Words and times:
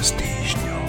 s 0.00 0.16
týždňou. 0.16 0.82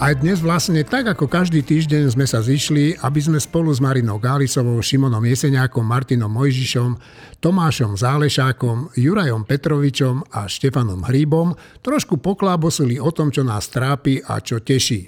Aj 0.00 0.16
dnes 0.16 0.40
vlastne 0.40 0.80
tak 0.80 1.12
ako 1.12 1.28
každý 1.28 1.60
týždeň 1.60 2.16
sme 2.16 2.24
sa 2.24 2.40
zišli, 2.40 2.96
aby 3.04 3.20
sme 3.20 3.36
spolu 3.36 3.68
s 3.68 3.84
Marinou 3.84 4.16
Gálisovou, 4.16 4.80
Šimonom 4.80 5.20
Jeseniakom, 5.20 5.84
Martinom 5.84 6.32
Mojžišom, 6.32 6.96
Tomášom 7.36 8.00
Zálešákom, 8.00 8.96
Jurajom 8.96 9.44
Petrovičom 9.44 10.24
a 10.32 10.48
Štefanom 10.48 11.04
Hríbom 11.04 11.52
trošku 11.84 12.16
poklábosili 12.16 12.96
o 12.96 13.12
tom, 13.12 13.28
čo 13.28 13.44
nás 13.44 13.68
trápi 13.68 14.24
a 14.24 14.40
čo 14.40 14.64
teší. 14.64 15.04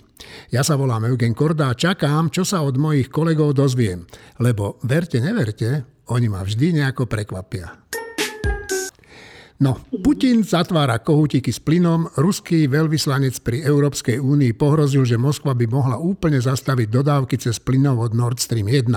Ja 0.53 0.61
sa 0.61 0.77
volám 0.77 1.09
Eugen 1.09 1.33
Korda 1.33 1.73
a 1.73 1.79
čakám, 1.79 2.29
čo 2.29 2.45
sa 2.45 2.61
od 2.61 2.77
mojich 2.77 3.09
kolegov 3.09 3.57
dozviem, 3.57 4.05
lebo 4.45 4.77
verte, 4.85 5.25
neverte, 5.25 5.89
oni 6.13 6.29
ma 6.29 6.45
vždy 6.45 6.85
nejako 6.85 7.09
prekvapia. 7.09 7.81
No, 9.63 9.79
Putin 10.03 10.43
zatvára 10.43 10.99
kohútiky 10.99 11.55
s 11.55 11.63
plynom, 11.63 12.11
ruský 12.19 12.67
veľvyslanec 12.67 13.47
pri 13.47 13.63
Európskej 13.63 14.19
únii 14.19 14.59
pohrozil, 14.59 15.07
že 15.07 15.15
Moskva 15.15 15.55
by 15.55 15.71
mohla 15.71 16.03
úplne 16.03 16.43
zastaviť 16.43 16.91
dodávky 16.91 17.39
cez 17.39 17.63
plynov 17.63 18.03
od 18.03 18.11
Nord 18.11 18.43
Stream 18.43 18.67
1. 18.67 18.91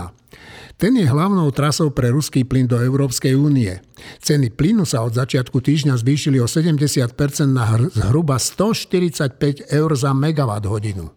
Ten 0.82 0.98
je 0.98 1.06
hlavnou 1.06 1.46
trasou 1.54 1.94
pre 1.94 2.10
ruský 2.10 2.50
plyn 2.50 2.66
do 2.66 2.82
Európskej 2.82 3.38
únie. 3.38 3.78
Ceny 4.26 4.58
plynu 4.58 4.90
sa 4.90 5.06
od 5.06 5.14
začiatku 5.14 5.62
týždňa 5.62 6.02
zvýšili 6.02 6.42
o 6.42 6.50
70% 6.50 7.14
na 7.46 7.70
zhruba 7.94 8.42
145 8.42 9.70
eur 9.70 9.92
za 9.94 10.18
megawatt 10.18 10.66
hodinu. 10.66 11.14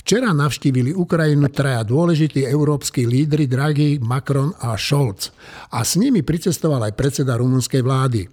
Včera 0.00 0.32
navštívili 0.32 0.96
Ukrajinu 0.96 1.48
traja 1.52 1.84
dôležití 1.84 2.42
európsky 2.44 3.04
lídry 3.04 3.46
Draghi, 3.46 4.00
Macron 4.00 4.50
a 4.58 4.74
Scholz. 4.74 5.30
A 5.70 5.84
s 5.84 6.00
nimi 6.00 6.24
pricestoval 6.24 6.88
aj 6.88 6.96
predseda 6.96 7.36
rumunskej 7.36 7.82
vlády. 7.84 8.26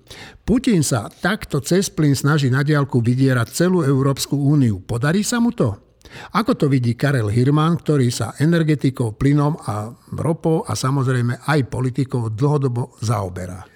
Putin 0.48 0.82
sa 0.82 1.12
takto 1.12 1.60
cez 1.60 1.92
plyn 1.92 2.16
snaží 2.16 2.48
na 2.48 2.64
diálku 2.64 3.04
vydierať 3.04 3.48
celú 3.52 3.84
Európsku 3.84 4.40
úniu. 4.40 4.80
Podarí 4.80 5.22
sa 5.22 5.44
mu 5.44 5.52
to? 5.52 5.76
Ako 6.34 6.56
to 6.56 6.66
vidí 6.72 6.96
Karel 6.96 7.28
Hirman, 7.28 7.78
ktorý 7.78 8.08
sa 8.10 8.32
energetikou, 8.40 9.20
plynom 9.20 9.60
a 9.68 9.92
ropou 10.16 10.64
a 10.64 10.74
samozrejme 10.74 11.44
aj 11.44 11.68
politikou 11.68 12.32
dlhodobo 12.32 12.96
zaoberá? 13.04 13.68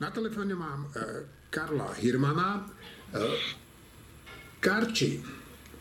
Na 0.00 0.08
telefóne 0.08 0.54
mám 0.56 0.86
e, 0.94 1.26
Karla 1.50 1.92
Hirmana. 1.98 2.62
E, 3.10 3.18
Karči, 4.60 5.39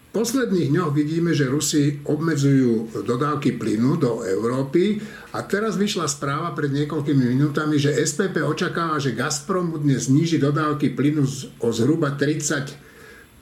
posledných 0.10 0.74
dňoch 0.74 0.92
vidíme, 0.94 1.32
že 1.38 1.50
Rusi 1.50 2.02
obmedzujú 2.06 3.06
dodávky 3.06 3.56
plynu 3.62 3.98
do 4.02 4.26
Európy 4.26 5.02
a 5.34 5.46
teraz 5.46 5.78
vyšla 5.78 6.10
správa 6.10 6.54
pred 6.58 6.74
niekoľkými 6.74 7.24
minútami, 7.38 7.78
že 7.78 7.94
SPP 7.94 8.42
očakáva, 8.42 8.98
že 8.98 9.14
Gazprom 9.14 9.78
dnes 9.78 10.10
zníži 10.10 10.42
dodávky 10.42 10.98
plynu 10.98 11.24
o 11.62 11.70
zhruba 11.70 12.18
30% 12.18 13.40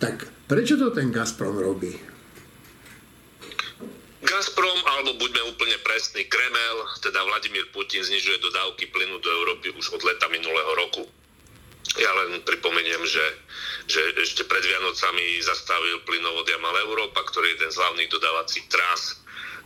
Tak 0.00 0.16
prečo 0.48 0.80
to 0.80 0.88
ten 0.90 1.12
Gazprom 1.12 1.60
robí? 1.60 1.92
Gazprom, 4.18 4.78
alebo 4.98 5.14
buďme 5.20 5.42
úplne 5.52 5.76
presní, 5.86 6.26
Kremel, 6.26 6.76
teda 7.00 7.22
Vladimír 7.22 7.64
Putin 7.72 8.02
znižuje 8.04 8.42
dodávky 8.42 8.90
plynu 8.92 9.16
do 9.22 9.30
Európy 9.30 9.72
už 9.78 9.94
od 9.94 10.02
leta 10.04 10.26
minulého 10.28 10.72
roku. 10.74 11.02
Ja 11.98 12.10
len 12.24 12.40
pripomeniem, 12.46 13.02
že, 13.06 13.26
že 13.90 14.00
ešte 14.22 14.46
pred 14.46 14.62
Vianocami 14.62 15.42
zastavil 15.42 15.98
plynovod 16.06 16.46
Jamal 16.46 16.78
Európa, 16.86 17.26
ktorý 17.26 17.50
je 17.50 17.54
jeden 17.58 17.70
z 17.74 17.80
hlavných 17.82 18.10
dodávacích 18.10 18.66
trás 18.70 19.18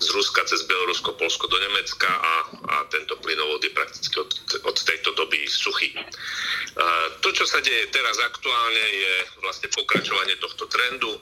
z 0.02 0.10
Ruska 0.10 0.42
cez 0.48 0.66
Bielorusko, 0.66 1.14
Polsko 1.14 1.46
do 1.46 1.58
Nemecka 1.62 2.10
a, 2.10 2.34
a 2.74 2.76
tento 2.90 3.14
plynovod 3.22 3.62
je 3.62 3.70
prakticky 3.70 4.18
od, 4.18 4.34
od 4.66 4.76
tejto 4.82 5.14
doby 5.14 5.46
suchý. 5.46 5.94
To, 7.22 7.28
čo 7.30 7.46
sa 7.46 7.62
deje 7.62 7.86
teraz 7.94 8.18
aktuálne, 8.18 8.82
je 8.82 9.14
vlastne 9.46 9.70
pokračovanie 9.70 10.34
tohto 10.42 10.66
trendu. 10.66 11.12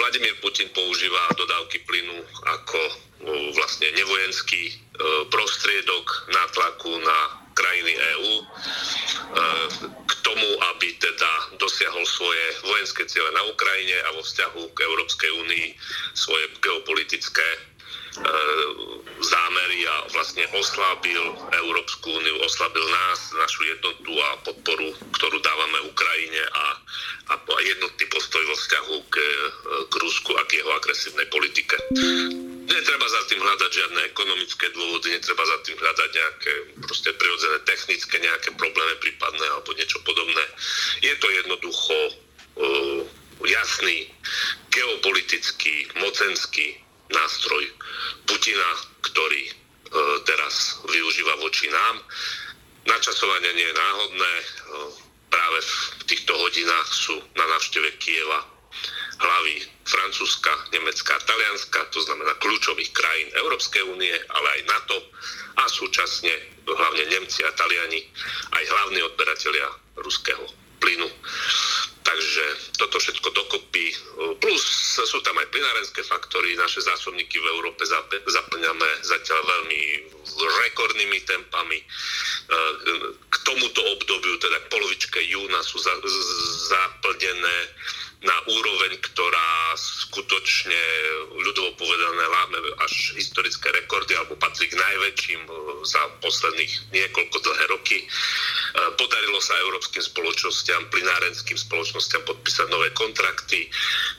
Vladimír 0.00 0.32
Putin 0.40 0.72
používa 0.72 1.28
dodávky 1.36 1.84
plynu 1.84 2.24
ako 2.56 2.80
vlastne 3.52 3.92
nevojenský 3.92 4.80
prostriedok 5.28 6.06
nátlaku 6.32 7.04
na 7.04 7.43
krajiny 7.54 7.92
EÚ 7.94 8.32
e, 8.38 8.44
k 10.04 10.12
tomu, 10.26 10.48
aby 10.74 10.88
teda 10.98 11.32
dosiahol 11.56 12.04
svoje 12.04 12.44
vojenské 12.66 13.06
ciele 13.06 13.30
na 13.32 13.42
Ukrajine 13.48 13.96
a 14.04 14.18
vo 14.18 14.22
vzťahu 14.22 14.62
k 14.74 14.78
Európskej 14.84 15.30
únii 15.30 15.68
svoje 16.12 16.44
geopolitické 16.60 17.73
zámery 19.24 19.80
a 19.88 19.96
vlastne 20.14 20.44
oslabil 20.54 21.22
Európsku 21.50 22.06
úniu, 22.14 22.36
oslabil 22.46 22.84
nás, 22.86 23.18
našu 23.34 23.66
jednotu 23.66 24.12
a 24.14 24.28
podporu, 24.46 24.94
ktorú 25.18 25.36
dávame 25.42 25.78
Ukrajine 25.90 26.42
a, 26.54 26.64
a 27.32 27.34
jednotný 27.64 28.04
postoj 28.12 28.42
vo 28.46 28.54
vzťahu 28.54 28.96
k, 29.10 29.16
k 29.90 29.94
Rusku 29.98 30.30
a 30.38 30.42
k 30.46 30.62
jeho 30.62 30.70
agresívnej 30.78 31.26
politike. 31.32 31.74
Netreba 32.64 33.06
za 33.08 33.22
tým 33.28 33.40
hľadať 33.42 33.70
žiadne 33.70 34.00
ekonomické 34.08 34.66
dôvody, 34.72 35.12
netreba 35.12 35.44
za 35.44 35.58
tým 35.66 35.76
hľadať 35.76 36.10
nejaké 36.14 36.52
proste 36.86 37.10
prirodzené 37.18 37.58
technické 37.66 38.16
nejaké 38.22 38.50
problémy 38.56 38.94
prípadné 39.02 39.46
alebo 39.52 39.74
niečo 39.76 39.98
podobné. 40.06 40.44
Je 41.02 41.14
to 41.18 41.28
jednoducho 41.28 41.96
uh, 42.06 43.00
jasný 43.44 44.08
geopolitický, 44.72 45.92
mocenský 46.00 46.83
nástroj 47.12 47.64
Putina, 48.24 48.70
ktorý 49.04 49.42
uh, 49.48 49.54
teraz 50.24 50.80
využíva 50.88 51.34
voči 51.40 51.68
nám. 51.68 52.00
Načasovanie 52.84 53.52
nie 53.56 53.66
je 53.68 53.76
náhodné. 53.76 54.32
Uh, 54.36 54.44
práve 55.28 55.58
v 55.98 56.02
týchto 56.06 56.32
hodinách 56.36 56.88
sú 56.88 57.16
na 57.34 57.44
návšteve 57.56 57.98
Kieva 57.98 58.54
hlavy 59.18 59.62
Francúzska, 59.84 60.50
Nemecka, 60.72 61.14
Talianska, 61.22 61.86
to 61.92 62.00
znamená 62.02 62.34
kľúčových 62.40 62.90
krajín 62.90 63.28
Európskej 63.36 63.82
únie, 63.86 64.10
ale 64.10 64.48
aj 64.58 64.60
NATO 64.66 64.98
a 65.60 65.64
súčasne 65.68 66.32
hlavne 66.66 67.04
Nemci 67.12 67.44
a 67.44 67.52
Taliani, 67.52 68.00
aj 68.56 68.64
hlavní 68.64 69.00
odberatelia 69.04 69.68
ruského 70.00 70.44
plynu. 70.80 71.08
Takže 72.04 72.44
toto 72.76 73.00
všetko 73.00 73.32
dokopy, 73.32 73.96
plus 74.36 74.62
sú 75.00 75.18
tam 75.24 75.40
aj 75.40 75.48
plynárenské 75.48 76.04
faktory, 76.04 76.52
naše 76.52 76.84
zásobníky 76.84 77.40
v 77.40 77.48
Európe 77.56 77.80
zaplňame 78.28 78.90
zatiaľ 79.00 79.40
veľmi 79.40 79.82
rekordnými 80.68 81.18
tempami. 81.24 81.80
K 83.24 83.34
tomuto 83.48 83.80
obdobiu, 83.96 84.36
teda 84.36 84.58
k 84.62 84.70
polovičke 84.70 85.16
júna 85.32 85.64
sú 85.64 85.80
zaplnené 86.68 87.56
na 88.24 88.36
úroveň, 88.48 88.96
ktorá 89.04 89.76
skutočne 89.76 90.80
ľudovo 91.44 91.76
povedané 91.76 92.24
láme 92.24 92.58
až 92.80 93.12
historické 93.20 93.68
rekordy 93.84 94.16
alebo 94.16 94.40
patrí 94.40 94.64
k 94.72 94.80
najväčším 94.80 95.42
e, 95.44 95.50
za 95.84 96.00
posledných 96.24 96.72
niekoľko 96.96 97.36
dlhé 97.44 97.64
roky. 97.68 97.98
E, 98.00 98.06
podarilo 98.96 99.36
sa 99.44 99.60
európskym 99.60 100.00
spoločnosťam, 100.00 100.88
plinárenským 100.88 101.58
spoločnosťam 101.60 102.24
podpísať 102.24 102.66
nové 102.72 102.88
kontrakty 102.96 103.68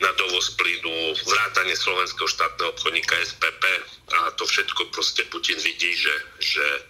na 0.06 0.14
dovoz 0.22 0.54
plynu, 0.54 1.18
vrátanie 1.26 1.74
slovenského 1.74 2.30
štátneho 2.30 2.78
obchodníka 2.78 3.18
SPP 3.26 3.64
a 4.22 4.30
to 4.38 4.46
všetko 4.46 4.94
proste 4.94 5.26
Putin 5.34 5.58
vidí, 5.66 5.98
že, 5.98 6.16
že 6.46 6.66
e, 6.78 6.82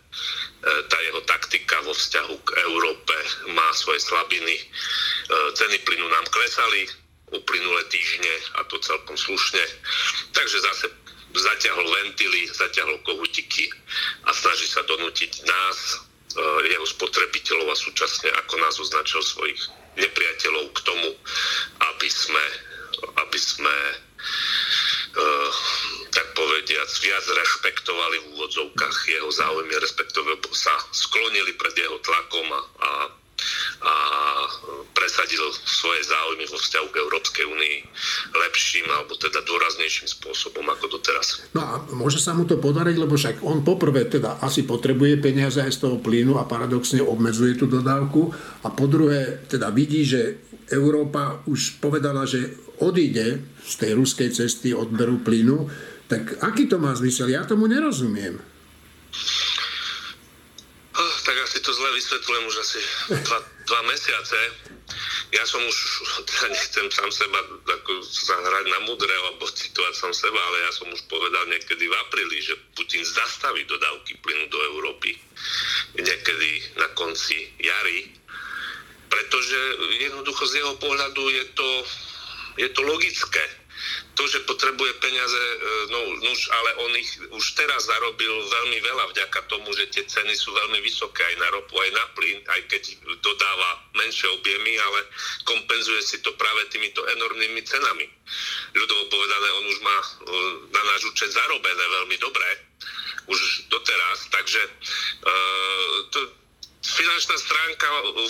tá 0.91 0.97
jeho 0.99 1.23
taktika 1.23 1.79
vo 1.87 1.95
vzťahu 1.95 2.35
k 2.43 2.49
Európe 2.67 3.15
má 3.55 3.71
svoje 3.71 4.03
slabiny. 4.03 4.67
Ceny 5.57 5.81
plynu 5.81 6.05
nám 6.05 6.25
klesali, 6.29 6.85
uplynulé 7.39 7.83
týždne 7.91 8.33
a 8.59 8.67
to 8.67 8.79
celkom 8.79 9.17
slušne. 9.17 9.63
Takže 10.31 10.57
zase 10.59 10.85
zaťahol 11.35 11.83
ventily, 11.83 12.47
zaťahol 12.51 12.95
kohutiky 13.03 13.67
a 14.23 14.31
snaží 14.31 14.67
sa 14.71 14.81
donútiť 14.87 15.43
nás, 15.43 15.77
e, 15.91 16.71
jeho 16.71 16.87
spotrebiteľov 16.87 17.67
a 17.71 17.77
súčasne 17.77 18.31
ako 18.45 18.55
nás 18.63 18.75
označil 18.79 19.19
svojich 19.19 19.59
nepriateľov 19.99 20.71
k 20.75 20.79
tomu, 20.83 21.09
aby 21.93 22.09
sme, 22.11 22.45
aby 23.15 23.39
sme 23.39 23.75
uh, 25.15 25.51
tak 26.11 26.27
povediac 26.35 26.89
viac 26.99 27.25
rešpektovali 27.27 28.17
v 28.19 28.27
úvodzovkách 28.35 28.97
jeho 29.07 29.29
záujmy, 29.31 29.71
respektíve 29.79 30.35
sa 30.51 30.75
sklonili 30.91 31.55
pred 31.55 31.75
jeho 31.75 31.99
tlakom 32.03 32.47
a, 32.51 32.59
a 32.59 32.89
a 33.83 33.93
presadil 34.95 35.43
svoje 35.67 36.01
záujmy 36.07 36.47
vo 36.47 36.57
vzťahu 36.57 36.87
k 36.89 36.99
Európskej 37.03 37.45
únii 37.45 37.77
lepším 38.31 38.87
alebo 38.87 39.13
teda 39.19 39.43
dôraznejším 39.43 40.07
spôsobom 40.07 40.63
ako 40.71 40.97
doteraz. 40.97 41.45
No 41.51 41.61
a 41.61 41.73
môže 41.91 42.23
sa 42.23 42.31
mu 42.31 42.47
to 42.47 42.57
podariť, 42.57 42.95
lebo 42.95 43.19
však 43.19 43.43
on 43.43 43.61
poprvé 43.61 44.07
teda 44.07 44.39
asi 44.39 44.63
potrebuje 44.63 45.19
peniaze 45.19 45.59
aj 45.59 45.75
z 45.75 45.81
toho 45.85 45.97
plynu 45.99 46.39
a 46.39 46.47
paradoxne 46.47 47.03
obmedzuje 47.03 47.59
tú 47.59 47.67
dodávku 47.67 48.31
a 48.63 48.71
po 48.71 48.85
druhé 48.87 49.45
teda 49.51 49.69
vidí, 49.69 50.07
že 50.07 50.41
Európa 50.71 51.45
už 51.45 51.77
povedala, 51.83 52.25
že 52.25 52.57
odíde 52.81 53.43
z 53.61 53.73
tej 53.77 53.91
ruskej 53.95 54.29
cesty 54.33 54.73
odberu 54.73 55.21
plynu, 55.21 55.69
tak 56.09 56.41
aký 56.41 56.65
to 56.65 56.81
má 56.81 56.95
zmysel? 56.97 57.29
Ja 57.29 57.45
tomu 57.45 57.69
nerozumiem 57.69 58.41
tak 61.25 61.41
asi 61.41 61.57
to 61.57 61.73
zle 61.73 61.89
vysvetľujem 61.97 62.43
už 62.45 62.55
asi 62.61 62.79
dva, 63.25 63.39
dva 63.65 63.81
mesiace. 63.89 64.37
ja 65.33 65.43
som 65.49 65.57
už, 65.65 65.77
teda 66.29 66.53
nechcem 66.53 66.85
sám 66.93 67.09
seba 67.09 67.41
ako 67.65 67.91
zahrať 68.05 68.65
na 68.69 68.79
mudre 68.85 69.09
alebo 69.09 69.49
citovať 69.49 69.93
sám 69.97 70.13
seba, 70.13 70.37
ale 70.37 70.57
ja 70.69 70.71
som 70.71 70.87
už 70.93 71.01
povedal 71.09 71.49
niekedy 71.49 71.89
v 71.89 71.97
apríli, 72.07 72.37
že 72.45 72.53
Putin 72.77 73.01
zastaví 73.01 73.65
dodávky 73.65 74.21
plynu 74.21 74.45
do 74.53 74.59
Európy. 74.77 75.17
Niekedy 75.97 76.77
na 76.77 76.87
konci 76.93 77.49
jary, 77.57 78.13
pretože 79.09 79.57
jednoducho 79.97 80.45
z 80.45 80.61
jeho 80.61 80.77
pohľadu 80.77 81.23
je 81.33 81.43
to, 81.57 81.69
je 82.61 82.69
to 82.69 82.81
logické 82.85 83.64
to, 84.15 84.23
že 84.27 84.47
potrebuje 84.47 84.93
peniaze, 85.03 85.41
e, 85.41 85.57
no 85.91 85.99
už, 86.31 86.39
ale 86.51 86.69
on 86.87 86.91
ich 86.95 87.11
už 87.31 87.45
teraz 87.59 87.83
zarobil 87.85 88.31
veľmi 88.31 88.79
veľa 88.79 89.05
vďaka 89.11 89.39
tomu, 89.51 89.71
že 89.75 89.91
tie 89.91 90.03
ceny 90.07 90.33
sú 90.35 90.55
veľmi 90.55 90.79
vysoké 90.79 91.23
aj 91.23 91.35
na 91.39 91.49
ropu, 91.51 91.75
aj 91.75 91.91
na 91.91 92.05
plyn, 92.15 92.39
aj 92.47 92.61
keď 92.71 92.83
dodáva 93.19 93.69
menšie 93.95 94.31
objemy, 94.39 94.79
ale 94.79 94.99
kompenzuje 95.43 96.01
si 96.01 96.17
to 96.23 96.31
práve 96.39 96.67
týmito 96.71 97.03
enormnými 97.03 97.61
cenami. 97.67 98.07
Ľudovo 98.73 99.03
povedané, 99.11 99.47
on 99.51 99.65
už 99.67 99.79
má 99.83 99.97
e, 99.99 100.07
na 100.71 100.81
náš 100.95 101.01
účet 101.11 101.29
zarobené 101.33 101.85
veľmi 102.01 102.17
dobre, 102.23 102.47
už 103.25 103.39
doteraz, 103.73 104.29
takže 104.29 104.61
uh, 105.25 105.97
to, 106.13 106.19
finančná 106.85 107.35
stránka 107.41 107.87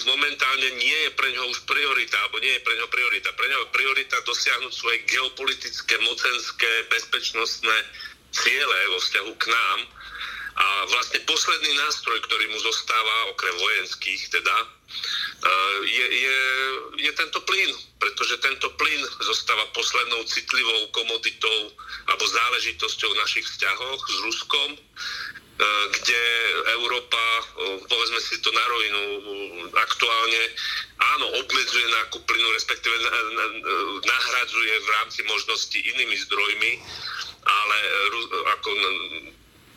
momentálne 0.07 0.69
nie 0.79 0.99
je 1.07 1.11
pre 1.17 1.27
ňoho 1.35 1.51
už 1.51 1.59
priorita, 1.67 2.15
alebo 2.23 2.39
nie 2.39 2.53
je 2.55 2.63
pre 2.63 2.73
ňoho 2.79 2.89
priorita. 2.91 3.29
Pre 3.35 3.47
ňoho 3.51 3.65
priorita 3.75 4.15
dosiahnuť 4.23 4.73
svoje 4.73 4.97
geopolitické, 5.11 5.95
mocenské, 5.99 6.71
bezpečnostné 6.87 7.77
ciele 8.31 8.79
vo 8.91 8.99
vzťahu 9.03 9.33
k 9.35 9.45
nám. 9.51 9.79
A 10.55 10.65
vlastne 10.87 11.19
posledný 11.27 11.75
nástroj, 11.83 12.15
ktorý 12.31 12.47
mu 12.47 12.59
zostáva, 12.63 13.27
okrem 13.35 13.55
vojenských 13.59 14.21
teda, 14.31 14.57
eh, 14.63 15.77
je, 15.83 16.05
je, 16.15 16.39
je 17.03 17.11
tento 17.11 17.43
plyn, 17.43 17.71
pretože 17.99 18.39
tento 18.39 18.71
plyn 18.79 19.01
zostáva 19.19 19.67
poslednou 19.75 20.23
citlivou 20.23 20.95
komoditou 20.95 21.75
alebo 22.07 22.23
záležitosťou 22.23 23.09
v 23.11 23.19
našich 23.19 23.43
vzťahoch 23.51 23.99
s 23.99 24.17
Ruskom 24.31 24.69
kde 25.55 26.21
Európa, 26.75 27.23
e, 27.39 27.43
povedzme 27.87 28.19
si 28.19 28.35
to 28.43 28.51
na 28.51 28.65
rovinu, 28.67 29.01
e, 29.01 29.19
aktuálne 29.71 30.41
áno, 31.15 31.25
obmedzuje 31.39 31.85
nákup 31.87 32.21
plynu, 32.27 32.49
respektíve 32.55 32.95
nahradzuje 34.03 34.73
v 34.83 34.89
rámci 34.99 35.19
možností 35.23 35.79
inými 35.79 36.15
zdrojmi, 36.27 36.71
ale 37.45 37.77
ako 38.51 38.69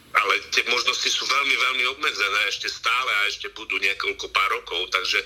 ale 0.09 0.41
tie 0.57 0.65
možnosti 0.73 1.05
sú 1.05 1.25
veľmi, 1.29 1.53
veľmi 1.53 1.85
obmedzené 1.93 2.41
ešte 2.49 2.73
stále 2.73 3.11
a 3.13 3.29
ešte 3.29 3.53
budú 3.53 3.77
niekoľko 3.77 4.27
pár 4.33 4.49
rokov, 4.57 4.89
takže, 4.89 5.21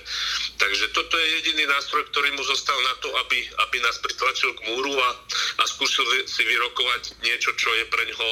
takže 0.59 0.91
toto 0.91 1.15
je 1.15 1.39
jediný 1.39 1.71
nástroj, 1.71 2.03
ktorý 2.11 2.35
mu 2.35 2.43
zostal 2.43 2.75
na 2.83 2.93
to, 2.99 3.07
aby, 3.23 3.47
aby 3.47 3.77
nás 3.79 3.95
pritlačil 4.03 4.51
k 4.59 4.65
múru 4.67 4.91
a, 4.99 5.09
a 5.59 5.63
skúsil 5.71 6.03
si 6.27 6.43
vyrokovať 6.43 7.15
niečo, 7.23 7.55
čo 7.55 7.71
je 7.79 7.85
pre 7.87 8.03
ňoho 8.11 8.29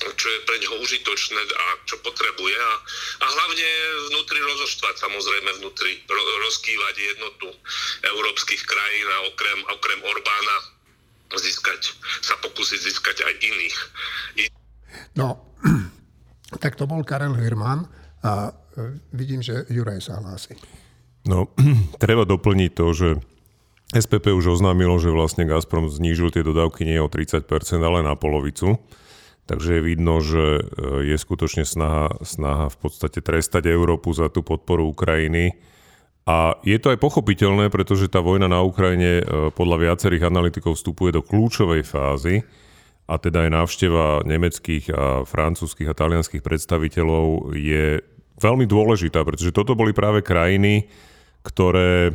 čo 0.00 0.28
je 0.32 0.40
pre 0.48 0.56
neho 0.56 0.76
užitočné 0.80 1.40
a 1.44 1.66
čo 1.84 2.00
potrebuje 2.00 2.56
a, 2.56 2.72
a 3.20 3.26
hlavne 3.28 3.68
vnútri 4.12 4.40
rozoštvať 4.40 4.94
samozrejme 4.96 5.50
vnútri, 5.60 6.00
ro, 6.08 6.22
rozkývať 6.48 6.94
jednotu 6.96 7.48
európskych 8.04 8.62
krajín 8.64 9.08
a 9.12 9.18
okrem, 9.28 9.58
okrem 9.68 10.00
Orbána 10.00 10.56
získať, 11.30 11.94
sa 12.24 12.34
pokúsiť 12.42 12.80
získať 12.80 13.16
aj 13.22 13.34
iných. 13.38 13.76
I... 14.40 14.42
No, 15.14 15.54
tak 16.64 16.74
to 16.74 16.88
bol 16.88 17.04
Karel 17.06 17.36
Hirman 17.38 17.86
a 18.24 18.50
e, 18.50 18.52
vidím, 19.14 19.44
že 19.44 19.68
Juraj 19.70 20.02
sa 20.02 20.18
hlási. 20.18 20.58
No, 21.28 21.52
treba 22.02 22.26
doplniť 22.26 22.70
to, 22.74 22.86
že 22.96 23.08
SPP 23.90 24.30
už 24.30 24.58
oznámilo, 24.58 24.94
že 25.02 25.10
vlastne 25.10 25.46
Gazprom 25.46 25.90
znížil 25.90 26.30
tie 26.30 26.46
dodávky 26.46 26.86
nie 26.86 27.02
o 27.02 27.10
30%, 27.10 27.42
ale 27.82 28.06
na 28.06 28.14
polovicu. 28.14 28.78
Takže 29.50 29.82
je 29.82 29.82
vidno, 29.82 30.22
že 30.22 30.62
e, 30.62 31.10
je 31.10 31.16
skutočne 31.18 31.66
snaha, 31.66 32.14
snaha 32.22 32.70
v 32.70 32.76
podstate 32.78 33.18
trestať 33.18 33.66
Európu 33.66 34.14
za 34.14 34.30
tú 34.30 34.46
podporu 34.46 34.86
Ukrajiny. 34.94 35.58
A 36.22 36.54
je 36.62 36.78
to 36.78 36.94
aj 36.94 37.02
pochopiteľné, 37.02 37.66
pretože 37.74 38.06
tá 38.06 38.22
vojna 38.22 38.46
na 38.46 38.62
Ukrajine 38.62 39.18
e, 39.18 39.24
podľa 39.50 39.90
viacerých 39.90 40.30
analytikov 40.30 40.78
vstupuje 40.78 41.18
do 41.18 41.26
kľúčovej 41.26 41.82
fázy 41.82 42.46
a 43.10 43.18
teda 43.18 43.50
aj 43.50 43.50
návšteva 43.50 44.22
nemeckých 44.22 44.94
a 44.94 45.26
francúzských 45.26 45.90
a 45.90 45.98
talianských 45.98 46.46
predstaviteľov 46.46 47.50
je 47.58 47.98
veľmi 48.38 48.70
dôležitá, 48.70 49.26
pretože 49.26 49.50
toto 49.50 49.74
boli 49.74 49.90
práve 49.90 50.22
krajiny, 50.22 50.86
ktoré 51.42 52.14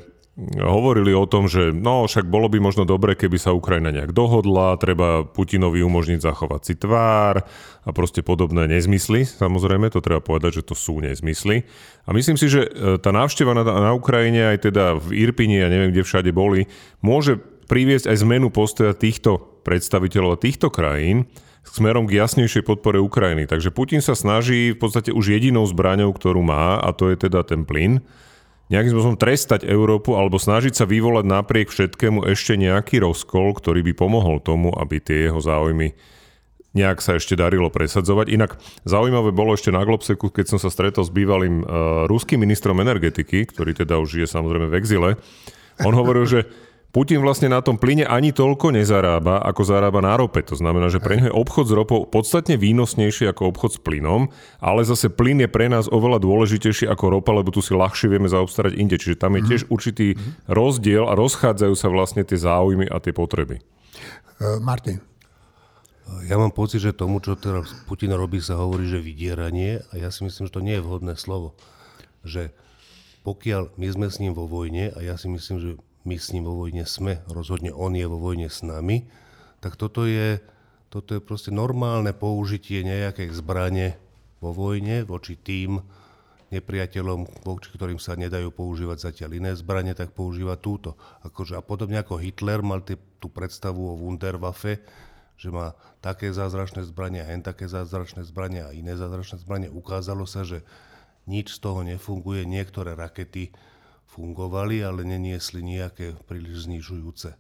hovorili 0.60 1.16
o 1.16 1.24
tom, 1.24 1.48
že 1.48 1.72
no 1.72 2.04
však 2.04 2.28
bolo 2.28 2.52
by 2.52 2.60
možno 2.60 2.84
dobre, 2.84 3.16
keby 3.16 3.40
sa 3.40 3.56
Ukrajina 3.56 3.96
nejak 3.96 4.12
dohodla, 4.12 4.76
treba 4.76 5.24
Putinovi 5.24 5.80
umožniť 5.80 6.20
zachovať 6.20 6.62
si 6.68 6.74
tvár 6.76 7.48
a 7.88 7.90
proste 7.96 8.20
podobné 8.20 8.68
nezmysly. 8.68 9.24
Samozrejme, 9.24 9.88
to 9.88 10.04
treba 10.04 10.20
povedať, 10.20 10.60
že 10.60 10.68
to 10.68 10.76
sú 10.76 11.00
nezmysly. 11.00 11.64
A 12.04 12.12
myslím 12.12 12.36
si, 12.36 12.52
že 12.52 12.68
e, 12.68 13.00
tá 13.00 13.16
návšteva 13.16 13.56
na, 13.56 13.64
na 13.64 13.92
Ukrajine, 13.96 14.52
aj 14.52 14.68
teda 14.68 15.00
v 15.00 15.24
Irpine, 15.24 15.64
ja 15.64 15.72
neviem, 15.72 15.96
kde 15.96 16.04
všade 16.04 16.36
boli, 16.36 16.68
môže 17.00 17.40
priviesť 17.72 18.12
aj 18.12 18.28
zmenu 18.28 18.52
postoja 18.52 18.92
týchto 18.92 19.40
predstaviteľov 19.64 20.36
a 20.36 20.42
týchto 20.44 20.68
krajín, 20.68 21.32
smerom 21.64 22.12
k 22.12 22.20
jasnejšej 22.20 22.68
podpore 22.68 23.00
Ukrajiny. 23.00 23.48
Takže 23.48 23.72
Putin 23.72 24.04
sa 24.04 24.14
snaží 24.14 24.76
v 24.76 24.80
podstate 24.84 25.16
už 25.16 25.32
jedinou 25.32 25.64
zbraňou, 25.64 26.12
ktorú 26.12 26.44
má, 26.44 26.78
a 26.78 26.92
to 26.92 27.08
je 27.10 27.18
teda 27.24 27.42
ten 27.48 27.64
plyn, 27.64 28.04
nejakým 28.70 28.92
spôsobom 28.98 29.20
trestať 29.20 29.62
Európu 29.66 30.18
alebo 30.18 30.42
snažiť 30.42 30.74
sa 30.74 30.86
vyvolať 30.90 31.26
napriek 31.26 31.70
všetkému 31.70 32.26
ešte 32.26 32.58
nejaký 32.58 33.02
rozkol, 33.06 33.54
ktorý 33.54 33.86
by 33.86 33.94
pomohol 33.94 34.42
tomu, 34.42 34.74
aby 34.74 34.98
tie 34.98 35.30
jeho 35.30 35.38
záujmy 35.38 35.94
nejak 36.76 37.00
sa 37.00 37.16
ešte 37.16 37.40
darilo 37.40 37.72
presadzovať. 37.72 38.28
Inak 38.36 38.60
zaujímavé 38.84 39.32
bolo 39.32 39.56
ešte 39.56 39.72
na 39.72 39.88
Globseku, 39.88 40.28
keď 40.28 40.56
som 40.56 40.60
sa 40.60 40.68
stretol 40.68 41.08
s 41.08 41.14
bývalým 41.14 41.64
uh, 41.64 42.04
ruským 42.12 42.44
ministrom 42.44 42.76
energetiky, 42.84 43.48
ktorý 43.48 43.72
teda 43.72 43.96
už 43.96 44.20
je 44.20 44.28
samozrejme 44.28 44.68
v 44.68 44.78
exile. 44.78 45.10
On 45.88 45.96
hovoril, 45.96 46.28
že 46.28 46.40
Putin 46.96 47.20
vlastne 47.20 47.52
na 47.52 47.60
tom 47.60 47.76
plyne 47.76 48.08
ani 48.08 48.32
toľko 48.32 48.72
nezarába, 48.72 49.44
ako 49.44 49.68
zarába 49.68 50.00
na 50.00 50.16
rope. 50.16 50.40
To 50.48 50.56
znamená, 50.56 50.88
že 50.88 51.04
pre 51.04 51.20
neho 51.20 51.28
je 51.28 51.36
obchod 51.36 51.68
s 51.68 51.76
ropou 51.76 52.08
podstatne 52.08 52.56
výnosnejší 52.56 53.28
ako 53.36 53.52
obchod 53.52 53.76
s 53.76 53.80
plynom, 53.84 54.32
ale 54.64 54.88
zase 54.88 55.12
plyn 55.12 55.44
je 55.44 55.52
pre 55.52 55.68
nás 55.68 55.92
oveľa 55.92 56.24
dôležitejší 56.24 56.88
ako 56.88 57.20
ropa, 57.20 57.36
lebo 57.36 57.52
tu 57.52 57.60
si 57.60 57.76
ľahšie 57.76 58.08
vieme 58.08 58.32
zaobstarať 58.32 58.80
inde. 58.80 58.96
Čiže 58.96 59.20
tam 59.20 59.36
je 59.36 59.44
mhm. 59.44 59.50
tiež 59.52 59.62
určitý 59.68 60.16
rozdiel 60.48 61.04
a 61.04 61.20
rozchádzajú 61.20 61.76
sa 61.76 61.92
vlastne 61.92 62.24
tie 62.24 62.40
záujmy 62.40 62.88
a 62.88 62.96
tie 63.04 63.12
potreby. 63.12 63.60
Uh, 64.40 64.64
Martin. 64.64 65.04
Ja 66.32 66.40
mám 66.40 66.56
pocit, 66.56 66.80
že 66.80 66.96
tomu, 66.96 67.20
čo 67.20 67.36
teraz 67.36 67.76
Putin 67.92 68.16
robí, 68.16 68.40
sa 68.40 68.56
hovorí, 68.56 68.88
že 68.88 69.04
vydieranie 69.04 69.84
a 69.92 70.00
ja 70.00 70.16
si 70.16 70.24
myslím, 70.24 70.48
že 70.48 70.54
to 70.54 70.64
nie 70.64 70.80
je 70.80 70.86
vhodné 70.86 71.20
slovo. 71.20 71.60
Že 72.24 72.56
pokiaľ 73.28 73.76
my 73.76 73.88
sme 73.92 74.08
s 74.08 74.24
ním 74.24 74.32
vo 74.32 74.48
vojne 74.48 74.96
a 74.96 75.04
ja 75.04 75.20
si 75.20 75.28
myslím, 75.28 75.60
že 75.60 75.72
my 76.06 76.16
s 76.16 76.32
ním 76.32 76.46
vo 76.46 76.56
vojne 76.56 76.86
sme, 76.86 77.26
rozhodne 77.28 77.74
on 77.74 77.98
je 77.98 78.06
vo 78.06 78.22
vojne 78.22 78.48
s 78.48 78.62
nami, 78.62 79.10
tak 79.60 79.76
toto 79.76 80.06
je, 80.06 80.38
toto 80.94 81.18
je 81.18 81.22
proste 81.22 81.50
normálne 81.50 82.14
použitie 82.14 82.86
nejakej 82.86 83.34
zbrane 83.34 83.98
vo 84.38 84.54
vojne 84.54 85.02
voči 85.04 85.36
tým 85.36 85.82
nepriateľom, 86.54 87.42
voči 87.42 87.74
ktorým 87.74 87.98
sa 87.98 88.14
nedajú 88.14 88.54
používať 88.54 89.12
zatiaľ 89.12 89.32
iné 89.42 89.52
zbranie, 89.58 89.98
tak 89.98 90.14
používa 90.14 90.56
túto. 90.62 90.94
Akože, 91.26 91.58
a 91.58 91.62
podobne 91.66 91.98
ako 92.00 92.22
Hitler 92.22 92.62
mal 92.62 92.86
tý, 92.86 92.96
tú 93.18 93.28
predstavu 93.34 93.82
o 93.82 93.98
Wunderwaffe, 93.98 94.86
že 95.36 95.52
má 95.52 95.76
také 96.00 96.32
zázračné 96.32 96.86
zbranie 96.88 97.20
a 97.20 97.28
hen 97.28 97.44
také 97.44 97.68
zázračné 97.68 98.24
zbranie 98.24 98.64
a 98.64 98.72
iné 98.72 98.96
zázračné 98.96 99.42
zbranie. 99.42 99.68
Ukázalo 99.68 100.24
sa, 100.24 100.48
že 100.48 100.64
nič 101.28 101.58
z 101.58 101.60
toho 101.60 101.82
nefunguje. 101.84 102.46
Niektoré 102.46 102.94
rakety 102.96 103.52
fungovali, 104.16 104.80
ale 104.80 105.04
neniesli 105.04 105.60
nejaké 105.60 106.16
príliš 106.24 106.72
znižujúce 106.72 107.36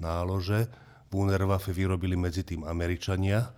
nálože. 0.00 0.72
Wunderwaffe 1.12 1.70
vyrobili 1.70 2.16
medzi 2.16 2.42
tým 2.42 2.64
Američania 2.66 3.52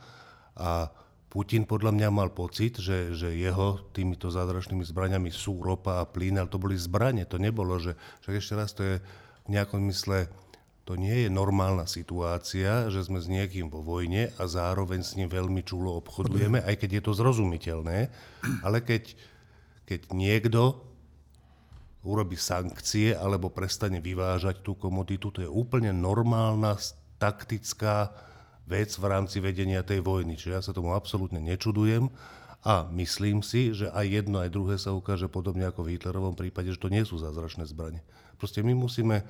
a 0.59 0.91
Putin 1.31 1.65
podľa 1.65 1.93
mňa 1.95 2.09
mal 2.13 2.31
pocit, 2.37 2.77
že, 2.83 3.17
že 3.17 3.33
jeho 3.33 3.93
týmito 3.97 4.29
zázračnými 4.29 4.85
zbraniami 4.85 5.33
sú 5.33 5.63
ropa 5.65 6.03
a 6.03 6.09
plyn, 6.09 6.37
ale 6.37 6.53
to 6.53 6.61
boli 6.61 6.77
zbranie, 6.77 7.25
to 7.25 7.41
nebolo, 7.41 7.81
že 7.81 7.97
však 8.25 8.35
ešte 8.37 8.55
raz 8.57 8.71
to 8.77 8.83
je 8.85 8.97
v 9.47 9.49
nejakom 9.49 9.81
mysle 9.89 10.29
to 10.87 10.95
nie 10.95 11.27
je 11.27 11.29
normálna 11.29 11.83
situácia, 11.91 12.87
že 12.95 13.03
sme 13.03 13.19
s 13.19 13.27
niekým 13.27 13.67
vo 13.67 13.83
vojne 13.83 14.31
a 14.39 14.47
zároveň 14.47 15.03
s 15.03 15.19
ním 15.19 15.27
veľmi 15.27 15.67
čulo 15.67 15.99
obchodujeme, 15.99 16.63
aj 16.63 16.79
keď 16.79 16.91
je 16.95 17.03
to 17.03 17.13
zrozumiteľné, 17.19 18.07
ale 18.63 18.79
keď, 18.87 19.19
keď 19.83 20.01
niekto 20.15 20.86
urobí 22.07 22.39
sankcie 22.39 23.19
alebo 23.19 23.51
prestane 23.51 23.99
vyvážať 23.99 24.63
tú 24.63 24.79
komoditu. 24.79 25.35
To 25.35 25.43
je 25.43 25.51
úplne 25.51 25.91
normálna 25.91 26.79
taktická 27.19 28.15
vec 28.71 28.95
v 28.95 29.05
rámci 29.11 29.43
vedenia 29.43 29.83
tej 29.83 30.07
vojny. 30.07 30.39
Čiže 30.39 30.55
ja 30.55 30.63
sa 30.63 30.71
tomu 30.71 30.95
absolútne 30.95 31.43
nečudujem 31.43 32.11
A 32.67 32.83
myslím 32.91 33.47
si, 33.47 33.71
že 33.71 33.87
aj 33.95 34.07
jedno, 34.11 34.43
aj 34.43 34.51
druhé 34.51 34.75
sa 34.75 34.91
ukáže 34.91 35.31
podobne 35.31 35.71
ako 35.71 35.87
v 35.87 35.95
Hitlerovom 35.95 36.35
prípade, 36.35 36.75
že 36.75 36.83
to 36.83 36.91
nie 36.91 37.07
sú 37.07 37.15
zázračné 37.15 37.63
zbranie. 37.63 38.03
Proste 38.43 38.67
my 38.67 38.75
musíme 38.75 39.23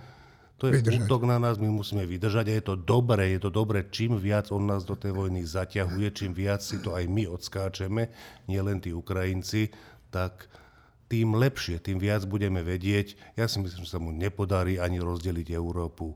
to 0.56 0.72
je 0.72 0.80
vydržať. 0.80 1.04
útok 1.04 1.28
na 1.28 1.36
nás, 1.36 1.60
my 1.60 1.68
musíme 1.68 2.08
vydržať 2.08 2.48
a 2.48 2.56
je 2.56 2.64
to 2.64 2.74
dobré, 2.80 3.36
je 3.36 3.44
to 3.44 3.52
dobré, 3.52 3.92
čím 3.92 4.16
viac 4.16 4.48
on 4.48 4.64
nás 4.64 4.88
do 4.88 4.96
tej 4.96 5.12
vojny 5.12 5.44
zaťahuje, 5.44 6.16
čím 6.16 6.32
viac 6.32 6.64
si 6.64 6.80
to 6.80 6.96
aj 6.96 7.04
my 7.04 7.28
odskáčeme, 7.28 8.08
nielen 8.48 8.80
tí 8.80 8.88
Ukrajinci, 8.88 9.68
tak 10.08 10.48
tým 11.06 11.38
lepšie, 11.38 11.78
tým 11.78 11.98
viac 12.02 12.26
budeme 12.26 12.62
vedieť. 12.62 13.38
Ja 13.38 13.46
si 13.46 13.62
myslím, 13.62 13.86
že 13.86 13.92
sa 13.94 14.02
mu 14.02 14.10
nepodarí 14.10 14.78
ani 14.78 14.98
rozdeliť 14.98 15.54
Európu, 15.54 16.14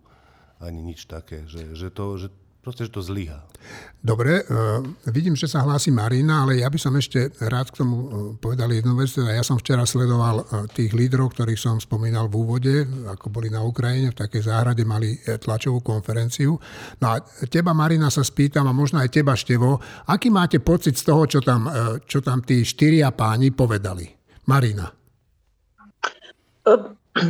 ani 0.61 0.83
nič 0.83 1.07
také, 1.07 1.47
že, 1.47 1.73
že, 1.73 1.89
to, 1.95 2.19
že 2.19 2.29
Proste, 2.61 2.85
že 2.85 2.93
to 2.93 3.01
zlyhá. 3.01 3.41
Dobre, 4.05 4.45
uh, 4.45 4.85
vidím, 5.09 5.33
že 5.33 5.49
sa 5.49 5.65
hlási 5.65 5.89
Marina, 5.89 6.45
ale 6.45 6.61
ja 6.61 6.69
by 6.69 6.77
som 6.77 6.93
ešte 6.93 7.33
rád 7.49 7.73
k 7.73 7.81
tomu 7.81 7.97
uh, 7.97 8.09
povedal 8.37 8.69
jednu 8.69 9.01
vec. 9.01 9.17
Teda 9.17 9.33
ja 9.33 9.41
som 9.41 9.57
včera 9.57 9.89
sledoval 9.89 10.45
uh, 10.45 10.69
tých 10.69 10.93
lídrov, 10.93 11.33
ktorých 11.33 11.57
som 11.57 11.81
spomínal 11.81 12.29
v 12.29 12.37
úvode, 12.37 12.75
ako 13.09 13.33
boli 13.33 13.49
na 13.49 13.65
Ukrajine, 13.65 14.13
v 14.13 14.21
takej 14.21 14.53
záhrade 14.53 14.85
mali 14.85 15.17
tlačovú 15.25 15.81
konferenciu. 15.81 16.61
No 17.01 17.07
a 17.09 17.25
teba, 17.49 17.73
Marina, 17.73 18.13
sa 18.13 18.21
spýtam, 18.21 18.69
a 18.69 18.77
možno 18.77 19.01
aj 19.01 19.09
teba, 19.09 19.33
Števo, 19.33 19.81
aký 20.05 20.29
máte 20.29 20.61
pocit 20.61 21.01
z 21.01 21.09
toho, 21.09 21.25
čo 21.25 21.41
tam, 21.41 21.65
čo 22.05 22.21
tam 22.21 22.45
tí 22.45 22.61
štyria 22.61 23.09
páni 23.09 23.57
povedali? 23.57 24.20
Marina. 24.51 24.91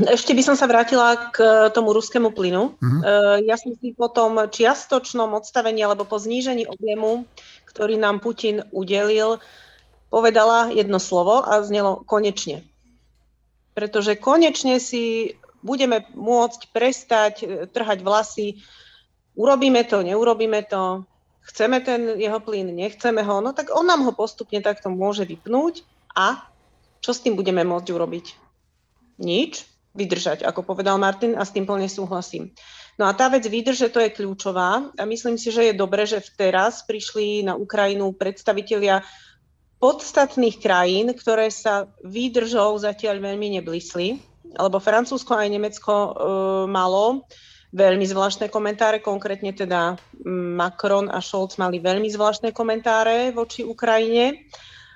Ešte 0.08 0.32
by 0.32 0.42
som 0.44 0.56
sa 0.56 0.64
vrátila 0.64 1.32
k 1.32 1.68
tomu 1.76 1.92
ruskému 1.92 2.32
plynu. 2.32 2.76
Uh-huh. 2.76 3.00
Ja 3.44 3.60
som 3.60 3.76
si 3.76 3.92
po 3.92 4.08
tom 4.08 4.40
čiastočnom 4.40 5.36
odstavení 5.36 5.84
alebo 5.84 6.08
po 6.08 6.16
znížení 6.16 6.64
objemu, 6.64 7.28
ktorý 7.68 8.00
nám 8.00 8.24
Putin 8.24 8.64
udelil, 8.72 9.40
povedala 10.10 10.72
jedno 10.74 10.98
slovo 10.98 11.44
a 11.44 11.62
znelo 11.62 12.02
konečne. 12.02 12.66
Pretože 13.72 14.18
konečne 14.18 14.82
si 14.82 15.36
budeme 15.62 16.08
môcť 16.16 16.60
prestať 16.74 17.34
e, 17.44 17.46
trhať 17.68 18.00
vlasy. 18.02 18.58
Urobíme 19.36 19.86
to, 19.86 20.02
neurobíme 20.02 20.66
to, 20.66 21.06
chceme 21.46 21.78
ten 21.84 22.18
jeho 22.18 22.40
plyn, 22.42 22.74
nechceme 22.74 23.22
ho, 23.22 23.38
no 23.44 23.54
tak 23.54 23.70
on 23.70 23.86
nám 23.86 24.02
ho 24.08 24.12
postupne 24.12 24.58
takto 24.64 24.90
môže 24.90 25.24
vypnúť 25.28 25.86
a 26.16 26.42
čo 27.00 27.10
s 27.16 27.20
tým 27.24 27.36
budeme 27.36 27.64
môcť 27.64 27.88
urobiť? 27.90 28.26
Nič 29.20 29.64
vydržať, 29.92 30.46
ako 30.46 30.62
povedal 30.62 30.96
Martin 31.02 31.34
a 31.34 31.42
s 31.42 31.50
tým 31.50 31.66
plne 31.66 31.90
súhlasím. 31.90 32.54
No 32.94 33.08
a 33.08 33.16
tá 33.16 33.32
vec 33.32 33.42
vydrže, 33.42 33.90
to 33.90 33.98
je 33.98 34.12
kľúčová 34.12 34.92
a 34.94 35.02
myslím 35.08 35.40
si, 35.40 35.50
že 35.50 35.72
je 35.72 35.74
dobre, 35.74 36.04
že 36.06 36.22
teraz 36.36 36.84
prišli 36.84 37.42
na 37.42 37.56
Ukrajinu 37.56 38.12
predstavitelia 38.14 39.02
podstatných 39.80 40.60
krajín, 40.60 41.08
ktoré 41.16 41.48
sa 41.48 41.88
výdržou 42.04 42.76
zatiaľ 42.76 43.24
veľmi 43.24 43.56
neblísli, 43.58 44.20
lebo 44.52 44.76
Francúzsko 44.76 45.32
aj 45.32 45.48
Nemecko 45.48 45.92
e, 45.96 46.10
malo 46.68 47.24
veľmi 47.72 48.04
zvláštne 48.04 48.52
komentáre, 48.52 49.00
konkrétne 49.00 49.56
teda 49.56 49.96
Macron 50.28 51.08
a 51.08 51.24
Scholz 51.24 51.56
mali 51.56 51.80
veľmi 51.80 52.10
zvláštne 52.12 52.52
komentáre 52.52 53.32
voči 53.32 53.64
Ukrajine. 53.64 54.44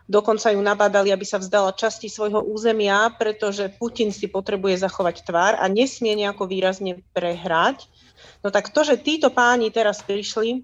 Dokonca 0.05 0.53
ju 0.53 0.61
nabádali, 0.61 1.09
aby 1.17 1.25
sa 1.25 1.41
vzdala 1.41 1.73
časti 1.73 2.13
svojho 2.13 2.45
územia, 2.45 3.09
pretože 3.17 3.73
Putin 3.73 4.13
si 4.13 4.29
potrebuje 4.29 4.85
zachovať 4.85 5.25
tvár 5.25 5.57
a 5.57 5.65
nesmie 5.65 6.13
nejako 6.13 6.45
výrazne 6.45 7.01
prehrať. 7.17 7.89
No 8.45 8.53
tak 8.53 8.69
to, 8.69 8.85
že 8.85 9.01
títo 9.01 9.33
páni 9.33 9.73
teraz 9.73 10.05
prišli, 10.05 10.61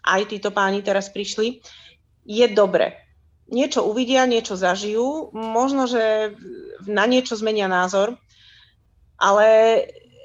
aj 0.00 0.32
títo 0.32 0.48
páni 0.48 0.80
teraz 0.80 1.12
prišli, 1.12 1.60
je 2.24 2.46
dobre. 2.48 2.96
Niečo 3.52 3.84
uvidia, 3.84 4.24
niečo 4.24 4.56
zažijú, 4.56 5.28
možno, 5.36 5.84
že 5.84 6.32
na 6.88 7.04
niečo 7.04 7.36
zmenia 7.36 7.68
názor, 7.68 8.16
ale 9.20 9.46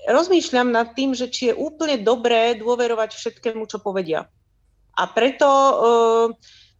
rozmýšľam 0.07 0.71
nad 0.71 0.95
tým, 0.95 1.11
že 1.11 1.27
či 1.27 1.51
je 1.51 1.59
úplne 1.59 1.99
dobré 1.99 2.55
dôverovať 2.55 3.19
všetkému, 3.19 3.67
čo 3.67 3.83
povedia. 3.83 4.31
A 4.95 5.03
preto 5.11 5.49
uh, 5.49 6.25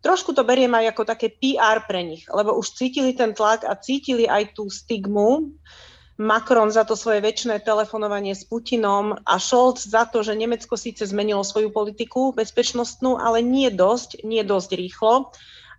trošku 0.05 0.37
to 0.37 0.45
beriem 0.45 0.69
aj 0.77 0.93
ako 0.93 1.03
také 1.09 1.33
PR 1.33 1.81
pre 1.89 2.05
nich, 2.05 2.29
lebo 2.29 2.53
už 2.53 2.77
cítili 2.77 3.17
ten 3.17 3.33
tlak 3.33 3.65
a 3.65 3.73
cítili 3.73 4.29
aj 4.29 4.53
tú 4.53 4.69
stigmu. 4.69 5.49
Macron 6.15 6.71
za 6.71 6.87
to 6.87 6.95
svoje 6.95 7.19
väčšie 7.19 7.59
telefonovanie 7.65 8.31
s 8.37 8.47
Putinom 8.47 9.19
a 9.25 9.35
Scholz 9.35 9.89
za 9.89 10.07
to, 10.07 10.23
že 10.23 10.37
Nemecko 10.37 10.79
síce 10.79 11.03
zmenilo 11.03 11.43
svoju 11.43 11.73
politiku 11.73 12.31
bezpečnostnú, 12.31 13.19
ale 13.19 13.43
nie 13.43 13.67
dosť, 13.67 14.23
nie 14.23 14.45
dosť 14.45 14.69
rýchlo. 14.79 15.33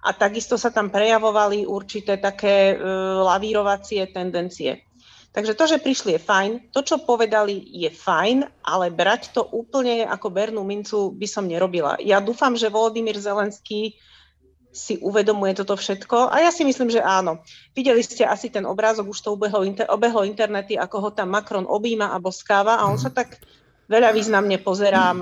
A 0.04 0.12
takisto 0.12 0.60
sa 0.60 0.68
tam 0.68 0.92
prejavovali 0.92 1.64
určité 1.64 2.20
také 2.20 2.76
e, 2.76 2.84
lavírovacie 3.24 4.04
tendencie. 4.12 4.84
Takže 5.32 5.52
to, 5.56 5.64
že 5.68 5.84
prišli 5.84 6.16
je 6.16 6.20
fajn, 6.20 6.50
to, 6.72 6.80
čo 6.80 7.00
povedali 7.00 7.60
je 7.60 7.92
fajn, 7.92 8.64
ale 8.64 8.92
brať 8.92 9.36
to 9.36 9.44
úplne 9.44 10.04
ako 10.04 10.32
bernú 10.32 10.64
mincu 10.64 11.12
by 11.16 11.28
som 11.28 11.48
nerobila. 11.48 11.96
Ja 12.00 12.20
dúfam, 12.24 12.56
že 12.56 12.72
Volodymyr 12.72 13.20
Zelenský 13.20 14.00
si 14.76 15.00
uvedomuje 15.00 15.56
toto 15.56 15.72
všetko. 15.72 16.28
A 16.28 16.44
ja 16.44 16.52
si 16.52 16.62
myslím, 16.68 16.92
že 16.92 17.00
áno. 17.00 17.40
Videli 17.72 18.04
ste 18.04 18.28
asi 18.28 18.52
ten 18.52 18.68
obrázok, 18.68 19.16
už 19.16 19.18
to 19.24 19.32
ubehlo, 19.32 19.64
inter, 19.64 19.88
obehlo 19.88 20.22
internety, 20.22 20.76
ako 20.76 21.08
ho 21.08 21.10
tam 21.10 21.32
Macron 21.32 21.64
objíma 21.64 22.12
a 22.12 22.20
boskáva 22.20 22.76
a 22.76 22.86
on 22.86 23.00
sa 23.00 23.08
tak 23.08 23.40
veľa 23.88 24.12
významne 24.12 24.60
pozerá 24.60 25.16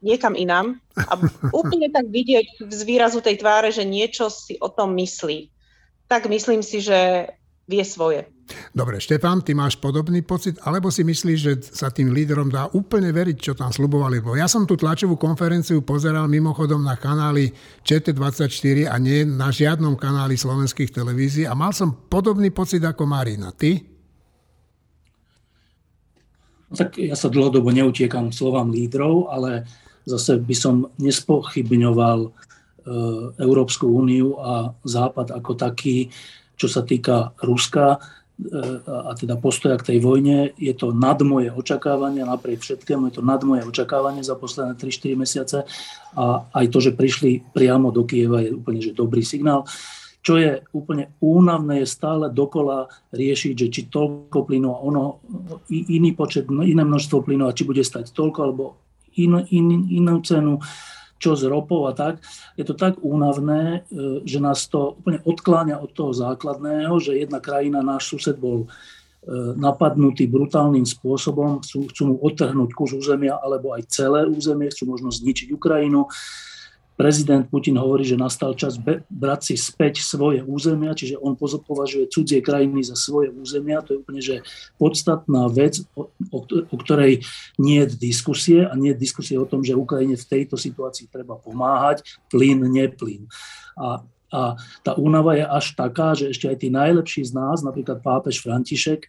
niekam 0.00 0.32
inám. 0.32 0.80
A 0.96 1.20
úplne 1.60 1.92
tak 1.92 2.08
vidieť 2.08 2.66
z 2.66 2.80
výrazu 2.82 3.20
tej 3.20 3.38
tváre, 3.38 3.68
že 3.68 3.84
niečo 3.84 4.32
si 4.32 4.56
o 4.58 4.72
tom 4.72 4.96
myslí. 4.96 5.52
Tak 6.08 6.26
myslím 6.32 6.64
si, 6.64 6.80
že 6.80 7.28
vie 7.68 7.84
svoje. 7.84 8.28
Dobre, 8.76 9.00
Štefán, 9.00 9.40
ty 9.40 9.56
máš 9.56 9.80
podobný 9.80 10.20
pocit, 10.20 10.60
alebo 10.60 10.92
si 10.92 11.00
myslíš, 11.00 11.38
že 11.40 11.52
sa 11.72 11.88
tým 11.88 12.12
lídrom 12.12 12.52
dá 12.52 12.68
úplne 12.76 13.08
veriť, 13.08 13.36
čo 13.40 13.52
tam 13.56 13.72
slubovali? 13.72 14.20
Bo 14.20 14.36
ja 14.36 14.44
som 14.44 14.68
tú 14.68 14.76
tlačovú 14.76 15.16
konferenciu 15.16 15.80
pozeral 15.80 16.28
mimochodom 16.28 16.84
na 16.84 17.00
kanáli 17.00 17.48
ČT24 17.88 18.92
a 18.92 19.00
nie 19.00 19.24
na 19.24 19.48
žiadnom 19.48 19.96
kanáli 19.96 20.36
slovenských 20.36 20.92
televízií 20.92 21.48
a 21.48 21.56
mal 21.56 21.72
som 21.72 21.96
podobný 21.96 22.52
pocit 22.52 22.84
ako 22.84 23.08
Marina. 23.08 23.48
Ty? 23.48 23.80
No 26.68 26.74
tak 26.76 27.00
ja 27.00 27.16
sa 27.16 27.32
dlhodobo 27.32 27.72
neutiekam 27.72 28.28
slovám 28.28 28.68
lídrov, 28.68 29.32
ale 29.32 29.64
zase 30.04 30.36
by 30.36 30.54
som 30.58 30.74
nespochybňoval 31.00 32.18
e, 32.26 32.30
Európsku 33.40 33.88
úniu 33.88 34.36
a 34.36 34.74
Západ 34.84 35.32
ako 35.32 35.52
taký, 35.56 36.12
čo 36.60 36.68
sa 36.68 36.84
týka 36.84 37.32
Ruska 37.40 37.96
a 38.90 39.14
teda 39.14 39.38
postoja 39.38 39.78
k 39.78 39.94
tej 39.94 39.98
vojne. 40.02 40.50
Je 40.58 40.74
to 40.74 40.90
nad 40.90 41.22
moje 41.22 41.54
očakávania, 41.54 42.26
napriek 42.26 42.66
všetkému 42.66 43.10
je 43.10 43.14
to 43.18 43.22
nad 43.22 43.38
moje 43.46 43.62
očakávanie 43.62 44.26
za 44.26 44.34
posledné 44.34 44.74
3-4 44.74 45.14
mesiace 45.14 45.58
a 46.18 46.42
aj 46.50 46.66
to, 46.74 46.78
že 46.82 46.98
prišli 46.98 47.54
priamo 47.54 47.94
do 47.94 48.02
Kieva 48.02 48.42
je 48.42 48.50
úplne 48.58 48.82
že 48.82 48.90
dobrý 48.90 49.22
signál. 49.22 49.62
Čo 50.24 50.40
je 50.40 50.64
úplne 50.72 51.12
únavné, 51.20 51.84
je 51.84 51.94
stále 51.94 52.32
dokola 52.32 52.88
riešiť, 53.12 53.54
že 53.54 53.68
či 53.68 53.80
toľko 53.92 54.48
plynu 54.48 54.72
a 54.72 54.82
ono, 54.82 55.20
iný 55.68 56.16
počet, 56.16 56.48
iné 56.48 56.80
množstvo 56.80 57.22
plynu 57.22 57.44
a 57.44 57.54
či 57.54 57.68
bude 57.68 57.84
stať 57.84 58.10
toľko 58.10 58.38
alebo 58.40 58.64
in, 59.20 59.46
in, 59.52 59.84
inú 59.94 60.24
cenu 60.24 60.58
čo 61.18 61.38
s 61.38 61.42
ropou 61.46 61.86
a 61.88 61.92
tak. 61.96 62.20
Je 62.58 62.64
to 62.66 62.74
tak 62.74 63.00
únavné, 63.00 63.86
e, 63.88 64.22
že 64.26 64.38
nás 64.42 64.66
to 64.68 64.98
úplne 65.00 65.22
odkláňa 65.24 65.80
od 65.80 65.90
toho 65.94 66.12
základného, 66.12 66.94
že 67.00 67.18
jedna 67.18 67.40
krajina, 67.40 67.80
náš 67.80 68.12
sused 68.12 68.36
bol 68.36 68.64
e, 68.64 68.68
napadnutý 69.56 70.28
brutálnym 70.28 70.84
spôsobom, 70.84 71.64
chcú, 71.64 71.88
chcú 71.90 72.02
mu 72.12 72.16
odtrhnúť 72.20 72.70
kus 72.76 72.92
územia 72.92 73.40
alebo 73.40 73.72
aj 73.72 73.88
celé 73.88 74.26
územie, 74.28 74.68
chcú 74.68 74.90
možno 74.90 75.08
zničiť 75.14 75.54
Ukrajinu 75.54 76.10
prezident 76.94 77.46
Putin 77.46 77.78
hovorí, 77.78 78.06
že 78.06 78.18
nastal 78.18 78.54
čas 78.54 78.78
brať 79.10 79.40
si 79.42 79.54
späť 79.58 80.00
svoje 80.00 80.42
územia, 80.46 80.94
čiže 80.94 81.18
on 81.18 81.34
považuje 81.38 82.10
cudzie 82.10 82.38
krajiny 82.38 82.86
za 82.86 82.94
svoje 82.94 83.34
územia. 83.34 83.82
To 83.82 83.94
je 83.94 84.00
úplne 84.00 84.22
že 84.22 84.46
podstatná 84.78 85.50
vec, 85.50 85.82
o, 85.98 86.08
o, 86.30 86.76
ktorej 86.78 87.22
nie 87.58 87.82
je 87.82 87.98
diskusie 87.98 88.62
a 88.62 88.72
nie 88.78 88.94
je 88.94 89.02
diskusie 89.02 89.36
o 89.38 89.46
tom, 89.46 89.66
že 89.66 89.78
Ukrajine 89.78 90.14
v 90.14 90.28
tejto 90.30 90.54
situácii 90.54 91.10
treba 91.10 91.34
pomáhať, 91.34 92.06
plyn, 92.30 92.62
neplyn. 92.70 93.26
A 93.78 94.02
a 94.34 94.58
tá 94.82 94.98
únava 94.98 95.38
je 95.38 95.46
až 95.46 95.78
taká, 95.78 96.18
že 96.18 96.34
ešte 96.34 96.50
aj 96.50 96.56
tí 96.58 96.66
najlepší 96.66 97.22
z 97.30 97.38
nás, 97.38 97.62
napríklad 97.62 98.02
pápež 98.02 98.42
František, 98.42 99.06
e, 99.06 99.08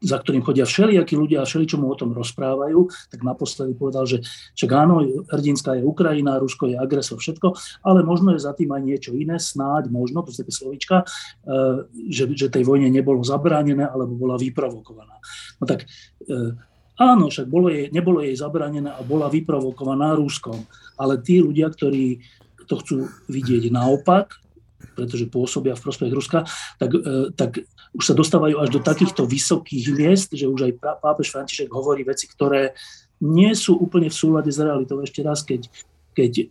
za 0.00 0.20
ktorým 0.20 0.44
chodia 0.44 0.68
všelijakí 0.68 1.16
ľudia 1.16 1.40
a 1.40 1.48
mu 1.80 1.88
o 1.88 1.96
tom 1.96 2.12
rozprávajú, 2.12 2.88
tak 3.08 3.20
naposledy 3.24 3.72
povedal, 3.72 4.04
že 4.04 4.20
však 4.52 4.70
áno, 4.76 5.00
hrdinská 5.32 5.80
je 5.80 5.88
Ukrajina, 5.88 6.36
Rusko 6.36 6.68
je 6.68 6.76
agresor, 6.76 7.16
všetko, 7.16 7.56
ale 7.80 8.04
možno 8.04 8.36
je 8.36 8.44
za 8.44 8.52
tým 8.52 8.76
aj 8.76 8.82
niečo 8.84 9.10
iné, 9.16 9.40
snáď, 9.40 9.88
možno, 9.88 10.20
to 10.20 10.36
sú 10.36 10.44
také 10.44 10.52
slovička, 10.52 10.96
eh, 11.02 11.88
že, 12.12 12.28
že 12.36 12.52
tej 12.52 12.64
vojne 12.68 12.92
nebolo 12.92 13.24
zabránené, 13.24 13.88
alebo 13.88 14.12
bola 14.16 14.36
vyprovokovaná. 14.36 15.16
No 15.60 15.64
tak 15.64 15.88
eh, 16.28 16.52
áno, 17.00 17.32
však 17.32 17.48
bolo 17.48 17.72
jej, 17.72 17.88
nebolo 17.88 18.20
jej 18.20 18.36
zabránené 18.36 18.92
a 18.92 19.00
bola 19.00 19.32
vyprovokovaná 19.32 20.12
Ruskom, 20.12 20.68
ale 21.00 21.24
tí 21.24 21.40
ľudia, 21.40 21.72
ktorí 21.72 22.20
to 22.68 22.74
chcú 22.82 22.96
vidieť 23.32 23.72
naopak, 23.72 24.45
pretože 24.96 25.28
pôsobia 25.28 25.76
v 25.76 25.84
prospech 25.84 26.10
Ruska, 26.10 26.48
tak, 26.80 26.90
e, 26.96 27.30
tak 27.36 27.60
už 27.92 28.04
sa 28.04 28.14
dostávajú 28.16 28.56
až 28.56 28.72
do 28.72 28.80
takýchto 28.80 29.28
vysokých 29.28 29.92
miest, 29.92 30.32
že 30.32 30.48
už 30.48 30.72
aj 30.72 30.72
pápež 31.04 31.36
František 31.36 31.68
hovorí 31.68 32.02
veci, 32.02 32.24
ktoré 32.24 32.72
nie 33.20 33.52
sú 33.52 33.76
úplne 33.76 34.08
v 34.08 34.16
súlade 34.16 34.48
s 34.48 34.56
realitou. 34.56 35.04
Ešte 35.04 35.20
raz, 35.20 35.44
keď, 35.44 35.68
keď 36.16 36.32
e, 36.40 36.44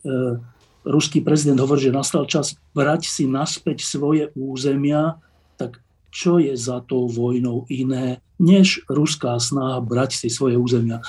ruský 0.86 1.25
prezident 1.25 1.58
hovorí, 1.58 1.90
že 1.90 1.98
nastal 1.98 2.30
čas 2.30 2.54
brať 2.78 3.10
si 3.10 3.25
naspäť 3.25 3.82
svoje 3.82 4.30
územia, 4.38 5.18
tak 5.58 5.82
čo 6.14 6.38
je 6.38 6.54
za 6.54 6.80
tou 6.86 7.10
vojnou 7.10 7.66
iné, 7.68 8.22
než 8.38 8.86
ruská 8.88 9.36
snaha 9.42 9.82
brať 9.82 10.16
si 10.22 10.30
svoje 10.30 10.56
územia. 10.56 11.02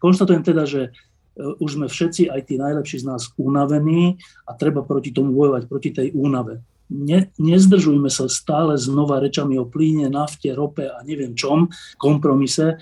Konštatujem 0.00 0.42
teda, 0.46 0.64
že 0.64 0.94
E, 1.34 1.42
už 1.58 1.78
sme 1.78 1.86
všetci, 1.90 2.30
aj 2.30 2.40
tí 2.46 2.54
najlepší 2.54 3.02
z 3.02 3.04
nás, 3.10 3.34
unavení 3.34 4.22
a 4.46 4.54
treba 4.54 4.86
proti 4.86 5.10
tomu 5.10 5.34
bojovať, 5.34 5.62
proti 5.66 5.90
tej 5.90 6.08
únave. 6.14 6.62
Ne, 6.94 7.34
nezdržujme 7.42 8.06
sa 8.06 8.30
stále 8.30 8.78
znova 8.78 9.18
rečami 9.18 9.58
o 9.58 9.66
plíne, 9.66 10.06
nafte, 10.06 10.54
rope 10.54 10.86
a 10.86 11.02
neviem 11.02 11.34
čom, 11.34 11.66
kompromise. 11.98 12.74
E, 12.74 12.76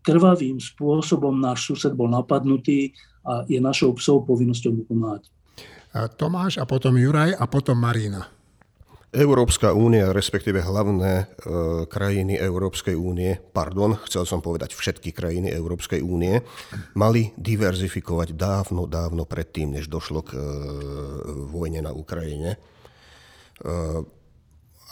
krvavým 0.00 0.56
spôsobom 0.56 1.36
náš 1.36 1.68
sused 1.68 1.92
bol 1.92 2.08
napadnutý 2.08 2.96
a 3.22 3.44
je 3.46 3.60
našou 3.60 3.94
psou 3.94 4.24
povinnosťou 4.24 4.72
mu 4.72 4.82
pomáhať. 4.88 5.30
Tomáš 6.16 6.56
a 6.56 6.64
potom 6.64 6.96
Juraj 6.96 7.36
a 7.36 7.44
potom 7.44 7.76
Marina. 7.76 8.24
Európska 9.12 9.76
únia, 9.76 10.08
respektíve 10.08 10.64
hlavné 10.64 11.12
e, 11.20 11.24
krajiny 11.84 12.40
Európskej 12.40 12.96
únie, 12.96 13.36
pardon, 13.52 14.00
chcel 14.08 14.24
som 14.24 14.40
povedať 14.40 14.72
všetky 14.72 15.12
krajiny 15.12 15.52
Európskej 15.52 16.00
únie, 16.00 16.40
mali 16.96 17.36
diverzifikovať 17.36 18.32
dávno, 18.32 18.88
dávno 18.88 19.28
predtým, 19.28 19.76
než 19.76 19.92
došlo 19.92 20.24
k 20.24 20.32
e, 20.32 20.40
vojne 21.44 21.84
na 21.84 21.92
Ukrajine. 21.92 22.56
E, 22.56 22.58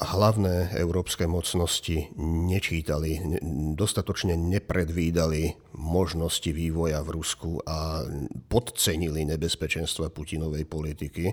hlavné 0.05 0.77
európske 0.77 1.25
mocnosti 1.25 2.13
nečítali, 2.21 3.41
dostatočne 3.73 4.37
nepredvídali 4.37 5.57
možnosti 5.81 6.53
vývoja 6.53 7.01
v 7.01 7.17
Rusku 7.17 7.65
a 7.65 8.05
podcenili 8.53 9.25
nebezpečenstva 9.25 10.13
Putinovej 10.13 10.69
politiky 10.69 11.33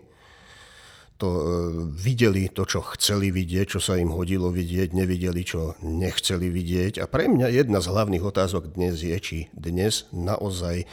to 1.18 1.30
e, 1.34 1.44
videli 1.92 2.48
to, 2.54 2.64
čo 2.64 2.86
chceli 2.96 3.34
vidieť, 3.34 3.78
čo 3.78 3.80
sa 3.82 3.98
im 3.98 4.14
hodilo 4.14 4.54
vidieť, 4.54 4.94
nevideli, 4.94 5.42
čo 5.42 5.74
nechceli 5.82 6.48
vidieť. 6.48 7.02
A 7.02 7.06
pre 7.10 7.26
mňa 7.26 7.50
jedna 7.52 7.82
z 7.82 7.90
hlavných 7.90 8.24
otázok 8.24 8.78
dnes 8.78 9.02
je, 9.02 9.18
či 9.18 9.38
dnes 9.52 10.06
naozaj 10.14 10.86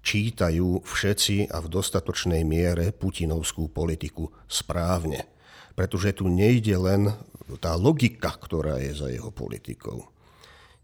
čítajú 0.00 0.84
všetci 0.84 1.52
a 1.52 1.60
v 1.60 1.66
dostatočnej 1.68 2.44
miere 2.44 2.92
putinovskú 2.92 3.68
politiku 3.72 4.32
správne. 4.48 5.28
Pretože 5.76 6.16
tu 6.16 6.28
nejde 6.28 6.76
len 6.76 7.12
tá 7.60 7.74
logika, 7.76 8.36
ktorá 8.36 8.78
je 8.78 8.92
za 8.94 9.08
jeho 9.08 9.32
politikou 9.32 10.08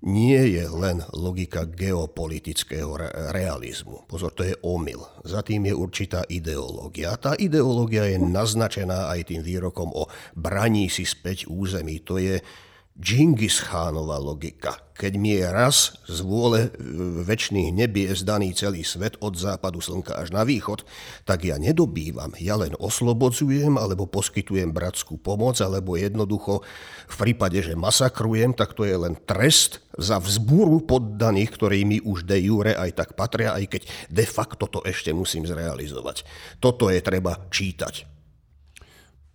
nie 0.04 0.60
je 0.60 0.68
len 0.68 1.00
logika 1.16 1.64
geopolitického 1.64 3.00
realizmu. 3.32 4.04
Pozor, 4.04 4.36
to 4.36 4.44
je 4.44 4.54
omyl. 4.60 5.00
Za 5.24 5.40
tým 5.40 5.72
je 5.72 5.74
určitá 5.74 6.20
ideológia. 6.28 7.16
Tá 7.16 7.32
ideológia 7.40 8.04
je 8.04 8.20
naznačená 8.20 9.08
aj 9.08 9.32
tým 9.32 9.40
výrokom 9.40 9.88
o 9.96 10.04
braní 10.36 10.92
si 10.92 11.08
späť 11.08 11.48
území. 11.48 12.04
To 12.04 12.20
je 12.20 12.44
Džingis 12.96 13.60
Khánova 13.60 14.16
logika. 14.16 14.80
Keď 14.96 15.12
mi 15.20 15.36
je 15.36 15.44
raz 15.44 16.00
z 16.08 16.24
vôle 16.24 16.60
e, 16.64 16.68
väčšných 17.28 17.68
nebies 17.68 18.24
daný 18.24 18.56
celý 18.56 18.88
svet 18.88 19.20
od 19.20 19.36
západu 19.36 19.84
slnka 19.84 20.16
až 20.16 20.32
na 20.32 20.48
východ, 20.48 20.80
tak 21.28 21.44
ja 21.44 21.60
nedobývam. 21.60 22.32
Ja 22.40 22.56
len 22.56 22.72
oslobodzujem 22.80 23.76
alebo 23.76 24.08
poskytujem 24.08 24.72
bratskú 24.72 25.20
pomoc, 25.20 25.60
alebo 25.60 26.00
jednoducho 26.00 26.64
v 27.12 27.16
prípade, 27.20 27.60
že 27.60 27.76
masakrujem, 27.76 28.56
tak 28.56 28.72
to 28.72 28.88
je 28.88 28.96
len 28.96 29.12
trest 29.28 29.84
za 30.00 30.16
vzbúru 30.16 30.80
poddaných, 30.88 31.52
ktorí 31.52 31.84
mi 31.84 32.00
už 32.00 32.24
de 32.24 32.48
jure 32.48 32.72
aj 32.80 32.96
tak 32.96 33.10
patria, 33.12 33.52
aj 33.52 33.76
keď 33.76 33.82
de 34.08 34.24
facto 34.24 34.72
to 34.72 34.80
ešte 34.88 35.12
musím 35.12 35.44
zrealizovať. 35.44 36.24
Toto 36.64 36.88
je 36.88 37.04
treba 37.04 37.44
čítať. 37.52 38.15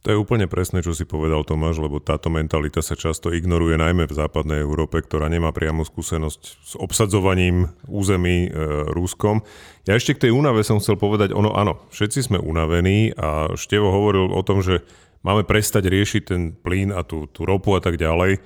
To 0.02 0.10
je 0.10 0.18
úplne 0.18 0.50
presné, 0.50 0.82
čo 0.82 0.98
si 0.98 1.06
povedal 1.06 1.46
Tomáš, 1.46 1.78
lebo 1.78 2.02
táto 2.02 2.34
mentalita 2.34 2.82
sa 2.82 2.98
často 2.98 3.30
ignoruje 3.30 3.78
najmä 3.78 4.10
v 4.10 4.18
západnej 4.18 4.66
Európe, 4.66 4.98
ktorá 4.98 5.30
nemá 5.30 5.54
priamu 5.54 5.86
skúsenosť 5.86 6.42
s 6.42 6.74
obsadzovaním 6.74 7.70
území 7.86 8.50
e, 8.50 8.90
Ruskom. 8.98 9.46
Ja 9.86 9.94
ešte 9.94 10.18
k 10.18 10.22
tej 10.26 10.32
únave 10.34 10.66
som 10.66 10.82
chcel 10.82 10.98
povedať, 10.98 11.38
ono 11.38 11.54
áno, 11.54 11.86
všetci 11.94 12.34
sme 12.34 12.42
unavení 12.42 13.14
a 13.14 13.54
Števo 13.54 13.94
hovoril 13.94 14.34
o 14.34 14.42
tom, 14.42 14.66
že 14.66 14.82
máme 15.22 15.46
prestať 15.46 15.86
riešiť 15.86 16.22
ten 16.26 16.42
plyn 16.58 16.90
a 16.90 17.06
tú, 17.06 17.30
tú 17.30 17.46
ropu 17.46 17.78
a 17.78 17.82
tak 17.82 18.02
ďalej. 18.02 18.42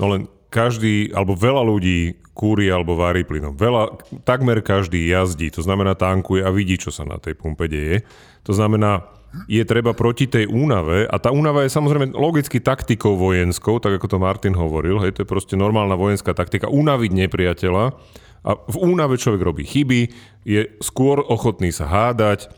No 0.00 0.08
len 0.08 0.24
každý, 0.48 1.12
alebo 1.12 1.36
veľa 1.36 1.68
ľudí 1.68 2.16
kúri 2.32 2.72
alebo 2.72 2.96
varí 2.96 3.28
plynom. 3.28 3.52
Veľa, 3.58 4.00
takmer 4.24 4.64
každý 4.64 5.04
jazdí, 5.10 5.52
to 5.52 5.60
znamená 5.60 5.92
tankuje 5.98 6.40
a 6.40 6.54
vidí, 6.54 6.80
čo 6.80 6.88
sa 6.88 7.04
na 7.04 7.20
tej 7.20 7.36
pumpe 7.36 7.68
deje. 7.68 8.08
To 8.48 8.56
znamená, 8.56 9.04
je 9.50 9.62
treba 9.66 9.92
proti 9.92 10.30
tej 10.30 10.46
únave, 10.46 11.04
a 11.08 11.16
tá 11.18 11.34
únava 11.34 11.66
je 11.66 11.74
samozrejme 11.74 12.14
logicky 12.14 12.62
taktikou 12.62 13.18
vojenskou, 13.18 13.82
tak 13.82 13.98
ako 13.98 14.06
to 14.06 14.18
Martin 14.22 14.54
hovoril, 14.54 15.02
hej, 15.02 15.14
to 15.14 15.22
je 15.22 15.28
proste 15.28 15.54
normálna 15.58 15.98
vojenská 15.98 16.32
taktika, 16.32 16.70
unaviť 16.70 17.10
nepriateľa 17.26 17.84
a 18.44 18.50
v 18.54 18.76
únave 18.76 19.16
človek 19.16 19.40
robí 19.40 19.64
chyby, 19.64 20.00
je 20.44 20.68
skôr 20.84 21.24
ochotný 21.24 21.72
sa 21.72 21.88
hádať, 21.88 22.52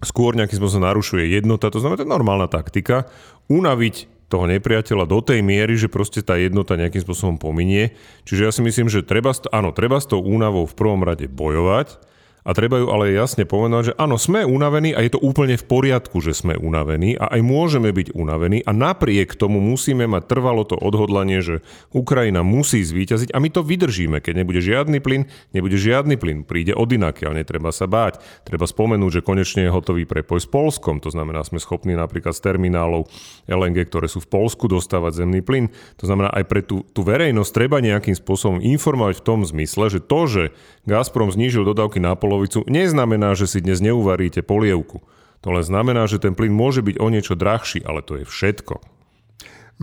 skôr 0.00 0.32
nejakým 0.32 0.56
spôsobom 0.56 0.88
narušuje 0.88 1.28
jednota, 1.28 1.68
to 1.68 1.78
znamená, 1.78 2.00
to 2.00 2.06
je 2.08 2.14
normálna 2.16 2.48
taktika, 2.48 3.04
unaviť 3.52 4.08
toho 4.30 4.46
nepriateľa 4.46 5.10
do 5.10 5.18
tej 5.20 5.42
miery, 5.42 5.74
že 5.74 5.90
proste 5.90 6.22
tá 6.22 6.38
jednota 6.38 6.78
nejakým 6.78 7.02
spôsobom 7.02 7.36
pominie. 7.36 7.98
Čiže 8.24 8.46
ja 8.46 8.52
si 8.54 8.62
myslím, 8.62 8.86
že 8.86 9.02
treba, 9.02 9.34
áno, 9.50 9.74
treba 9.74 9.98
s 9.98 10.06
tou 10.06 10.22
únavou 10.22 10.70
v 10.70 10.76
prvom 10.78 11.02
rade 11.02 11.26
bojovať, 11.26 11.98
a 12.44 12.50
treba 12.52 12.78
ju 12.78 12.92
ale 12.92 13.16
jasne 13.16 13.48
povedať, 13.48 13.92
že 13.92 13.96
áno, 13.96 14.20
sme 14.20 14.44
unavení 14.44 14.92
a 14.92 15.00
je 15.00 15.16
to 15.16 15.20
úplne 15.24 15.56
v 15.56 15.64
poriadku, 15.64 16.20
že 16.22 16.36
sme 16.36 16.56
unavení 16.56 17.16
a 17.16 17.32
aj 17.32 17.40
môžeme 17.42 17.90
byť 17.90 18.12
unavení 18.12 18.60
a 18.64 18.70
napriek 18.76 19.36
tomu 19.36 19.58
musíme 19.58 20.04
mať 20.04 20.22
trvalo 20.28 20.68
to 20.68 20.76
odhodlanie, 20.76 21.40
že 21.40 21.64
Ukrajina 21.96 22.44
musí 22.44 22.84
zvíťaziť 22.84 23.32
a 23.32 23.38
my 23.40 23.48
to 23.48 23.64
vydržíme. 23.64 24.20
Keď 24.20 24.34
nebude 24.36 24.60
žiadny 24.60 25.00
plyn, 25.00 25.28
nebude 25.56 25.76
žiadny 25.80 26.20
plyn, 26.20 26.44
príde 26.44 26.76
od 26.76 26.90
ale 27.00 27.46
netreba 27.46 27.70
sa 27.70 27.86
báť. 27.86 28.18
Treba 28.42 28.66
spomenúť, 28.66 29.20
že 29.20 29.26
konečne 29.26 29.66
je 29.66 29.70
hotový 29.70 30.04
prepoj 30.04 30.42
s 30.42 30.48
Polskom, 30.50 30.98
to 30.98 31.08
znamená, 31.08 31.46
sme 31.46 31.62
schopní 31.62 31.94
napríklad 31.94 32.34
z 32.34 32.42
terminálov 32.44 33.06
LNG, 33.46 33.86
ktoré 33.86 34.10
sú 34.10 34.18
v 34.18 34.28
Polsku, 34.28 34.66
dostávať 34.66 35.22
zemný 35.22 35.40
plyn. 35.40 35.70
To 36.02 36.04
znamená, 36.10 36.34
aj 36.34 36.44
pre 36.50 36.60
tú, 36.66 36.82
tú 36.90 37.06
verejnosť 37.06 37.50
treba 37.54 37.78
nejakým 37.78 38.18
spôsobom 38.18 38.58
informovať 38.58 39.22
v 39.22 39.26
tom 39.26 39.40
zmysle, 39.46 39.86
že 39.86 40.00
to, 40.02 40.20
že 40.26 40.42
Gazprom 40.84 41.30
znížil 41.30 41.62
dodávky 41.62 42.02
na 42.02 42.18
polovicu, 42.30 42.62
neznamená, 42.70 43.34
že 43.34 43.50
si 43.50 43.58
dnes 43.58 43.82
neuvaríte 43.82 44.46
polievku. 44.46 45.02
To 45.42 45.50
len 45.50 45.66
znamená, 45.66 46.06
že 46.06 46.22
ten 46.22 46.38
plyn 46.38 46.54
môže 46.54 46.78
byť 46.78 47.02
o 47.02 47.10
niečo 47.10 47.34
drahší, 47.34 47.82
ale 47.82 48.06
to 48.06 48.22
je 48.22 48.22
všetko. 48.22 48.78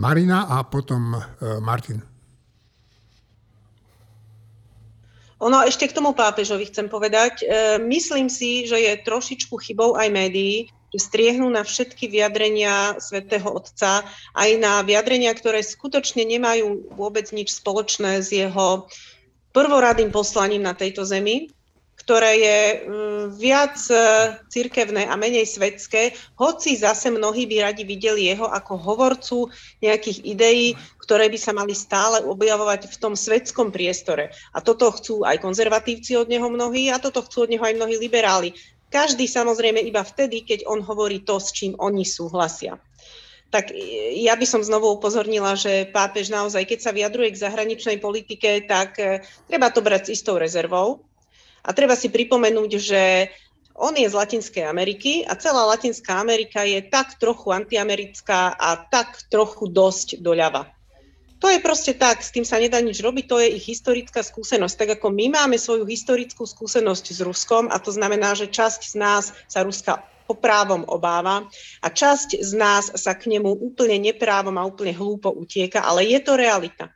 Marina 0.00 0.48
a 0.48 0.64
potom 0.64 1.12
uh, 1.12 1.60
Martin. 1.60 2.00
Ono 5.44 5.60
ešte 5.60 5.92
k 5.92 5.94
tomu 5.94 6.16
pápežovi 6.16 6.66
chcem 6.66 6.90
povedať. 6.90 7.46
E, 7.46 7.78
myslím 7.78 8.26
si, 8.26 8.66
že 8.66 8.74
je 8.74 8.98
trošičku 9.06 9.54
chybou 9.54 9.94
aj 9.94 10.10
médií, 10.10 10.66
že 10.90 10.98
striehnú 10.98 11.46
na 11.46 11.62
všetky 11.62 12.10
vyjadrenia 12.10 12.98
svätého 12.98 13.46
Otca, 13.46 14.02
aj 14.34 14.50
na 14.58 14.82
vyjadrenia, 14.82 15.30
ktoré 15.30 15.62
skutočne 15.62 16.26
nemajú 16.26 16.90
vôbec 16.90 17.30
nič 17.30 17.54
spoločné 17.54 18.18
s 18.18 18.34
jeho 18.34 18.90
prvoradým 19.54 20.10
poslaním 20.10 20.66
na 20.66 20.74
tejto 20.74 21.06
zemi 21.06 21.54
ktoré 22.08 22.40
je 22.40 22.58
mm, 22.88 23.24
viac 23.36 23.76
e, 23.92 23.94
cirkevné 24.48 25.04
a 25.04 25.12
menej 25.20 25.44
svetské, 25.44 26.16
hoci 26.40 26.72
zase 26.72 27.12
mnohí 27.12 27.44
by 27.44 27.68
radi 27.68 27.84
videli 27.84 28.32
jeho 28.32 28.48
ako 28.48 28.80
hovorcu 28.80 29.52
nejakých 29.84 30.24
ideí, 30.24 30.72
ktoré 31.04 31.28
by 31.28 31.36
sa 31.36 31.52
mali 31.52 31.76
stále 31.76 32.24
objavovať 32.24 32.88
v 32.88 32.96
tom 32.96 33.12
svetskom 33.12 33.68
priestore. 33.68 34.32
A 34.56 34.64
toto 34.64 34.88
chcú 34.88 35.28
aj 35.28 35.44
konzervatívci 35.44 36.16
od 36.16 36.32
neho 36.32 36.48
mnohí 36.48 36.88
a 36.88 36.96
toto 36.96 37.20
chcú 37.20 37.44
od 37.44 37.52
neho 37.52 37.60
aj 37.60 37.76
mnohí 37.76 38.00
liberáli. 38.00 38.56
Každý 38.88 39.28
samozrejme 39.28 39.84
iba 39.84 40.00
vtedy, 40.00 40.48
keď 40.48 40.64
on 40.64 40.80
hovorí 40.80 41.20
to, 41.28 41.36
s 41.36 41.52
čím 41.52 41.76
oni 41.76 42.08
súhlasia. 42.08 42.80
Tak 43.52 43.68
ja 44.16 44.32
by 44.32 44.48
som 44.48 44.64
znovu 44.64 44.96
upozornila, 44.96 45.60
že 45.60 45.92
pápež 45.92 46.32
naozaj, 46.32 46.64
keď 46.64 46.88
sa 46.88 46.92
vyjadruje 46.96 47.36
k 47.36 47.42
zahraničnej 47.44 48.00
politike, 48.00 48.64
tak 48.64 48.96
e, 48.96 49.20
treba 49.44 49.68
to 49.68 49.84
brať 49.84 50.08
s 50.08 50.20
istou 50.20 50.36
rezervou, 50.36 51.07
a 51.68 51.70
treba 51.76 51.92
si 51.92 52.08
pripomenúť, 52.08 52.70
že 52.80 53.02
on 53.76 53.92
je 53.94 54.08
z 54.08 54.16
Latinskej 54.16 54.64
Ameriky 54.64 55.22
a 55.28 55.36
celá 55.36 55.68
Latinská 55.68 56.16
Amerika 56.16 56.64
je 56.64 56.80
tak 56.82 57.20
trochu 57.20 57.52
antiamerická 57.52 58.56
a 58.56 58.80
tak 58.88 59.28
trochu 59.28 59.68
dosť 59.68 60.24
doľava. 60.24 60.66
To 61.38 61.46
je 61.46 61.62
proste 61.62 61.94
tak, 61.94 62.18
s 62.18 62.34
tým 62.34 62.42
sa 62.42 62.58
nedá 62.58 62.82
nič 62.82 62.98
robiť, 62.98 63.24
to 63.30 63.38
je 63.38 63.62
ich 63.62 63.70
historická 63.70 64.26
skúsenosť. 64.26 64.74
Tak 64.74 64.88
ako 64.98 65.14
my 65.14 65.38
máme 65.38 65.54
svoju 65.54 65.86
historickú 65.86 66.42
skúsenosť 66.42 67.14
s 67.14 67.20
Ruskom 67.22 67.70
a 67.70 67.78
to 67.78 67.94
znamená, 67.94 68.34
že 68.34 68.50
časť 68.50 68.90
z 68.90 68.94
nás 68.98 69.30
sa 69.46 69.62
Ruska 69.62 70.02
poprávom 70.26 70.82
obáva 70.90 71.46
a 71.78 71.86
časť 71.86 72.42
z 72.42 72.52
nás 72.58 72.90
sa 72.90 73.14
k 73.14 73.30
nemu 73.30 73.54
úplne 73.54 73.96
neprávom 74.02 74.58
a 74.58 74.66
úplne 74.66 74.92
hlúpo 74.92 75.30
utieka, 75.30 75.86
ale 75.86 76.10
je 76.10 76.18
to 76.18 76.34
realita. 76.34 76.90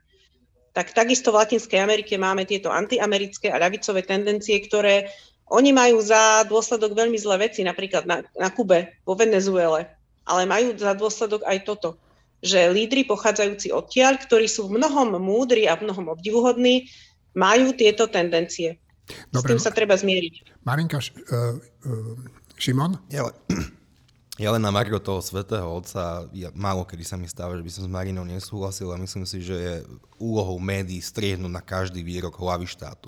Tak 0.73 0.97
takisto 0.97 1.33
v 1.33 1.45
Latinskej 1.45 1.85
Amerike 1.85 2.17
máme 2.17 2.49
tieto 2.49 2.73
antiamerické 2.73 3.53
a 3.53 3.61
ľavicové 3.61 4.05
tendencie, 4.09 4.57
ktoré 4.65 5.13
oni 5.53 5.69
majú 5.69 6.01
za 6.01 6.49
dôsledok 6.49 6.97
veľmi 6.97 7.21
zlé 7.21 7.49
veci, 7.49 7.61
napríklad 7.61 8.09
na, 8.09 8.25
na 8.41 8.49
Kube, 8.49 8.97
vo 9.05 9.13
Venezuele, 9.13 9.85
ale 10.25 10.49
majú 10.49 10.73
za 10.73 10.97
dôsledok 10.97 11.45
aj 11.45 11.69
toto, 11.69 12.01
že 12.41 12.73
lídry 12.73 13.05
pochádzajúci 13.05 13.69
odtiaľ, 13.69 14.17
ktorí 14.17 14.49
sú 14.49 14.73
v 14.73 14.81
mnohom 14.81 15.21
múdri 15.21 15.69
a 15.69 15.77
v 15.77 15.87
mnohom 15.87 16.17
obdivuhodní, 16.17 16.89
majú 17.37 17.77
tieto 17.77 18.09
tendencie. 18.09 18.81
Dobre, 19.29 19.45
S 19.45 19.49
tým 19.53 19.61
sa 19.61 19.73
treba 19.77 19.93
zmieriť. 19.93 20.65
Marinka, 20.65 20.99
uh, 20.99 21.61
uh, 21.85 22.17
Šimon? 22.57 22.97
Ja, 23.13 23.29
ja 24.43 24.51
len 24.51 24.59
na 24.59 24.75
Margo 24.75 24.99
toho 24.99 25.23
svetého 25.23 25.71
otca, 25.71 26.27
ja, 26.35 26.51
málo 26.51 26.83
kedy 26.83 27.07
sa 27.07 27.15
mi 27.15 27.31
stáva, 27.31 27.55
že 27.55 27.63
by 27.63 27.71
som 27.71 27.87
s 27.87 27.95
Marinou 27.95 28.27
nesúhlasil 28.27 28.91
a 28.91 28.99
myslím 28.99 29.23
si, 29.23 29.39
že 29.39 29.55
je 29.55 29.75
úlohou 30.19 30.59
médií 30.59 30.99
striehnúť 30.99 31.47
na 31.47 31.63
každý 31.63 32.03
výrok 32.03 32.35
hlavy 32.43 32.67
štátu. 32.67 33.07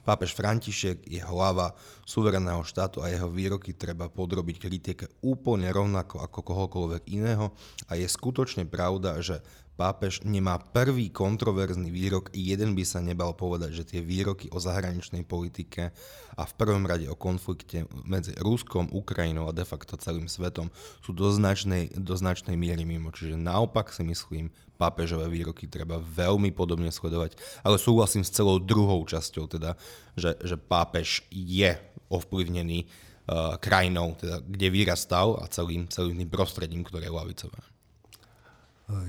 Pápež 0.00 0.32
František 0.32 1.04
je 1.04 1.20
hlava 1.20 1.76
suvereného 2.08 2.64
štátu 2.64 3.04
a 3.04 3.12
jeho 3.12 3.28
výroky 3.28 3.76
treba 3.76 4.08
podrobiť 4.08 4.56
kritike 4.56 5.04
úplne 5.20 5.68
rovnako 5.68 6.24
ako 6.24 6.40
kohokoľvek 6.40 7.12
iného 7.12 7.52
a 7.84 8.00
je 8.00 8.08
skutočne 8.08 8.64
pravda, 8.64 9.20
že 9.20 9.44
pápež 9.80 10.20
nemá 10.28 10.60
prvý 10.60 11.08
kontroverzný 11.08 11.88
výrok, 11.88 12.28
jeden 12.36 12.76
by 12.76 12.84
sa 12.84 13.00
nebal 13.00 13.32
povedať, 13.32 13.72
že 13.72 13.88
tie 13.96 14.00
výroky 14.04 14.52
o 14.52 14.60
zahraničnej 14.60 15.24
politike 15.24 15.96
a 16.36 16.44
v 16.44 16.52
prvom 16.52 16.84
rade 16.84 17.08
o 17.08 17.16
konflikte 17.16 17.88
medzi 18.04 18.36
Ruskom, 18.36 18.92
Ukrajinou 18.92 19.48
a 19.48 19.56
de 19.56 19.64
facto 19.64 19.96
celým 19.96 20.28
svetom 20.28 20.68
sú 21.00 21.16
do 21.16 21.32
značnej, 21.32 21.96
do 21.96 22.12
značnej 22.12 22.60
miery 22.60 22.84
mimo. 22.84 23.08
Čiže 23.08 23.40
naopak 23.40 23.88
si 23.88 24.04
myslím, 24.04 24.52
pápežové 24.76 25.32
výroky 25.32 25.64
treba 25.64 25.96
veľmi 25.96 26.52
podobne 26.52 26.92
sledovať, 26.92 27.40
ale 27.64 27.80
súhlasím 27.80 28.20
s 28.20 28.36
celou 28.36 28.60
druhou 28.60 29.00
časťou, 29.08 29.48
teda, 29.48 29.80
že, 30.12 30.36
že 30.44 30.60
pápež 30.60 31.24
je 31.32 31.72
ovplyvnený 32.12 32.84
uh, 32.84 33.56
krajinou, 33.56 34.12
teda, 34.20 34.44
kde 34.44 34.68
vyrastal 34.68 35.40
a 35.40 35.48
celým, 35.48 35.88
celým 35.88 36.20
tým 36.20 36.28
prostredím, 36.28 36.84
ktoré 36.84 37.08
je 37.08 37.16
lavicové. 37.16 37.69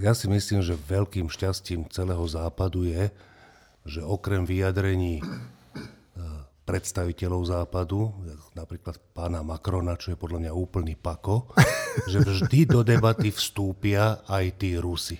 Ja 0.01 0.13
si 0.13 0.29
myslím, 0.29 0.61
že 0.61 0.77
veľkým 0.77 1.29
šťastím 1.29 1.89
celého 1.89 2.21
západu 2.29 2.85
je, 2.85 3.09
že 3.85 4.05
okrem 4.05 4.45
vyjadrení 4.45 5.21
e, 5.21 5.23
predstaviteľov 6.69 7.41
západu, 7.49 8.13
napríklad 8.53 9.01
pána 9.17 9.41
Macrona, 9.41 9.97
čo 9.97 10.13
je 10.13 10.21
podľa 10.21 10.47
mňa 10.47 10.51
úplný 10.53 10.93
pako, 10.93 11.49
že 12.11 12.21
vždy 12.21 12.69
do 12.69 12.85
debaty 12.85 13.33
vstúpia 13.33 14.21
aj 14.29 14.45
tí 14.61 14.77
Rusi. 14.77 15.17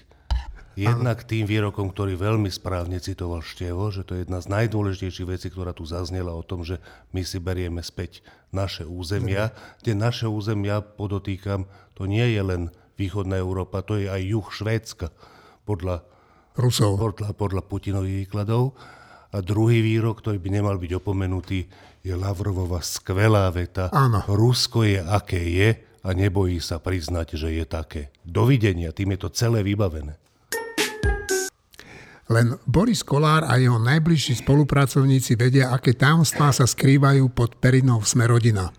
Jednak 0.71 1.28
tým 1.28 1.43
výrokom, 1.43 1.91
ktorý 1.91 2.15
veľmi 2.15 2.47
správne 2.47 2.95
citoval 3.04 3.43
Števo, 3.43 3.91
že 3.91 4.08
to 4.08 4.15
je 4.15 4.24
jedna 4.24 4.39
z 4.39 4.47
najdôležitejších 4.56 5.28
vecí, 5.28 5.47
ktorá 5.52 5.76
tu 5.76 5.84
zaznela 5.84 6.32
o 6.32 6.39
tom, 6.47 6.63
že 6.63 6.80
my 7.12 7.28
si 7.28 7.43
berieme 7.43 7.84
späť 7.84 8.24
naše 8.56 8.88
územia. 8.88 9.52
Tie 9.84 9.91
naše 9.91 10.32
územia, 10.32 10.80
podotýkam, 10.80 11.67
to 11.91 12.08
nie 12.08 12.24
je 12.24 12.41
len 12.41 12.62
východná 13.02 13.42
Európa, 13.42 13.82
to 13.82 13.98
je 13.98 14.06
aj 14.06 14.22
juh 14.22 14.48
Švédska, 14.54 15.10
podľa, 15.66 16.06
Rusov. 16.54 17.02
podľa, 17.02 17.34
podľa 17.34 17.62
Putinových 17.66 18.30
výkladov. 18.30 18.78
A 19.32 19.40
druhý 19.40 19.80
výrok, 19.82 20.22
ktorý 20.22 20.38
by 20.38 20.50
nemal 20.52 20.76
byť 20.78 20.92
opomenutý, 21.02 21.66
je 22.04 22.14
Lavrovova 22.14 22.84
skvelá 22.84 23.48
veta. 23.50 23.90
Áno. 23.90 24.22
Rusko 24.28 24.84
je, 24.84 25.00
aké 25.00 25.40
je 25.40 25.70
a 26.02 26.10
nebojí 26.12 26.60
sa 26.60 26.82
priznať, 26.82 27.40
že 27.40 27.50
je 27.56 27.66
také. 27.66 28.12
Dovidenia, 28.26 28.92
tým 28.92 29.16
je 29.16 29.20
to 29.26 29.30
celé 29.32 29.64
vybavené. 29.64 30.18
Len 32.32 32.56
Boris 32.64 33.04
Kolár 33.04 33.44
a 33.44 33.60
jeho 33.60 33.76
najbližší 33.76 34.40
spolupracovníci 34.40 35.36
vedia, 35.36 35.76
aké 35.76 35.92
tajomstvá 35.92 36.56
sa 36.56 36.64
skrývajú 36.64 37.28
pod 37.36 37.60
perinou 37.60 38.00
Smerodina. 38.08 38.72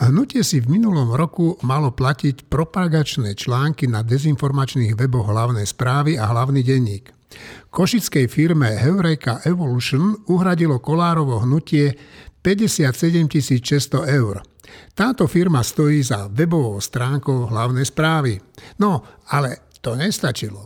Hnutie 0.00 0.40
si 0.40 0.64
v 0.64 0.80
minulom 0.80 1.12
roku 1.12 1.60
malo 1.60 1.92
platiť 1.92 2.48
propagačné 2.48 3.36
články 3.36 3.84
na 3.84 4.00
dezinformačných 4.00 4.96
weboch 4.96 5.28
hlavnej 5.28 5.68
správy 5.68 6.16
a 6.16 6.24
hlavný 6.24 6.64
denník. 6.64 7.12
Košickej 7.68 8.24
firme 8.32 8.80
Heureka 8.80 9.44
Evolution 9.44 10.24
uhradilo 10.32 10.80
Kolárovo 10.80 11.44
hnutie 11.44 11.92
57 12.40 13.28
600 13.60 14.08
eur. 14.08 14.40
Táto 14.96 15.28
firma 15.28 15.60
stojí 15.60 16.00
za 16.00 16.32
webovou 16.32 16.80
stránkou 16.80 17.52
hlavnej 17.52 17.84
správy. 17.84 18.40
No, 18.80 19.04
ale 19.28 19.68
to 19.84 20.00
nestačilo. 20.00 20.64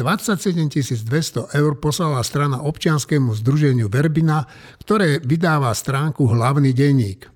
27 0.00 1.04
200 1.04 1.52
eur 1.52 1.72
poslala 1.76 2.24
strana 2.24 2.64
občianskému 2.64 3.36
združeniu 3.44 3.92
Verbina, 3.92 4.48
ktoré 4.80 5.20
vydáva 5.20 5.68
stránku 5.76 6.24
Hlavný 6.24 6.72
denník. 6.72 7.28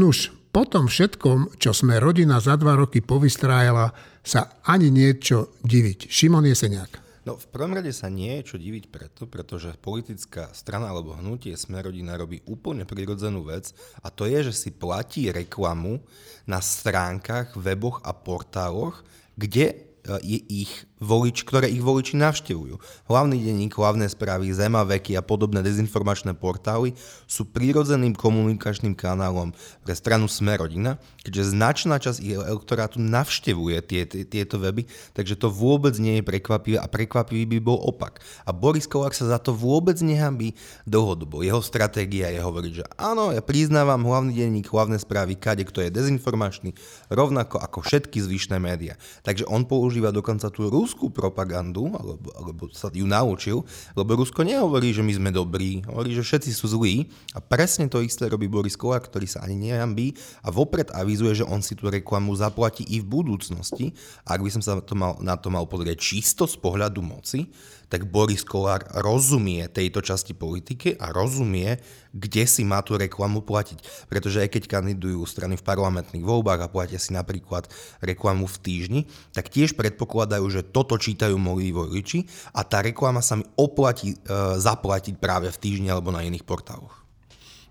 Nuž, 0.00 0.32
po 0.56 0.64
tom 0.64 0.88
všetkom, 0.88 1.60
čo 1.60 1.76
sme 1.76 2.00
rodina 2.00 2.40
za 2.40 2.56
dva 2.56 2.80
roky 2.80 3.04
povystrájala, 3.04 3.92
sa 4.24 4.56
ani 4.64 4.88
niečo 4.88 5.52
diviť. 5.60 6.08
Šimon 6.08 6.48
Jeseniak. 6.48 6.96
No 7.28 7.36
v 7.36 7.44
prvom 7.52 7.76
rade 7.76 7.92
sa 7.92 8.08
nie 8.08 8.40
je 8.40 8.48
čo 8.48 8.56
diviť 8.56 8.88
preto, 8.88 9.28
pretože 9.28 9.76
politická 9.76 10.48
strana 10.56 10.88
alebo 10.88 11.12
hnutie 11.12 11.52
Smerodina 11.60 12.16
robí 12.16 12.40
úplne 12.48 12.88
prirodzenú 12.88 13.44
vec 13.44 13.76
a 14.00 14.08
to 14.08 14.24
je, 14.24 14.48
že 14.48 14.56
si 14.56 14.70
platí 14.72 15.28
reklamu 15.28 16.00
na 16.48 16.64
stránkach, 16.64 17.52
weboch 17.60 18.00
a 18.00 18.16
portáloch, 18.16 19.04
kde 19.36 19.76
je 20.24 20.40
ich 20.40 20.72
volič, 20.96 21.44
ktoré 21.44 21.68
ich 21.68 21.84
voliči 21.84 22.16
navštevujú. 22.16 22.80
Hlavný 23.08 23.36
denník, 23.36 23.76
hlavné 23.76 24.08
správy, 24.08 24.48
Zemaveky 24.52 25.12
a 25.16 25.22
podobné 25.22 25.60
dezinformačné 25.60 26.32
portály 26.32 26.96
sú 27.28 27.44
prírodzeným 27.44 28.16
komunikačným 28.16 28.96
kanálom 28.96 29.52
pre 29.84 29.92
stranu 29.92 30.24
Smerodina, 30.24 30.96
keďže 31.20 31.52
značná 31.52 32.00
časť 32.00 32.18
ich 32.24 32.36
elektorátu 32.36 32.96
navštevuje 33.02 33.78
tie, 33.84 34.02
tie, 34.08 34.22
tieto 34.24 34.56
weby, 34.56 34.88
takže 35.12 35.36
to 35.36 35.52
vôbec 35.52 35.92
nie 36.00 36.20
je 36.20 36.24
prekvapivé 36.24 36.80
a 36.80 36.88
prekvapivý 36.88 37.44
by 37.44 37.58
bol 37.60 37.78
opak. 37.84 38.24
A 38.48 38.56
Boris 38.56 38.88
Kolák 38.88 39.12
sa 39.12 39.28
za 39.28 39.38
to 39.42 39.52
vôbec 39.52 40.00
nehambí 40.00 40.56
dlhodobo. 40.88 41.44
Jeho 41.44 41.60
stratégia 41.60 42.32
je 42.32 42.40
hovoriť, 42.40 42.72
že 42.72 42.84
áno, 42.96 43.36
ja 43.36 43.44
priznávam 43.44 44.00
hlavný 44.00 44.32
denník, 44.32 44.72
hlavné 44.72 44.96
správy, 44.96 45.36
kade 45.36 45.68
kto 45.68 45.84
je 45.84 45.92
dezinformačný, 45.92 46.72
rovnako 47.12 47.60
ako 47.60 47.84
všetky 47.84 48.22
zvyšné 48.22 48.56
médiá. 48.56 48.96
Takže 49.26 49.44
on 49.44 49.68
používa 49.68 50.08
dokonca 50.14 50.48
tú 50.48 50.72
ruskú 50.86 51.10
propagandu, 51.10 51.90
alebo, 51.98 52.30
alebo 52.38 52.62
sa 52.70 52.86
ju 52.94 53.02
naučil, 53.02 53.66
lebo 53.98 54.14
Rusko 54.14 54.46
nehovorí, 54.46 54.94
že 54.94 55.02
my 55.02 55.10
sme 55.18 55.30
dobrí, 55.34 55.82
hovorí, 55.82 56.14
že 56.14 56.22
všetci 56.22 56.54
sú 56.54 56.70
zlí 56.70 57.10
a 57.34 57.42
presne 57.42 57.90
to 57.90 57.98
isté 57.98 58.30
robí 58.30 58.46
Boris 58.46 58.78
Kolár, 58.78 59.02
ktorý 59.02 59.26
sa 59.26 59.42
ani 59.42 59.58
nehambí 59.58 60.14
a 60.46 60.54
vopred 60.54 60.94
avizuje, 60.94 61.42
že 61.42 61.48
on 61.50 61.58
si 61.58 61.74
tú 61.74 61.90
reklamu 61.90 62.38
zaplatí 62.38 62.86
i 62.86 63.02
v 63.02 63.10
budúcnosti. 63.10 63.90
A 64.22 64.38
ak 64.38 64.46
by 64.46 64.50
som 64.54 64.62
sa 64.62 64.78
to 64.78 64.94
mal, 64.94 65.18
na 65.18 65.34
to 65.34 65.50
mal 65.50 65.66
pozrieť 65.66 65.98
čisto 65.98 66.46
z 66.46 66.54
pohľadu 66.62 67.02
moci, 67.02 67.50
tak 67.86 68.10
Boris 68.10 68.42
Kolár 68.42 68.82
rozumie 68.98 69.62
tejto 69.70 70.02
časti 70.02 70.34
politiky 70.34 70.98
a 70.98 71.14
rozumie, 71.14 71.78
kde 72.10 72.42
si 72.48 72.66
má 72.66 72.82
tú 72.82 72.98
reklamu 72.98 73.46
platiť. 73.46 74.10
Pretože 74.10 74.42
aj 74.42 74.58
keď 74.58 74.62
kandidujú 74.66 75.22
strany 75.22 75.54
v 75.54 75.66
parlamentných 75.66 76.26
voľbách 76.26 76.66
a 76.66 76.72
platia 76.72 76.98
si 76.98 77.14
napríklad 77.14 77.70
reklamu 78.02 78.50
v 78.50 78.56
týždni, 78.58 79.00
tak 79.30 79.54
tiež 79.54 79.78
predpokladajú, 79.78 80.44
že 80.50 80.66
toto 80.76 81.00
čítajú 81.00 81.40
moji 81.40 81.72
voliči 81.72 82.18
a 82.52 82.60
tá 82.68 82.84
reklama 82.84 83.24
sa 83.24 83.40
mi 83.40 83.48
oplatí 83.56 84.12
e, 84.12 84.16
zaplatiť 84.60 85.16
práve 85.16 85.48
v 85.48 85.56
týždni 85.56 85.88
alebo 85.88 86.12
na 86.12 86.20
iných 86.20 86.44
portáloch. 86.44 86.92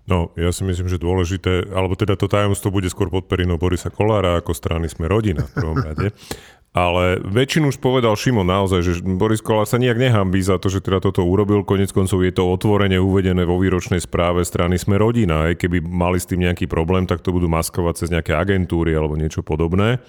No, 0.06 0.30
ja 0.38 0.54
si 0.54 0.62
myslím, 0.62 0.86
že 0.86 1.02
dôležité, 1.02 1.66
alebo 1.70 1.98
teda 1.98 2.14
to 2.14 2.30
tajomstvo 2.30 2.70
bude 2.70 2.86
skôr 2.90 3.10
pod 3.10 3.26
perinou 3.26 3.58
Borisa 3.58 3.90
Kolára 3.90 4.38
ako 4.38 4.54
strany 4.54 4.86
sme 4.86 5.10
rodina 5.10 5.46
v 5.46 5.54
prvom 5.54 5.78
rade. 5.82 6.14
Ale 6.76 7.24
väčšinu 7.24 7.72
už 7.72 7.80
povedal 7.80 8.12
Šimon 8.12 8.44
naozaj, 8.52 8.84
že 8.84 8.92
Boris 9.00 9.40
Kolár 9.40 9.64
sa 9.64 9.80
nejak 9.80 9.96
nehambí 9.96 10.44
za 10.44 10.60
to, 10.60 10.68
že 10.68 10.84
teda 10.84 11.00
toto 11.00 11.24
urobil. 11.24 11.64
Konec 11.64 11.88
koncov 11.88 12.20
je 12.20 12.28
to 12.36 12.44
otvorene 12.52 13.00
uvedené 13.00 13.48
vo 13.48 13.56
výročnej 13.56 13.96
správe 13.96 14.44
strany 14.44 14.76
Sme 14.76 15.00
rodina. 15.00 15.48
Aj 15.48 15.56
keby 15.56 15.80
mali 15.80 16.20
s 16.20 16.28
tým 16.28 16.44
nejaký 16.44 16.68
problém, 16.68 17.08
tak 17.08 17.24
to 17.24 17.32
budú 17.32 17.48
maskovať 17.48 18.04
cez 18.04 18.08
nejaké 18.12 18.36
agentúry 18.36 18.92
alebo 18.92 19.16
niečo 19.16 19.40
podobné. 19.40 20.04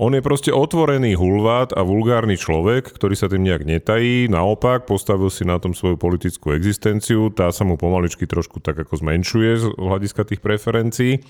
On 0.00 0.08
je 0.12 0.24
proste 0.24 0.48
otvorený 0.48 1.20
hulvát 1.20 1.76
a 1.76 1.84
vulgárny 1.84 2.40
človek, 2.40 2.88
ktorý 2.92 3.12
sa 3.12 3.28
tým 3.28 3.44
nejak 3.44 3.68
netají. 3.68 4.28
Naopak, 4.32 4.88
postavil 4.88 5.28
si 5.28 5.44
na 5.44 5.60
tom 5.60 5.76
svoju 5.76 6.00
politickú 6.00 6.56
existenciu. 6.56 7.28
Tá 7.28 7.52
sa 7.52 7.68
mu 7.68 7.76
pomaličky 7.76 8.24
trošku 8.24 8.64
tak 8.64 8.80
ako 8.80 9.04
zmenšuje 9.04 9.50
z 9.60 9.64
hľadiska 9.76 10.24
tých 10.24 10.40
preferencií 10.40 11.20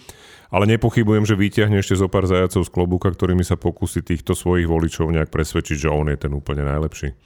ale 0.53 0.69
nepochybujem, 0.69 1.25
že 1.25 1.33
vyťahne 1.33 1.81
ešte 1.81 1.97
zo 1.97 2.13
pár 2.13 2.29
zajacov 2.29 2.69
z 2.69 2.71
klobúka, 2.71 3.09
ktorými 3.09 3.41
sa 3.41 3.57
pokusí 3.57 4.05
týchto 4.05 4.37
svojich 4.37 4.69
voličov 4.69 5.09
nejak 5.09 5.33
presvedčiť, 5.33 5.89
že 5.89 5.89
on 5.89 6.13
je 6.13 6.21
ten 6.21 6.29
úplne 6.37 6.69
najlepší. 6.69 7.17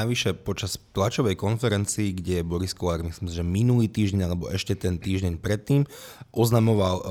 Navyše 0.00 0.32
počas 0.40 0.80
tlačovej 0.96 1.36
konferencii, 1.36 2.16
kde 2.16 2.40
Boris 2.40 2.72
Kolár, 2.72 3.04
myslím, 3.04 3.28
že 3.28 3.44
minulý 3.44 3.84
týždeň 3.92 4.20
alebo 4.24 4.48
ešte 4.48 4.72
ten 4.72 4.96
týždeň 4.96 5.36
predtým, 5.36 5.84
oznamoval 6.32 6.96
uh, 6.96 7.04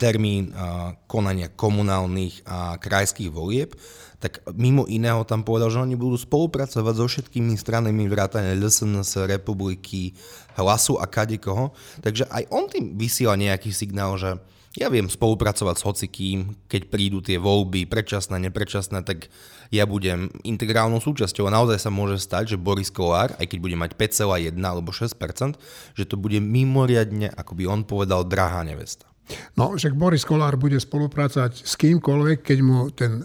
termín 0.00 0.56
uh, 0.56 0.96
konania 1.04 1.52
komunálnych 1.52 2.48
a 2.48 2.80
krajských 2.80 3.28
volieb, 3.28 3.76
tak 4.24 4.40
mimo 4.56 4.88
iného 4.88 5.20
tam 5.28 5.44
povedal, 5.44 5.68
že 5.68 5.84
oni 5.84 6.00
budú 6.00 6.16
spolupracovať 6.16 6.94
so 6.96 7.04
všetkými 7.04 7.60
stranami 7.60 8.08
vrátane 8.08 8.56
LSNS, 8.56 9.28
Republiky, 9.28 10.16
Hlasu 10.56 10.96
a 10.96 11.04
kadekoho. 11.04 11.76
Takže 12.00 12.24
aj 12.32 12.48
on 12.48 12.64
tým 12.72 12.96
vysiela 12.96 13.36
nejaký 13.36 13.68
signál, 13.68 14.16
že 14.16 14.40
ja 14.74 14.90
viem 14.90 15.06
spolupracovať 15.06 15.76
s 15.78 15.86
hocikým, 15.86 16.38
keď 16.66 16.82
prídu 16.90 17.22
tie 17.22 17.38
voľby 17.38 17.86
predčasné, 17.86 18.42
nepredčasné, 18.50 19.06
tak 19.06 19.30
ja 19.70 19.84
budem 19.88 20.28
integrálnou 20.42 21.00
súčasťou 21.00 21.48
a 21.48 21.54
naozaj 21.54 21.78
sa 21.80 21.90
môže 21.92 22.20
stať, 22.20 22.56
že 22.56 22.60
Boris 22.60 22.90
Kolár, 22.92 23.32
aj 23.38 23.46
keď 23.48 23.58
bude 23.60 23.76
mať 23.78 23.96
5,1 23.96 24.56
alebo 24.60 24.90
6%, 24.90 25.56
že 25.94 26.04
to 26.04 26.16
bude 26.20 26.40
mimoriadne, 26.42 27.32
ako 27.32 27.52
by 27.56 27.64
on 27.68 27.80
povedal, 27.86 28.26
drahá 28.26 28.64
nevesta. 28.66 29.08
No, 29.56 29.80
že 29.80 29.88
Boris 29.96 30.24
Kolár 30.28 30.60
bude 30.60 30.76
spolupracovať 30.76 31.64
s 31.64 31.74
kýmkoľvek, 31.80 32.38
keď 32.44 32.58
mu 32.60 32.92
ten 32.92 33.24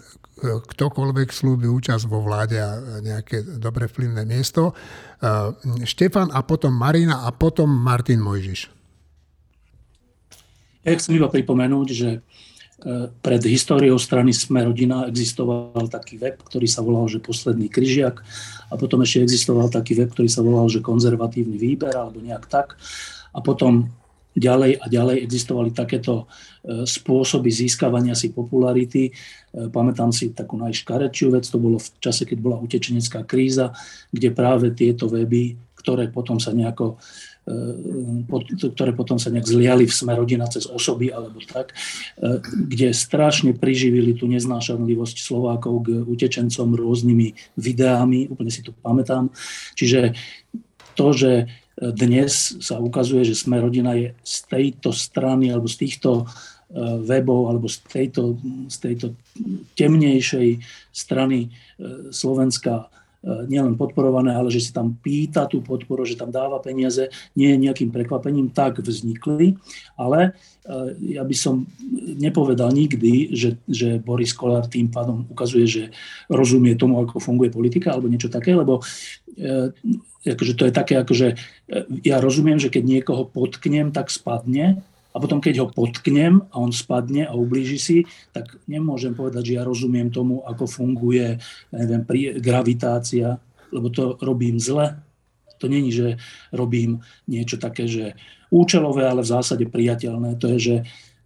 ktokoľvek 0.64 1.28
slúbi 1.28 1.68
účasť 1.68 2.08
vo 2.08 2.24
vláde 2.24 2.56
a 2.56 3.00
nejaké 3.04 3.44
dobre 3.60 3.84
vplyvné 3.84 4.24
miesto. 4.24 4.72
E, 4.72 4.74
Štefan 5.84 6.32
a 6.32 6.40
potom 6.40 6.72
Marina 6.72 7.28
a 7.28 7.30
potom 7.36 7.68
Martin 7.68 8.24
Mojžiš. 8.24 8.72
Ja 10.88 10.96
chcem 10.96 11.20
iba 11.20 11.28
pripomenúť, 11.28 11.88
že 11.92 12.24
pred 13.20 13.42
históriou 13.44 14.00
strany 14.00 14.32
Sme 14.32 14.64
rodina 14.64 15.04
existoval 15.04 15.88
taký 15.92 16.16
web, 16.16 16.40
ktorý 16.40 16.64
sa 16.64 16.80
volal, 16.80 17.06
že 17.12 17.20
Posledný 17.20 17.68
kryžiak 17.68 18.24
a 18.70 18.74
potom 18.80 19.04
ešte 19.04 19.26
existoval 19.26 19.68
taký 19.68 19.98
web, 20.00 20.08
ktorý 20.08 20.28
sa 20.32 20.40
volal, 20.40 20.70
že 20.72 20.80
Konzervatívny 20.80 21.60
výber 21.60 21.92
alebo 21.92 22.24
nejak 22.24 22.48
tak. 22.48 22.80
A 23.36 23.38
potom 23.44 23.92
ďalej 24.34 24.78
a 24.78 24.86
ďalej 24.86 25.26
existovali 25.26 25.70
takéto 25.74 26.24
e, 26.62 26.86
spôsoby 26.86 27.50
získavania 27.50 28.14
si 28.14 28.30
popularity. 28.30 29.10
E, 29.10 29.12
pamätám 29.68 30.14
si 30.14 30.30
takú 30.30 30.54
najškarečiu 30.54 31.34
vec, 31.34 31.50
to 31.50 31.58
bolo 31.58 31.82
v 31.82 31.88
čase, 31.98 32.22
keď 32.22 32.38
bola 32.38 32.62
utečenecká 32.62 33.26
kríza, 33.26 33.74
kde 34.14 34.30
práve 34.30 34.70
tieto 34.70 35.10
weby, 35.10 35.58
ktoré 35.80 36.12
potom 36.12 36.36
sa 36.36 36.52
nejako 36.52 37.00
E, 37.50 38.68
ktoré 38.76 38.92
potom 38.92 39.16
sa 39.16 39.32
nejak 39.32 39.48
zliali 39.48 39.88
v 39.88 39.96
sme 39.96 40.12
rodina 40.12 40.44
cez 40.44 40.68
osoby 40.68 41.08
alebo 41.08 41.40
tak, 41.40 41.72
e, 42.20 42.36
kde 42.44 42.92
strašne 42.92 43.56
priživili 43.56 44.12
tú 44.12 44.28
neznášanlivosť 44.28 45.16
Slovákov 45.16 45.74
k 45.88 45.88
utečencom 46.04 46.76
rôznymi 46.76 47.56
videami, 47.56 48.28
úplne 48.28 48.52
si 48.52 48.60
to 48.60 48.76
pamätám. 48.84 49.32
Čiže 49.72 50.14
to, 50.94 51.16
že 51.16 51.32
dnes 51.80 52.60
sa 52.60 52.76
ukazuje, 52.76 53.24
že 53.24 53.40
sme 53.40 53.56
rodina 53.56 53.96
je 53.96 54.12
z 54.20 54.36
tejto 54.44 54.92
strany 54.92 55.48
alebo 55.48 55.64
z 55.64 55.80
týchto 55.80 56.10
e, 56.20 56.24
webov 57.08 57.48
alebo 57.48 57.72
z 57.72 57.80
tejto, 57.88 58.36
z 58.68 58.76
tejto 58.84 59.06
temnejšej 59.80 60.60
strany 60.92 61.48
Slovenska 62.12 62.92
E, 62.92 62.99
nielen 63.20 63.76
podporované, 63.76 64.32
ale 64.32 64.48
že 64.48 64.64
si 64.64 64.72
tam 64.72 64.96
pýta 64.96 65.44
tú 65.44 65.60
podporu, 65.60 66.08
že 66.08 66.16
tam 66.16 66.32
dáva 66.32 66.56
peniaze, 66.56 67.12
nie 67.36 67.52
je 67.52 67.62
nejakým 67.68 67.92
prekvapením, 67.92 68.48
tak 68.48 68.80
vznikli. 68.80 69.60
Ale 70.00 70.32
e, 70.64 70.80
ja 71.20 71.20
by 71.20 71.36
som 71.36 71.68
nepovedal 72.16 72.72
nikdy, 72.72 73.36
že, 73.36 73.60
že 73.68 74.00
Boris 74.00 74.32
Kolár 74.32 74.64
tým 74.72 74.88
pádom 74.88 75.28
ukazuje, 75.28 75.68
že 75.68 75.82
rozumie 76.32 76.80
tomu, 76.80 77.04
ako 77.04 77.20
funguje 77.20 77.52
politika 77.52 77.92
alebo 77.92 78.08
niečo 78.08 78.32
také, 78.32 78.56
lebo 78.56 78.80
e, 79.36 79.68
akože 80.24 80.56
to 80.56 80.64
je 80.68 80.72
také, 80.72 81.00
akože 81.00 81.28
ja 82.04 82.20
rozumiem, 82.20 82.60
že 82.60 82.72
keď 82.72 82.82
niekoho 82.84 83.24
potknem, 83.28 83.92
tak 83.92 84.12
spadne, 84.12 84.80
a 85.10 85.16
potom, 85.18 85.42
keď 85.42 85.66
ho 85.66 85.66
potknem 85.66 86.46
a 86.54 86.56
on 86.62 86.70
spadne 86.70 87.26
a 87.26 87.34
ublíži 87.34 87.78
si, 87.78 87.98
tak 88.30 88.62
nemôžem 88.70 89.10
povedať, 89.10 89.52
že 89.52 89.56
ja 89.58 89.66
rozumiem 89.66 90.10
tomu, 90.14 90.46
ako 90.46 90.70
funguje 90.70 91.38
neviem, 91.74 92.02
gravitácia, 92.38 93.42
lebo 93.74 93.90
to 93.90 94.14
robím 94.22 94.62
zle. 94.62 95.02
To 95.58 95.66
není, 95.68 95.92
že 95.92 96.16
robím 96.54 97.02
niečo 97.28 97.60
také, 97.60 97.84
že 97.90 98.16
účelové, 98.48 99.06
ale 99.06 99.22
v 99.26 99.32
zásade 99.34 99.66
priateľné. 99.66 100.38
To 100.40 100.46
je, 100.56 100.58
že, 100.58 100.76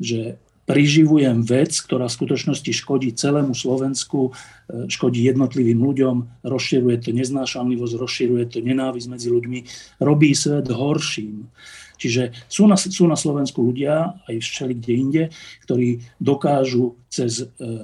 že 0.00 0.20
priživujem 0.64 1.44
vec, 1.44 1.76
ktorá 1.76 2.08
v 2.08 2.16
skutočnosti 2.16 2.72
škodí 2.72 3.12
celému 3.12 3.52
Slovensku, 3.52 4.32
e, 4.32 4.88
škodí 4.88 5.20
jednotlivým 5.28 5.80
ľuďom, 5.80 6.44
rozširuje 6.44 6.96
to 7.04 7.10
neznášanlivosť, 7.12 7.94
rozširuje 8.00 8.44
to 8.48 8.58
nenávisť 8.64 9.08
medzi 9.12 9.28
ľuďmi, 9.28 9.58
robí 10.00 10.32
svet 10.32 10.68
horším. 10.72 11.52
Čiže 11.96 12.34
sú 12.50 12.66
na, 12.66 12.76
sú 12.76 13.04
na 13.06 13.18
Slovensku 13.18 13.62
ľudia, 13.62 14.18
aj 14.26 14.42
všeli 14.42 14.74
kde 14.78 14.92
inde, 14.92 15.22
ktorí 15.66 16.02
dokážu 16.18 16.98
cez 17.08 17.42
e, 17.42 17.46
e, 17.46 17.82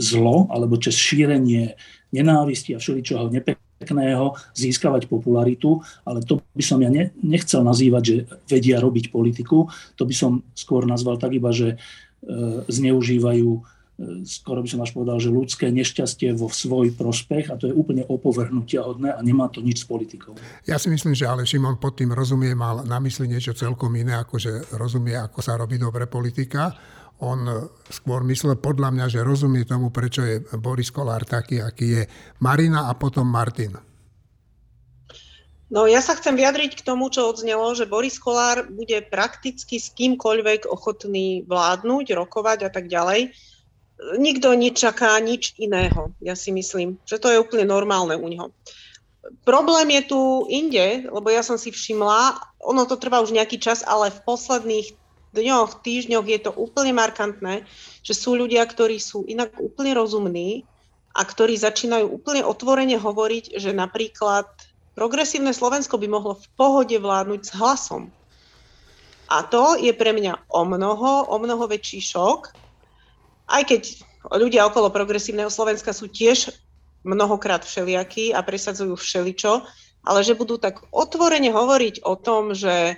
zlo 0.00 0.48
alebo 0.48 0.80
cez 0.80 0.96
šírenie 0.96 1.76
nenávisti 2.14 2.72
a 2.72 2.80
všeličoho 2.80 3.28
nepekného 3.34 4.38
získavať 4.54 5.10
popularitu, 5.10 5.82
ale 6.06 6.22
to 6.22 6.40
by 6.54 6.64
som 6.64 6.78
ja 6.80 6.88
ne, 6.88 7.10
nechcel 7.20 7.66
nazývať, 7.66 8.02
že 8.02 8.16
vedia 8.46 8.78
robiť 8.78 9.10
politiku, 9.10 9.68
to 9.98 10.06
by 10.06 10.14
som 10.14 10.46
skôr 10.54 10.86
nazval 10.86 11.18
tak 11.18 11.34
iba, 11.34 11.50
že 11.50 11.74
e, 11.74 11.76
zneužívajú 12.70 13.73
skoro 14.26 14.58
by 14.58 14.68
som 14.68 14.82
až 14.82 14.90
povedal, 14.90 15.22
že 15.22 15.30
ľudské 15.30 15.70
nešťastie 15.70 16.34
vo 16.34 16.50
svoj 16.50 16.98
prospech 16.98 17.54
a 17.54 17.54
to 17.54 17.70
je 17.70 17.74
úplne 17.74 18.02
opovrhnutia 18.02 18.82
hodné 18.82 19.14
a 19.14 19.20
nemá 19.22 19.46
to 19.46 19.62
nič 19.62 19.82
s 19.82 19.86
politikou. 19.86 20.34
Ja 20.66 20.82
si 20.82 20.90
myslím, 20.90 21.14
že 21.14 21.30
ale 21.30 21.46
Šimon 21.46 21.78
pod 21.78 21.94
tým 21.94 22.10
rozumie, 22.10 22.58
mal 22.58 22.82
na 22.82 22.98
mysli 22.98 23.30
niečo 23.30 23.54
celkom 23.54 23.94
iné, 23.94 24.18
ako 24.18 24.34
že 24.42 24.52
rozumie, 24.74 25.14
ako 25.14 25.38
sa 25.38 25.54
robí 25.54 25.78
dobre 25.78 26.10
politika. 26.10 26.74
On 27.22 27.70
skôr 27.86 28.26
myslel 28.26 28.58
podľa 28.58 28.90
mňa, 28.90 29.06
že 29.06 29.22
rozumie 29.22 29.62
tomu, 29.62 29.94
prečo 29.94 30.26
je 30.26 30.42
Boris 30.58 30.90
Kolár 30.90 31.22
taký, 31.22 31.62
aký 31.62 31.86
je 31.86 32.02
Marina 32.42 32.90
a 32.90 32.98
potom 32.98 33.30
Martin. 33.30 33.78
No 35.70 35.86
ja 35.86 36.02
sa 36.02 36.18
chcem 36.18 36.34
vyjadriť 36.34 36.82
k 36.82 36.86
tomu, 36.86 37.10
čo 37.14 37.30
odznelo, 37.30 37.70
že 37.78 37.86
Boris 37.86 38.18
Kolár 38.18 38.66
bude 38.66 38.98
prakticky 39.06 39.78
s 39.78 39.94
kýmkoľvek 39.94 40.66
ochotný 40.66 41.46
vládnuť, 41.46 42.14
rokovať 42.18 42.58
a 42.66 42.70
tak 42.74 42.90
ďalej 42.90 43.53
nikto 44.18 44.52
nečaká 44.54 45.18
nič 45.22 45.54
iného, 45.56 46.10
ja 46.18 46.34
si 46.34 46.50
myslím, 46.50 46.98
že 47.06 47.18
to 47.22 47.30
je 47.30 47.40
úplne 47.40 47.64
normálne 47.66 48.18
u 48.18 48.26
neho. 48.26 48.50
Problém 49.48 49.88
je 50.00 50.02
tu 50.12 50.20
inde, 50.52 51.08
lebo 51.08 51.32
ja 51.32 51.40
som 51.40 51.56
si 51.56 51.72
všimla, 51.72 52.36
ono 52.60 52.84
to 52.84 53.00
trvá 53.00 53.24
už 53.24 53.32
nejaký 53.32 53.56
čas, 53.56 53.80
ale 53.86 54.12
v 54.12 54.20
posledných 54.26 54.92
dňoch, 55.32 55.80
týždňoch 55.80 56.26
je 56.28 56.40
to 56.44 56.52
úplne 56.52 56.92
markantné, 56.94 57.64
že 58.04 58.14
sú 58.14 58.36
ľudia, 58.36 58.62
ktorí 58.68 59.00
sú 59.00 59.24
inak 59.24 59.56
úplne 59.58 59.96
rozumní 59.96 60.68
a 61.16 61.24
ktorí 61.24 61.56
začínajú 61.56 62.10
úplne 62.10 62.44
otvorene 62.44 63.00
hovoriť, 63.00 63.56
že 63.56 63.72
napríklad 63.72 64.46
progresívne 64.94 65.50
Slovensko 65.56 65.98
by 65.98 66.06
mohlo 66.06 66.38
v 66.38 66.46
pohode 66.54 66.94
vládnuť 66.94 67.40
s 67.42 67.50
hlasom. 67.56 68.12
A 69.32 69.40
to 69.42 69.80
je 69.80 69.90
pre 69.96 70.12
mňa 70.12 70.52
o 70.52 70.62
mnoho, 70.68 71.32
o 71.32 71.36
mnoho 71.40 71.64
väčší 71.64 71.98
šok, 72.04 72.63
aj 73.48 73.62
keď 73.68 73.82
ľudia 74.32 74.64
okolo 74.68 74.88
progresívneho 74.88 75.52
Slovenska 75.52 75.92
sú 75.92 76.08
tiež 76.08 76.52
mnohokrát 77.04 77.62
všelijakí 77.62 78.32
a 78.32 78.40
presadzujú 78.40 78.96
všeličo, 78.96 79.64
ale 80.04 80.20
že 80.24 80.36
budú 80.36 80.56
tak 80.56 80.84
otvorene 80.92 81.52
hovoriť 81.52 82.04
o 82.04 82.16
tom, 82.16 82.56
že 82.56 82.96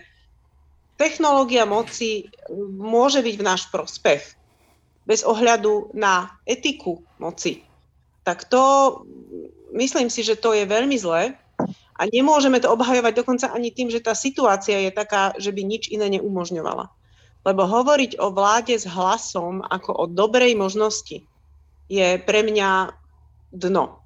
technológia 0.98 1.66
moci 1.66 2.30
môže 2.78 3.20
byť 3.20 3.34
v 3.38 3.46
náš 3.46 3.62
prospech 3.70 4.22
bez 5.06 5.22
ohľadu 5.22 5.94
na 5.94 6.34
etiku 6.46 7.02
moci. 7.22 7.62
Tak 8.26 8.50
to, 8.50 9.02
myslím 9.74 10.10
si, 10.10 10.26
že 10.26 10.34
to 10.34 10.50
je 10.50 10.66
veľmi 10.66 10.98
zlé 10.98 11.38
a 11.94 12.02
nemôžeme 12.10 12.58
to 12.58 12.70
obhajovať 12.74 13.12
dokonca 13.14 13.46
ani 13.54 13.70
tým, 13.70 13.86
že 13.86 14.02
tá 14.02 14.18
situácia 14.18 14.82
je 14.82 14.90
taká, 14.90 15.30
že 15.38 15.54
by 15.54 15.62
nič 15.62 15.94
iné 15.94 16.10
neumožňovala. 16.18 16.90
Lebo 17.46 17.62
hovoriť 17.62 18.18
o 18.18 18.34
vláde 18.34 18.74
s 18.74 18.90
hlasom 18.90 19.62
ako 19.62 19.90
o 19.94 20.04
dobrej 20.10 20.58
možnosti 20.58 21.22
je 21.86 22.08
pre 22.26 22.42
mňa 22.42 22.90
dno. 23.54 24.02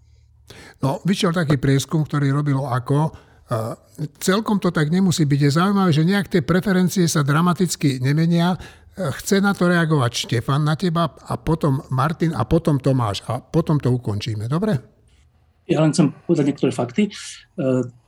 No, 0.85 1.01
vyšiel 1.09 1.33
taký 1.33 1.57
prieskum, 1.57 2.05
ktorý 2.05 2.29
robilo 2.37 2.69
ako. 2.69 3.17
celkom 4.21 4.61
to 4.63 4.71
tak 4.71 4.93
nemusí 4.93 5.25
byť. 5.25 5.41
Je 5.41 5.57
zaujímavé, 5.57 5.91
že 5.91 6.05
nejak 6.07 6.29
tie 6.29 6.43
preferencie 6.45 7.09
sa 7.09 7.25
dramaticky 7.25 7.99
nemenia. 7.99 8.55
Chce 8.95 9.41
na 9.41 9.57
to 9.57 9.67
reagovať 9.73 10.29
Štefan 10.29 10.61
na 10.61 10.77
teba 10.77 11.09
a 11.09 11.35
potom 11.41 11.81
Martin 11.89 12.37
a 12.37 12.45
potom 12.45 12.77
Tomáš 12.77 13.25
a 13.27 13.41
potom 13.41 13.81
to 13.81 13.89
ukončíme. 13.89 14.45
Dobre? 14.45 15.00
Ja 15.71 15.79
len 15.79 15.95
chcem 15.95 16.11
povedať 16.27 16.45
niektoré 16.51 16.75
fakty. 16.75 17.03
E, 17.07 17.11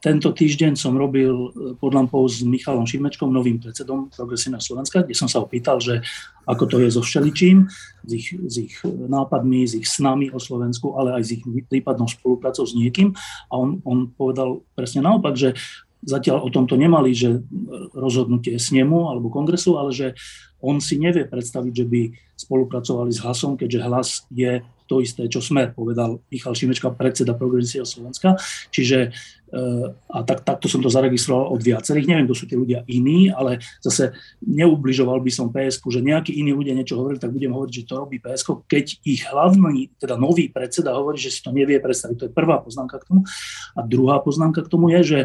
tento 0.03 0.35
týždeň 0.35 0.75
som 0.75 0.99
robil 0.99 1.31
e, 1.31 1.49
pod 1.79 1.95
lampou 1.95 2.27
s 2.27 2.43
Michalom 2.43 2.83
Šimečkom, 2.83 3.31
novým 3.31 3.63
predsedom 3.63 4.11
Progresívneho 4.11 4.59
Slovenska, 4.59 5.07
kde 5.07 5.15
som 5.15 5.31
sa 5.31 5.39
opýtal, 5.39 5.79
že 5.79 6.03
ako 6.43 6.67
to 6.67 6.77
je 6.83 6.91
so 6.91 7.07
všeličím, 7.07 7.71
s 8.03 8.11
ich, 8.11 8.35
s 8.35 8.55
ich 8.59 8.75
nápadmi, 8.85 9.63
s 9.63 9.79
ich 9.79 9.87
snami 9.87 10.35
o 10.35 10.43
Slovensku, 10.43 10.99
ale 10.99 11.15
aj 11.17 11.23
s 11.23 11.31
ich 11.39 11.43
prípadnou 11.71 12.11
spoluprácou 12.11 12.67
s 12.67 12.75
niekým. 12.75 13.15
A 13.47 13.55
on, 13.55 13.79
on 13.87 14.11
povedal 14.11 14.67
presne 14.75 15.07
naopak, 15.07 15.39
že 15.39 15.55
zatiaľ 16.03 16.43
o 16.43 16.51
tomto 16.51 16.75
nemali, 16.75 17.15
že 17.15 17.47
rozhodnutie 17.95 18.59
snemu 18.59 19.07
alebo 19.07 19.31
kongresu, 19.31 19.79
ale 19.79 19.95
že 19.95 20.19
on 20.59 20.83
si 20.83 20.99
nevie 20.99 21.27
predstaviť, 21.31 21.73
že 21.75 21.87
by 21.87 22.03
spolupracovali 22.35 23.11
s 23.15 23.23
hlasom, 23.23 23.55
keďže 23.55 23.87
hlas 23.87 24.09
je 24.35 24.67
to 24.93 25.01
isté, 25.01 25.25
čo 25.33 25.41
Smer, 25.41 25.73
povedal 25.73 26.21
Michal 26.29 26.53
Šimečka, 26.53 26.93
predseda 26.93 27.33
Progresívneho 27.33 27.89
Slovenska. 27.89 28.37
Čiže 28.69 29.09
eh, 29.09 29.87
a 29.89 30.19
tak, 30.29 30.45
takto 30.45 30.69
som 30.69 30.85
to 30.85 30.93
zaregistroval 30.93 31.49
od 31.57 31.65
viacerých. 31.65 32.05
Neviem, 32.13 32.29
kto 32.29 32.37
sú 32.37 32.45
tí 32.45 32.61
ľudia 32.61 32.85
iní, 32.85 33.33
ale 33.33 33.65
zase 33.81 34.13
neubližoval 34.45 35.25
by 35.25 35.33
som 35.33 35.49
PSK, 35.49 35.89
že 35.89 36.05
nejakí 36.05 36.37
iní 36.37 36.53
ľudia 36.53 36.77
niečo 36.77 37.01
hovorili, 37.01 37.17
tak 37.17 37.33
budem 37.33 37.57
hovoriť, 37.57 37.73
že 37.73 37.89
to 37.89 37.95
robí 37.97 38.21
PSK, 38.21 38.69
keď 38.69 38.87
ich 39.09 39.25
hlavný, 39.25 39.89
teda 39.97 40.21
nový 40.21 40.53
predseda 40.53 40.93
hovorí, 40.93 41.17
že 41.17 41.33
si 41.33 41.41
to 41.41 41.57
nevie 41.57 41.81
predstaviť. 41.81 42.17
To 42.21 42.27
je 42.29 42.37
prvá 42.37 42.61
poznámka 42.61 43.01
k 43.01 43.09
tomu. 43.09 43.25
A 43.73 43.81
druhá 43.81 44.21
poznámka 44.21 44.61
k 44.61 44.69
tomu 44.69 44.93
je, 44.93 45.01
že, 45.01 45.21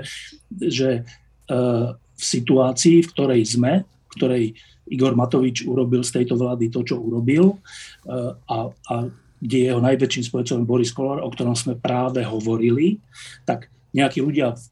že 0.56 0.90
eh, 1.52 1.90
v 2.18 2.24
situácii, 2.24 3.04
v 3.04 3.12
ktorej 3.12 3.42
sme, 3.44 3.84
v 3.84 4.14
ktorej 4.16 4.46
Igor 4.88 5.14
Matovič 5.14 5.68
urobil 5.68 6.02
z 6.02 6.24
tejto 6.24 6.40
vlády 6.40 6.72
to, 6.72 6.82
čo 6.84 6.96
urobil 6.98 7.60
eh, 8.08 8.32
a, 8.34 8.58
a 8.72 8.96
kde 9.38 9.58
jeho 9.70 9.82
najväčším 9.82 10.24
spojecom 10.26 10.66
Boris 10.66 10.92
Kolár, 10.94 11.22
o 11.22 11.30
ktorom 11.30 11.54
sme 11.54 11.78
práve 11.78 12.26
hovorili, 12.26 12.98
tak 13.46 13.70
nejakí 13.94 14.22
ľudia 14.22 14.58
v 14.58 14.64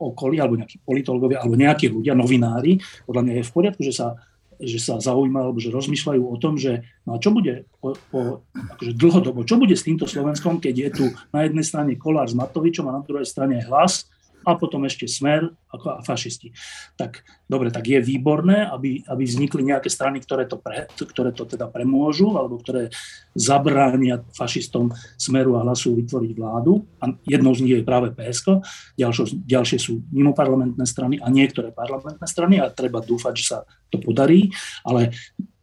okolí, 0.00 0.40
alebo 0.40 0.58
nejakí 0.58 0.82
politológovia, 0.82 1.44
alebo 1.44 1.54
nejakí 1.54 1.92
ľudia, 1.92 2.16
novinári, 2.16 2.80
podľa 3.04 3.22
mňa 3.22 3.34
je 3.40 3.46
v 3.46 3.54
poriadku, 3.54 3.80
že 3.84 3.94
sa, 3.94 4.18
že 4.58 4.78
sa 4.80 4.98
zaujímajú, 4.98 5.44
alebo 5.44 5.60
že 5.60 5.70
rozmýšľajú 5.70 6.22
o 6.24 6.36
tom, 6.40 6.58
že 6.58 6.82
no 7.04 7.16
a 7.16 7.22
čo 7.22 7.30
bude 7.30 7.68
po, 7.78 7.94
po, 8.10 8.20
akože 8.52 8.92
dlhodobo, 8.96 9.46
čo 9.46 9.60
bude 9.60 9.76
s 9.76 9.86
týmto 9.86 10.08
Slovenskom, 10.08 10.58
keď 10.58 10.74
je 10.74 10.88
tu 10.90 11.04
na 11.30 11.46
jednej 11.46 11.64
strane 11.64 11.92
Kolár 11.94 12.26
s 12.26 12.34
Matovičom 12.34 12.88
a 12.90 12.96
na 12.96 13.02
druhej 13.04 13.28
strane 13.28 13.62
hlas, 13.62 14.08
a 14.44 14.54
potom 14.54 14.84
ešte 14.84 15.08
smer 15.08 15.50
ako 15.74 15.86
a 15.90 15.98
fašisti. 16.06 16.54
Tak 16.94 17.26
dobre, 17.50 17.74
tak 17.74 17.88
je 17.90 17.98
výborné, 17.98 18.70
aby, 18.70 19.02
aby 19.10 19.22
vznikli 19.26 19.66
nejaké 19.66 19.90
strany, 19.90 20.22
ktoré 20.22 20.46
to, 20.46 20.62
pre, 20.62 20.86
ktoré 20.94 21.34
to 21.34 21.48
teda 21.48 21.66
premôžu, 21.66 22.38
alebo 22.38 22.62
ktoré 22.62 22.94
zabránia 23.34 24.22
fašistom 24.36 24.94
smeru 25.18 25.58
a 25.58 25.66
hlasu 25.66 25.98
vytvoriť 25.98 26.30
vládu. 26.38 26.86
A 27.02 27.10
jednou 27.26 27.50
z 27.56 27.66
nich 27.66 27.74
je 27.74 27.82
práve 27.82 28.14
PSK, 28.14 28.62
ďalšie, 28.94 29.42
ďalšie 29.42 29.78
sú 29.82 30.06
mimoparlamentné 30.14 30.86
strany 30.86 31.18
a 31.18 31.26
niektoré 31.32 31.74
parlamentné 31.74 32.24
strany 32.30 32.62
a 32.62 32.70
treba 32.70 33.02
dúfať, 33.02 33.34
že 33.34 33.44
sa 33.44 33.58
to 33.90 33.98
podarí, 33.98 34.54
ale 34.86 35.10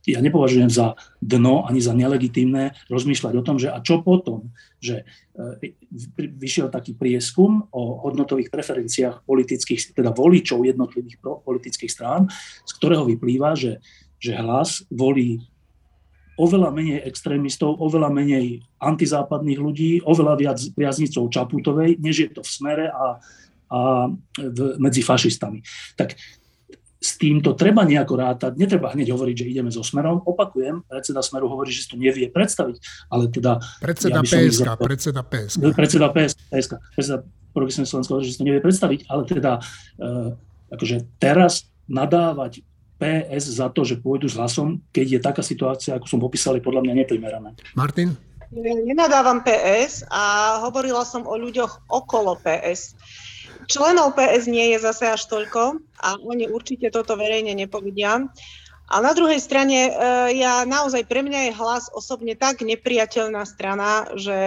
ja 0.08 0.20
nepovažujem 0.22 0.70
za 0.70 0.98
dno 1.22 1.66
ani 1.70 1.78
za 1.78 1.94
nelegitímne 1.94 2.74
rozmýšľať 2.90 3.34
o 3.38 3.46
tom, 3.46 3.62
že 3.62 3.70
a 3.70 3.78
čo 3.86 4.02
potom, 4.02 4.50
že 4.82 5.06
e, 5.38 5.78
vyšiel 6.18 6.74
taký 6.74 6.98
prieskum 6.98 7.70
o 7.70 8.02
hodnotových 8.02 8.50
preferenciách 8.50 9.22
politických, 9.26 9.94
teda 9.94 10.10
voličov 10.10 10.66
jednotlivých 10.66 11.22
politických 11.22 11.92
strán, 11.92 12.26
z 12.66 12.72
ktorého 12.82 13.06
vyplýva, 13.06 13.54
že, 13.54 13.78
že 14.18 14.34
hlas 14.34 14.82
volí 14.90 15.46
oveľa 16.42 16.74
menej 16.74 17.06
extrémistov, 17.06 17.78
oveľa 17.78 18.10
menej 18.10 18.66
antizápadných 18.82 19.60
ľudí, 19.62 19.92
oveľa 20.02 20.34
viac 20.42 20.60
priaznicov 20.74 21.30
Čaputovej, 21.30 22.02
než 22.02 22.16
je 22.26 22.30
to 22.34 22.42
v 22.42 22.50
smere 22.50 22.86
a, 22.90 23.22
a 23.70 23.80
v, 24.42 24.60
medzi 24.82 25.06
fašistami. 25.06 25.62
Tak 25.94 26.18
s 27.02 27.18
týmto 27.18 27.58
treba 27.58 27.82
nejako 27.82 28.14
rátať, 28.14 28.52
netreba 28.62 28.94
hneď 28.94 29.10
hovoriť, 29.10 29.36
že 29.42 29.50
ideme 29.50 29.74
so 29.74 29.82
Smerom. 29.82 30.22
Opakujem, 30.22 30.86
predseda 30.86 31.26
Smeru 31.26 31.50
hovorí, 31.50 31.74
že 31.74 31.90
si 31.90 31.90
to 31.90 31.98
nevie 31.98 32.30
predstaviť, 32.30 32.78
ale 33.10 33.26
teda... 33.34 33.58
Predseda 33.82 34.22
ja 34.22 34.30
PSK, 34.30 34.70
za... 34.70 34.78
predseda 34.78 35.22
PSK. 35.26 35.62
Predseda 35.74 36.08
PSK, 36.14 36.38
PSK 36.54 36.74
predseda 36.94 37.18
Progresívne 37.52 37.90
Slovensko 37.90 38.12
hovorí, 38.16 38.26
že 38.32 38.34
si 38.38 38.40
to 38.40 38.48
nevie 38.48 38.64
predstaviť, 38.64 39.00
ale 39.12 39.22
teda 39.28 39.60
uh, 39.60 40.32
akože 40.72 41.20
teraz 41.20 41.68
nadávať 41.92 42.64
PS 42.96 43.58
za 43.58 43.68
to, 43.74 43.84
že 43.84 44.00
pôjdu 44.00 44.30
s 44.30 44.38
hlasom, 44.38 44.80
keď 44.94 45.06
je 45.18 45.20
taká 45.20 45.44
situácia, 45.44 45.98
ako 45.98 46.08
som 46.08 46.22
popísal, 46.22 46.56
je 46.56 46.64
podľa 46.64 46.86
mňa 46.88 46.94
neprimerané. 47.04 47.58
Martin? 47.76 48.16
Nenadávam 48.52 49.44
PS 49.44 50.06
a 50.12 50.60
hovorila 50.64 51.04
som 51.08 51.24
o 51.24 51.36
ľuďoch 51.40 51.88
okolo 51.88 52.38
PS. 52.40 52.96
Členov 53.68 54.18
PS 54.18 54.50
nie 54.50 54.74
je 54.74 54.78
zase 54.82 55.06
až 55.10 55.26
toľko 55.30 55.82
a 56.02 56.18
oni 56.22 56.50
určite 56.50 56.90
toto 56.90 57.14
verejne 57.18 57.54
nepovedia. 57.54 58.26
A 58.92 58.96
na 59.00 59.16
druhej 59.16 59.40
strane, 59.40 59.88
e, 59.88 59.92
ja 60.36 60.68
naozaj, 60.68 61.08
pre 61.08 61.24
mňa 61.24 61.48
je 61.48 61.58
hlas 61.58 61.88
osobne 61.96 62.36
tak 62.36 62.60
nepriateľná 62.60 63.48
strana, 63.48 64.12
že 64.20 64.40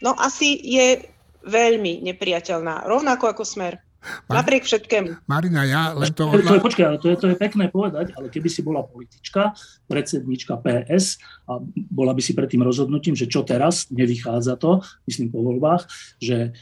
no 0.00 0.16
asi 0.16 0.56
je 0.56 1.04
veľmi 1.44 2.00
nepriateľná, 2.00 2.88
rovnako 2.88 3.28
ako 3.28 3.44
smer. 3.44 3.84
Mar- 4.28 4.44
Napriek 4.44 4.68
všetkému. 4.68 5.24
Marina, 5.24 5.64
ja 5.64 5.96
len 5.96 6.12
to... 6.12 6.28
Odla... 6.28 6.60
Počkaj, 6.60 7.00
to 7.00 7.08
je, 7.12 7.16
to 7.16 7.26
je 7.32 7.36
pekné 7.40 7.72
povedať, 7.72 8.12
ale 8.12 8.28
keby 8.28 8.48
si 8.52 8.60
bola 8.60 8.84
politička, 8.84 9.56
predsednička 9.88 10.60
PS 10.60 11.16
a 11.48 11.56
bola 11.88 12.12
by 12.12 12.20
si 12.20 12.36
pred 12.36 12.48
tým 12.48 12.64
rozhodnutím, 12.64 13.16
že 13.16 13.28
čo 13.28 13.44
teraz, 13.48 13.88
nevychádza 13.88 14.60
to, 14.60 14.84
myslím 15.08 15.32
po 15.32 15.40
voľbách, 15.40 15.88
že 16.20 16.52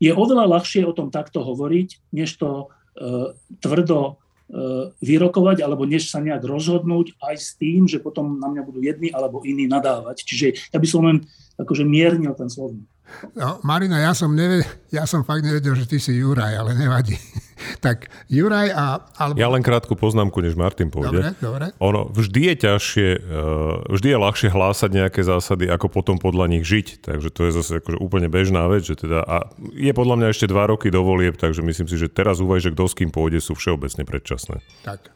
je 0.00 0.10
oveľa 0.10 0.46
ľahšie 0.58 0.86
o 0.86 0.96
tom 0.96 1.10
takto 1.10 1.42
hovoriť, 1.42 2.14
než 2.14 2.38
to 2.38 2.70
uh, 2.70 3.34
tvrdo 3.58 4.00
uh, 4.06 4.94
vyrokovať, 5.02 5.62
alebo 5.62 5.86
než 5.86 6.10
sa 6.10 6.22
nejak 6.22 6.42
rozhodnúť 6.46 7.18
aj 7.18 7.34
s 7.38 7.48
tým, 7.58 7.90
že 7.90 8.02
potom 8.02 8.38
na 8.38 8.50
mňa 8.50 8.62
budú 8.62 8.80
jedni 8.82 9.10
alebo 9.10 9.42
iní 9.42 9.66
nadávať. 9.66 10.22
Čiže 10.22 10.46
ja 10.70 10.78
by 10.78 10.88
som 10.88 11.02
len 11.06 11.26
akože 11.58 11.82
miernil 11.86 12.34
ten 12.34 12.50
slovník. 12.50 12.93
No, 13.34 13.62
Marina, 13.62 14.02
ja 14.02 14.12
som, 14.12 14.32
nevedel, 14.34 14.66
ja 14.90 15.06
som 15.06 15.22
fakt 15.22 15.46
nevedel, 15.46 15.76
že 15.78 15.86
ty 15.86 15.96
si 16.02 16.18
Juraj, 16.18 16.56
ale 16.56 16.74
nevadí. 16.74 17.14
tak 17.84 18.10
Juraj 18.26 18.68
a... 18.74 18.84
Alebo... 19.16 19.38
Ja 19.38 19.48
len 19.48 19.62
krátku 19.62 19.94
poznámku, 19.94 20.42
než 20.42 20.58
Martin 20.58 20.90
povede. 20.90 21.22
Dobre, 21.22 21.30
dobre. 21.38 21.64
Ono, 21.78 22.10
vždy 22.10 22.40
je 22.52 22.54
ťažšie, 22.68 23.08
uh, 23.20 23.86
vždy 23.92 24.08
je 24.12 24.18
ľahšie 24.18 24.48
hlásať 24.50 24.90
nejaké 24.92 25.20
zásady, 25.22 25.70
ako 25.70 25.86
potom 25.88 26.16
podľa 26.18 26.50
nich 26.52 26.64
žiť. 26.66 27.06
Takže 27.06 27.28
to 27.30 27.40
je 27.48 27.50
zase 27.54 27.70
akože 27.80 27.98
úplne 28.02 28.28
bežná 28.28 28.66
vec, 28.66 28.84
že 28.84 28.98
teda, 28.98 29.22
a 29.24 29.48
je 29.72 29.92
podľa 29.94 30.16
mňa 30.20 30.28
ešte 30.34 30.50
dva 30.50 30.66
roky 30.68 30.90
do 30.90 31.00
volieb, 31.06 31.38
takže 31.38 31.62
myslím 31.62 31.86
si, 31.86 31.96
že 31.96 32.10
teraz 32.10 32.42
úvaj, 32.42 32.66
že 32.66 32.72
kto 32.74 32.84
s 32.90 32.94
kým 32.98 33.14
pôjde, 33.14 33.38
sú 33.40 33.54
všeobecne 33.54 34.02
predčasné. 34.04 34.60
Tak. 34.82 35.14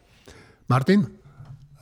Martin? 0.69 1.18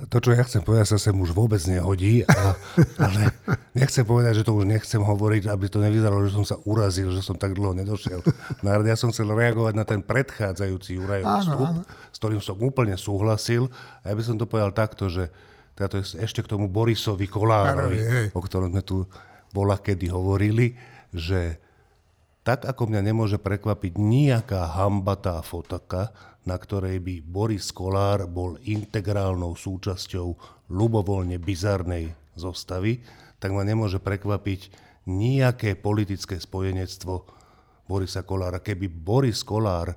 To, 0.05 0.21
čo 0.21 0.29
ja 0.29 0.45
chcem 0.45 0.61
povedať, 0.61 0.93
sa 0.93 0.99
sem 1.01 1.17
už 1.17 1.33
vôbec 1.33 1.57
nehodí, 1.65 2.21
a, 2.29 2.53
ale 3.01 3.33
nechcem 3.73 4.05
povedať, 4.05 4.41
že 4.41 4.45
to 4.45 4.53
už 4.53 4.69
nechcem 4.69 5.01
hovoriť, 5.01 5.49
aby 5.49 5.65
to 5.65 5.81
nevyzeralo, 5.81 6.21
že 6.29 6.37
som 6.37 6.45
sa 6.45 6.61
urazil, 6.69 7.09
že 7.09 7.25
som 7.25 7.33
tak 7.33 7.57
dlho 7.57 7.73
nedošiel. 7.73 8.21
No, 8.61 8.67
ja 8.85 8.93
som 8.93 9.09
chcel 9.09 9.33
reagovať 9.33 9.73
na 9.73 9.89
ten 9.89 10.05
predchádzajúci 10.05 11.01
Jurajov 11.01 11.25
vstup, 11.41 11.69
s 12.13 12.17
ktorým 12.21 12.41
som 12.45 12.61
úplne 12.61 12.93
súhlasil. 12.93 13.73
A 14.05 14.13
ja 14.13 14.13
by 14.13 14.21
som 14.21 14.37
to 14.37 14.45
povedal 14.45 14.69
takto, 14.69 15.09
že 15.09 15.33
teda 15.73 15.89
to 15.89 15.95
je 16.05 16.21
ešte 16.21 16.45
k 16.45 16.51
tomu 16.53 16.69
Borisovi 16.69 17.25
Kolárovi, 17.25 18.29
o 18.37 18.41
ktorom 18.41 18.69
sme 18.69 18.85
tu 18.85 19.01
bola 19.49 19.81
kedy 19.81 20.13
hovorili, 20.13 20.77
že 21.09 21.57
tak 22.47 22.63
ako 22.63 22.87
mňa 22.87 23.11
nemôže 23.11 23.35
prekvapiť 23.43 23.99
nejaká 23.99 24.79
hambatá 24.79 25.43
fotaka, 25.43 26.15
na 26.47 26.55
ktorej 26.55 27.03
by 27.03 27.19
Boris 27.19 27.75
Kolár 27.75 28.23
bol 28.23 28.55
integrálnou 28.63 29.59
súčasťou 29.59 30.27
ľubovoľne 30.71 31.35
bizarnej 31.43 32.15
zostavy, 32.39 33.03
tak 33.43 33.51
ma 33.51 33.67
nemôže 33.67 33.99
prekvapiť 33.99 34.71
nejaké 35.11 35.75
politické 35.75 36.39
spojenectvo 36.39 37.27
Borisa 37.83 38.23
Kolára. 38.23 38.63
Keby 38.63 38.87
Boris 38.87 39.43
Kolár 39.43 39.91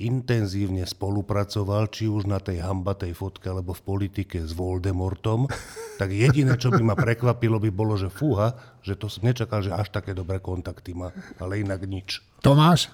intenzívne 0.00 0.88
spolupracoval, 0.88 1.92
či 1.92 2.08
už 2.08 2.32
na 2.32 2.40
tej 2.40 2.64
hambatej 2.64 3.12
fotke, 3.12 3.52
alebo 3.52 3.76
v 3.76 3.84
politike 3.84 4.40
s 4.40 4.56
Voldemortom, 4.56 5.44
tak 6.00 6.16
jediné, 6.16 6.56
čo 6.56 6.72
by 6.72 6.80
ma 6.80 6.96
prekvapilo, 6.96 7.60
by 7.60 7.68
bolo, 7.68 8.00
že 8.00 8.08
fúha, 8.08 8.56
že 8.82 8.98
to 8.98 9.06
som 9.06 9.22
nečakal, 9.22 9.62
že 9.62 9.70
až 9.72 9.88
také 9.94 10.12
dobré 10.12 10.42
kontakty 10.42 10.94
má, 10.94 11.14
ale 11.38 11.62
inak 11.62 11.86
nič. 11.86 12.22
Tomáš? 12.42 12.90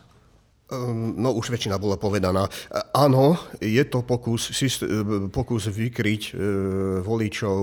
Ehm, 0.68 1.16
no 1.16 1.32
už 1.32 1.48
väčšina 1.48 1.80
bola 1.80 1.96
povedaná. 1.96 2.44
E, 2.44 2.50
áno, 2.92 3.40
je 3.56 3.80
to 3.88 4.04
pokus, 4.04 4.52
e, 4.52 4.68
pokus 5.32 5.64
vykryť 5.72 6.22
e, 6.28 6.32
voličov 7.00 7.60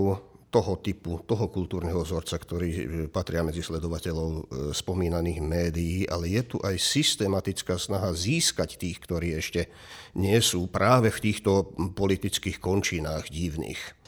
toho 0.49 0.73
typu, 0.80 1.19
toho 1.28 1.51
kultúrneho 1.51 1.99
vzorca, 1.99 2.39
ktorý 2.39 2.67
patria 3.11 3.43
medzi 3.43 3.59
sledovateľov 3.59 4.47
spomínaných 4.71 5.43
médií, 5.43 6.07
ale 6.07 6.32
je 6.32 6.55
tu 6.55 6.57
aj 6.63 6.80
systematická 6.80 7.76
snaha 7.76 8.15
získať 8.15 8.80
tých, 8.80 9.03
ktorí 9.03 9.36
ešte 9.36 9.67
nie 10.15 10.39
sú 10.39 10.71
práve 10.71 11.11
v 11.11 11.19
týchto 11.19 11.76
politických 11.76 12.63
končinách 12.63 13.28
divných. 13.28 14.05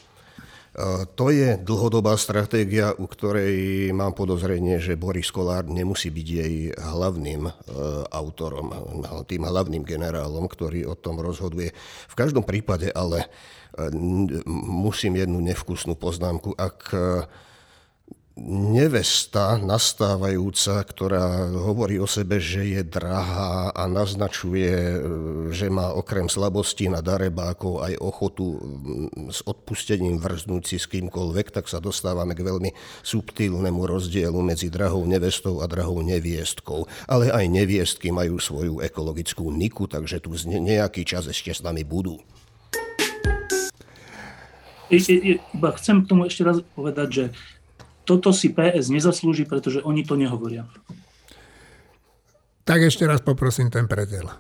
To 1.18 1.34
je 1.34 1.58
dlhodobá 1.58 2.14
stratégia, 2.22 2.94
u 2.94 3.10
ktorej 3.10 3.90
mám 3.98 4.14
podozrenie, 4.14 4.78
že 4.78 4.94
Boris 4.94 5.34
Kolár 5.34 5.66
nemusí 5.66 6.14
byť 6.14 6.28
jej 6.30 6.70
hlavným 6.70 7.50
autorom, 8.14 8.70
tým 9.26 9.42
hlavným 9.42 9.82
generálom, 9.82 10.46
ktorý 10.46 10.86
o 10.86 10.94
tom 10.94 11.18
rozhoduje. 11.18 11.74
V 12.06 12.14
každom 12.14 12.46
prípade 12.46 12.94
ale 12.94 13.26
musím 14.70 15.18
jednu 15.18 15.42
nevkusnú 15.42 15.98
poznámku. 15.98 16.54
Ak 16.54 16.94
nevesta 18.46 19.58
nastávajúca, 19.58 20.86
ktorá 20.86 21.50
hovorí 21.50 21.98
o 21.98 22.06
sebe, 22.06 22.38
že 22.38 22.78
je 22.78 22.82
drahá 22.86 23.74
a 23.74 23.84
naznačuje, 23.90 24.70
e, 24.70 24.98
že 25.50 25.74
má 25.74 25.90
okrem 25.92 26.30
slabostí 26.30 26.86
na 26.86 27.02
darebákov 27.02 27.82
aj 27.82 27.94
ochotu 27.98 28.62
s 29.34 29.42
odpustením 29.42 30.22
vrznúť 30.22 30.64
si 30.70 30.78
s 30.78 30.86
kýmkoľvek, 30.86 31.50
tak 31.50 31.66
sa 31.66 31.82
dostávame 31.82 32.38
k 32.38 32.46
veľmi 32.46 32.72
subtilnému 33.02 33.82
rozdielu 33.90 34.38
medzi 34.46 34.70
drahou 34.70 35.04
nevestou 35.10 35.60
a 35.60 35.66
drahou 35.66 36.06
neviestkou. 36.06 36.86
Ale 37.10 37.34
aj 37.34 37.46
neviestky 37.50 38.14
majú 38.14 38.38
svoju 38.38 38.86
ekologickú 38.86 39.50
niku, 39.50 39.90
takže 39.90 40.22
tu 40.22 40.38
nejaký 40.46 41.02
čas 41.02 41.26
ešte 41.26 41.58
s 41.58 41.66
nami 41.66 41.82
budú. 41.82 42.22
Iba 44.88 45.76
chcem 45.76 46.06
k 46.06 46.08
tomu 46.08 46.32
ešte 46.32 46.48
raz 46.48 46.64
povedať, 46.72 47.08
že 47.12 47.26
toto 48.08 48.32
si 48.32 48.56
PS 48.56 48.88
nezaslúži, 48.88 49.44
pretože 49.44 49.84
oni 49.84 50.08
to 50.08 50.16
nehovoria. 50.16 50.64
Tak 52.64 52.88
ešte 52.88 53.04
raz 53.04 53.20
poprosím 53.20 53.68
ten 53.68 53.92
predel. 53.92 54.32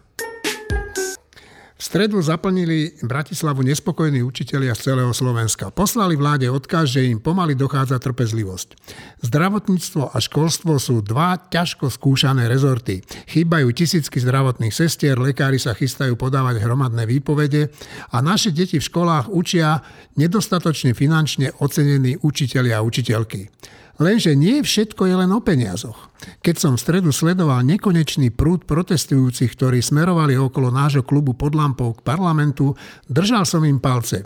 V 1.78 1.84
stredu 1.86 2.18
zaplnili 2.26 2.98
Bratislavu 3.06 3.62
nespokojní 3.62 4.26
učitelia 4.26 4.74
z 4.74 4.90
celého 4.90 5.14
Slovenska. 5.14 5.70
Poslali 5.70 6.18
vláde 6.18 6.50
odkaz, 6.50 6.90
že 6.90 7.06
im 7.06 7.22
pomaly 7.22 7.54
dochádza 7.54 8.02
trpezlivosť. 8.02 8.74
Zdravotníctvo 9.22 10.10
a 10.10 10.18
školstvo 10.18 10.82
sú 10.82 11.06
dva 11.06 11.38
ťažko 11.38 11.94
skúšané 11.94 12.50
rezorty. 12.50 13.06
Chýbajú 13.30 13.70
tisícky 13.78 14.18
zdravotných 14.18 14.74
sestier, 14.74 15.22
lekári 15.22 15.62
sa 15.62 15.78
chystajú 15.78 16.18
podávať 16.18 16.66
hromadné 16.66 17.06
výpovede 17.06 17.70
a 18.10 18.26
naše 18.26 18.50
deti 18.50 18.82
v 18.82 18.88
školách 18.90 19.30
učia 19.30 19.86
nedostatočne 20.18 20.98
finančne 20.98 21.54
ocenení 21.62 22.18
učitelia 22.26 22.82
a 22.82 22.86
učiteľky. 22.90 23.54
Lenže 23.98 24.38
nie 24.38 24.62
všetko 24.62 25.10
je 25.10 25.16
len 25.18 25.32
o 25.34 25.42
peniazoch. 25.42 26.14
Keď 26.46 26.56
som 26.58 26.74
v 26.78 26.82
stredu 26.82 27.10
sledoval 27.10 27.66
nekonečný 27.66 28.30
prúd 28.30 28.70
protestujúcich, 28.70 29.58
ktorí 29.58 29.82
smerovali 29.82 30.38
okolo 30.38 30.70
nášho 30.70 31.02
klubu 31.02 31.34
pod 31.34 31.58
lampou 31.58 31.98
k 31.98 32.06
parlamentu, 32.06 32.78
držal 33.10 33.46
som 33.50 33.66
im 33.66 33.82
palce. 33.82 34.26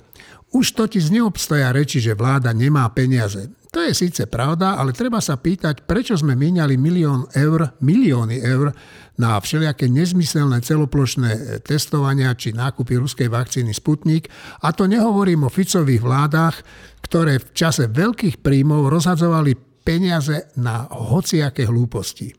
Už 0.52 0.76
totiž 0.76 1.16
neobstoja 1.16 1.72
reči, 1.72 2.04
že 2.04 2.12
vláda 2.12 2.52
nemá 2.52 2.84
peniaze. 2.91 3.47
To 3.72 3.80
je 3.80 3.95
síce 3.95 4.28
pravda, 4.28 4.76
ale 4.76 4.91
treba 4.91 5.24
sa 5.24 5.39
pýtať, 5.39 5.88
prečo 5.88 6.20
sme 6.20 6.36
míňali 6.36 6.76
milión 6.76 7.24
eur, 7.32 7.72
milióny 7.80 8.43
eur 8.43 8.76
na 9.16 9.39
všelijaké 9.39 9.88
nezmyselné 9.88 10.60
celoplošné 10.60 11.64
testovania 11.64 12.36
či 12.36 12.52
nákupy 12.52 12.99
ruskej 12.99 13.32
vakcíny 13.32 13.72
Sputnik. 13.72 14.28
A 14.68 14.76
to 14.76 14.91
nehovorím 14.91 15.47
o 15.47 15.54
Ficových 15.54 16.04
vládach, 16.04 16.60
ktoré 16.99 17.39
v 17.39 17.47
čase 17.56 17.88
veľkých 17.88 18.43
príjmov 18.43 18.91
rozhadzovali 18.91 19.56
peniaze 19.88 20.52
na 20.60 20.91
hociaké 20.91 21.64
hlúposti. 21.64 22.36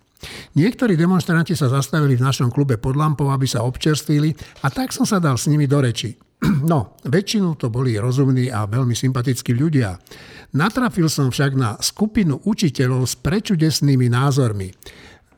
Niektorí 0.53 1.01
demonstranti 1.01 1.57
sa 1.57 1.73
zastavili 1.73 2.21
v 2.21 2.29
našom 2.29 2.53
klube 2.53 2.77
pod 2.77 2.93
lampou, 2.93 3.33
aby 3.33 3.49
sa 3.49 3.65
občerstvili 3.65 4.37
a 4.63 4.69
tak 4.69 4.93
som 4.93 5.09
sa 5.09 5.17
dal 5.17 5.41
s 5.41 5.49
nimi 5.49 5.65
do 5.65 5.81
reči. 5.81 6.13
No, 6.63 6.99
väčšinu 7.07 7.55
to 7.59 7.71
boli 7.71 7.99
rozumní 7.99 8.51
a 8.51 8.67
veľmi 8.67 8.95
sympatickí 8.95 9.55
ľudia. 9.55 9.99
Natrafil 10.59 11.07
som 11.07 11.31
však 11.31 11.53
na 11.55 11.79
skupinu 11.79 12.43
učiteľov 12.43 13.07
s 13.07 13.15
prečudesnými 13.19 14.11
názormi. 14.11 14.75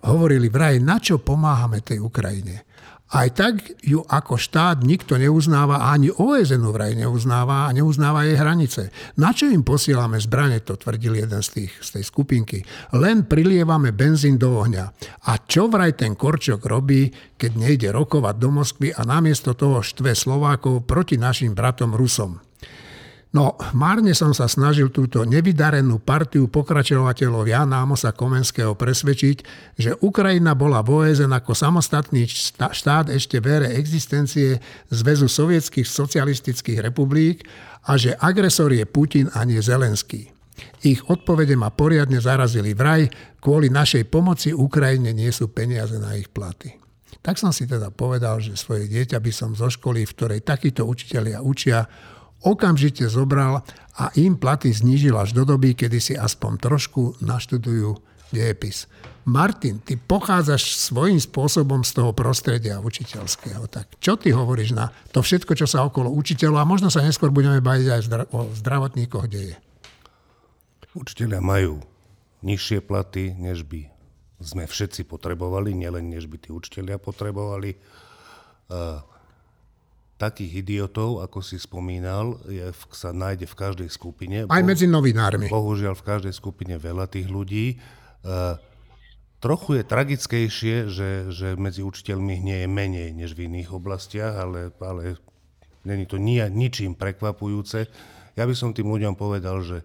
Hovorili 0.05 0.53
vraj, 0.53 0.81
na 0.85 1.01
čo 1.01 1.17
pomáhame 1.21 1.81
tej 1.81 2.05
Ukrajine. 2.05 2.69
Aj 3.15 3.31
tak 3.31 3.63
ju 3.85 4.03
ako 4.03 4.35
štát 4.35 4.83
nikto 4.83 5.15
neuznáva, 5.15 5.87
ani 5.93 6.11
OSN 6.11 6.67
vraj 6.73 6.99
neuznáva 6.99 7.69
a 7.69 7.71
neuznáva 7.71 8.27
jej 8.27 8.35
hranice. 8.35 8.91
Na 9.21 9.31
čo 9.31 9.47
im 9.47 9.63
posielame 9.63 10.19
zbrane, 10.19 10.65
to 10.65 10.75
tvrdil 10.75 11.23
jeden 11.23 11.39
z, 11.45 11.49
tých, 11.53 11.73
z 11.79 11.89
tej 12.01 12.05
skupinky. 12.11 12.59
Len 12.97 13.29
prilievame 13.29 13.95
benzín 13.95 14.35
do 14.35 14.59
ohňa. 14.59 14.91
A 15.31 15.33
čo 15.47 15.71
vraj 15.71 15.95
ten 15.95 16.19
Korčok 16.19 16.65
robí, 16.67 17.13
keď 17.39 17.53
nejde 17.55 17.89
rokovať 17.95 18.35
do 18.41 18.49
Moskvy 18.51 18.89
a 18.91 19.07
namiesto 19.07 19.55
toho 19.55 19.85
štve 19.85 20.17
Slovákov 20.17 20.83
proti 20.83 21.15
našim 21.15 21.55
bratom 21.55 21.95
Rusom? 21.95 22.43
No, 23.35 23.59
márne 23.75 24.15
som 24.15 24.31
sa 24.31 24.47
snažil 24.47 24.95
túto 24.95 25.27
nevydarenú 25.27 25.99
partiu 25.99 26.47
pokračovateľov 26.47 27.51
Jana 27.51 27.83
Amosa 27.83 28.15
Komenského 28.15 28.79
presvedčiť, 28.79 29.37
že 29.75 29.99
Ukrajina 29.99 30.55
bola 30.55 30.87
v 30.87 31.03
OSN 31.03 31.35
ako 31.35 31.51
samostatný 31.51 32.31
štát 32.31 33.11
ešte 33.11 33.43
vere 33.43 33.75
existencie 33.75 34.63
Zväzu 34.87 35.27
sovietských 35.27 35.83
socialistických 35.83 36.79
republik 36.79 37.43
a 37.91 37.99
že 37.99 38.15
agresor 38.15 38.71
je 38.71 38.87
Putin 38.87 39.27
a 39.35 39.43
nie 39.43 39.59
Zelenský. 39.59 40.31
Ich 40.87 41.03
odpovede 41.11 41.59
ma 41.59 41.75
poriadne 41.75 42.23
zarazili 42.23 42.71
vraj, 42.71 43.11
kvôli 43.43 43.67
našej 43.67 44.15
pomoci 44.15 44.55
Ukrajine 44.55 45.11
nie 45.11 45.35
sú 45.35 45.51
peniaze 45.51 45.99
na 45.99 46.15
ich 46.15 46.31
platy. 46.31 46.79
Tak 47.19 47.35
som 47.41 47.51
si 47.51 47.67
teda 47.67 47.91
povedal, 47.91 48.39
že 48.39 48.55
svoje 48.55 48.87
dieťa 48.87 49.19
by 49.19 49.33
som 49.35 49.59
zo 49.59 49.67
školy, 49.67 50.07
v 50.07 50.15
ktorej 50.15 50.41
takíto 50.47 50.87
učitelia 50.87 51.43
učia, 51.43 51.89
okamžite 52.45 53.09
zobral 53.09 53.65
a 53.97 54.13
im 54.21 54.37
platy 54.37 54.71
znížil 54.71 55.17
až 55.17 55.33
do 55.33 55.49
doby, 55.49 55.73
kedy 55.73 55.99
si 55.99 56.15
aspoň 56.15 56.53
trošku 56.61 57.19
naštudujú 57.25 57.97
dejepis. 58.31 58.87
Martin, 59.25 59.81
ty 59.81 59.97
pochádzaš 59.97 60.77
svojím 60.77 61.17
spôsobom 61.17 61.81
z 61.81 61.97
toho 61.97 62.13
prostredia 62.13 62.77
učiteľského. 62.77 63.65
Tak 63.73 63.97
čo 63.97 64.21
ty 64.21 64.37
hovoríš 64.37 64.77
na 64.77 64.93
to 65.17 65.25
všetko, 65.25 65.57
čo 65.57 65.65
sa 65.65 65.81
okolo 65.89 66.13
učiteľov 66.13 66.61
a 66.61 66.69
možno 66.69 66.93
sa 66.93 67.01
neskôr 67.01 67.33
budeme 67.33 67.65
baviť 67.65 67.87
aj 67.89 68.01
o 68.37 68.53
zdravotníkoch 68.53 69.27
deje? 69.33 69.57
Učiteľia 70.93 71.41
majú 71.41 71.81
nižšie 72.45 72.85
platy, 72.85 73.33
než 73.33 73.65
by 73.65 73.89
sme 74.45 74.69
všetci 74.69 75.09
potrebovali, 75.09 75.73
nielen 75.73 76.13
než 76.13 76.29
by 76.29 76.37
tí 76.37 76.53
učiteľia 76.53 77.01
potrebovali 77.01 77.81
takých 80.15 80.63
idiotov, 80.63 81.23
ako 81.27 81.43
si 81.43 81.59
spomínal, 81.59 82.39
je, 82.47 82.71
sa 82.95 83.11
nájde 83.11 83.51
v 83.51 83.57
každej 83.59 83.89
skupine. 83.91 84.37
Aj 84.47 84.63
medzi 84.63 84.87
novinármi. 84.87 85.51
Bohužiaľ 85.51 85.99
v 85.99 86.07
každej 86.07 86.35
skupine 86.35 86.79
veľa 86.79 87.11
tých 87.11 87.27
ľudí. 87.27 87.75
E, 87.75 87.77
trochu 89.43 89.83
je 89.83 89.85
tragickejšie, 89.85 90.77
že, 90.87 91.11
že 91.35 91.59
medzi 91.59 91.83
učiteľmi 91.83 92.39
nie 92.39 92.63
je 92.63 92.69
menej 92.71 93.11
než 93.11 93.35
v 93.35 93.51
iných 93.51 93.75
oblastiach, 93.75 94.39
ale, 94.39 94.71
ale 94.79 95.19
není 95.83 96.07
to 96.07 96.23
ni, 96.23 96.39
ničím 96.47 96.95
prekvapujúce. 96.95 97.91
Ja 98.39 98.47
by 98.47 98.55
som 98.55 98.71
tým 98.71 98.91
ľuďom 98.91 99.19
povedal, 99.19 99.67
že 99.67 99.83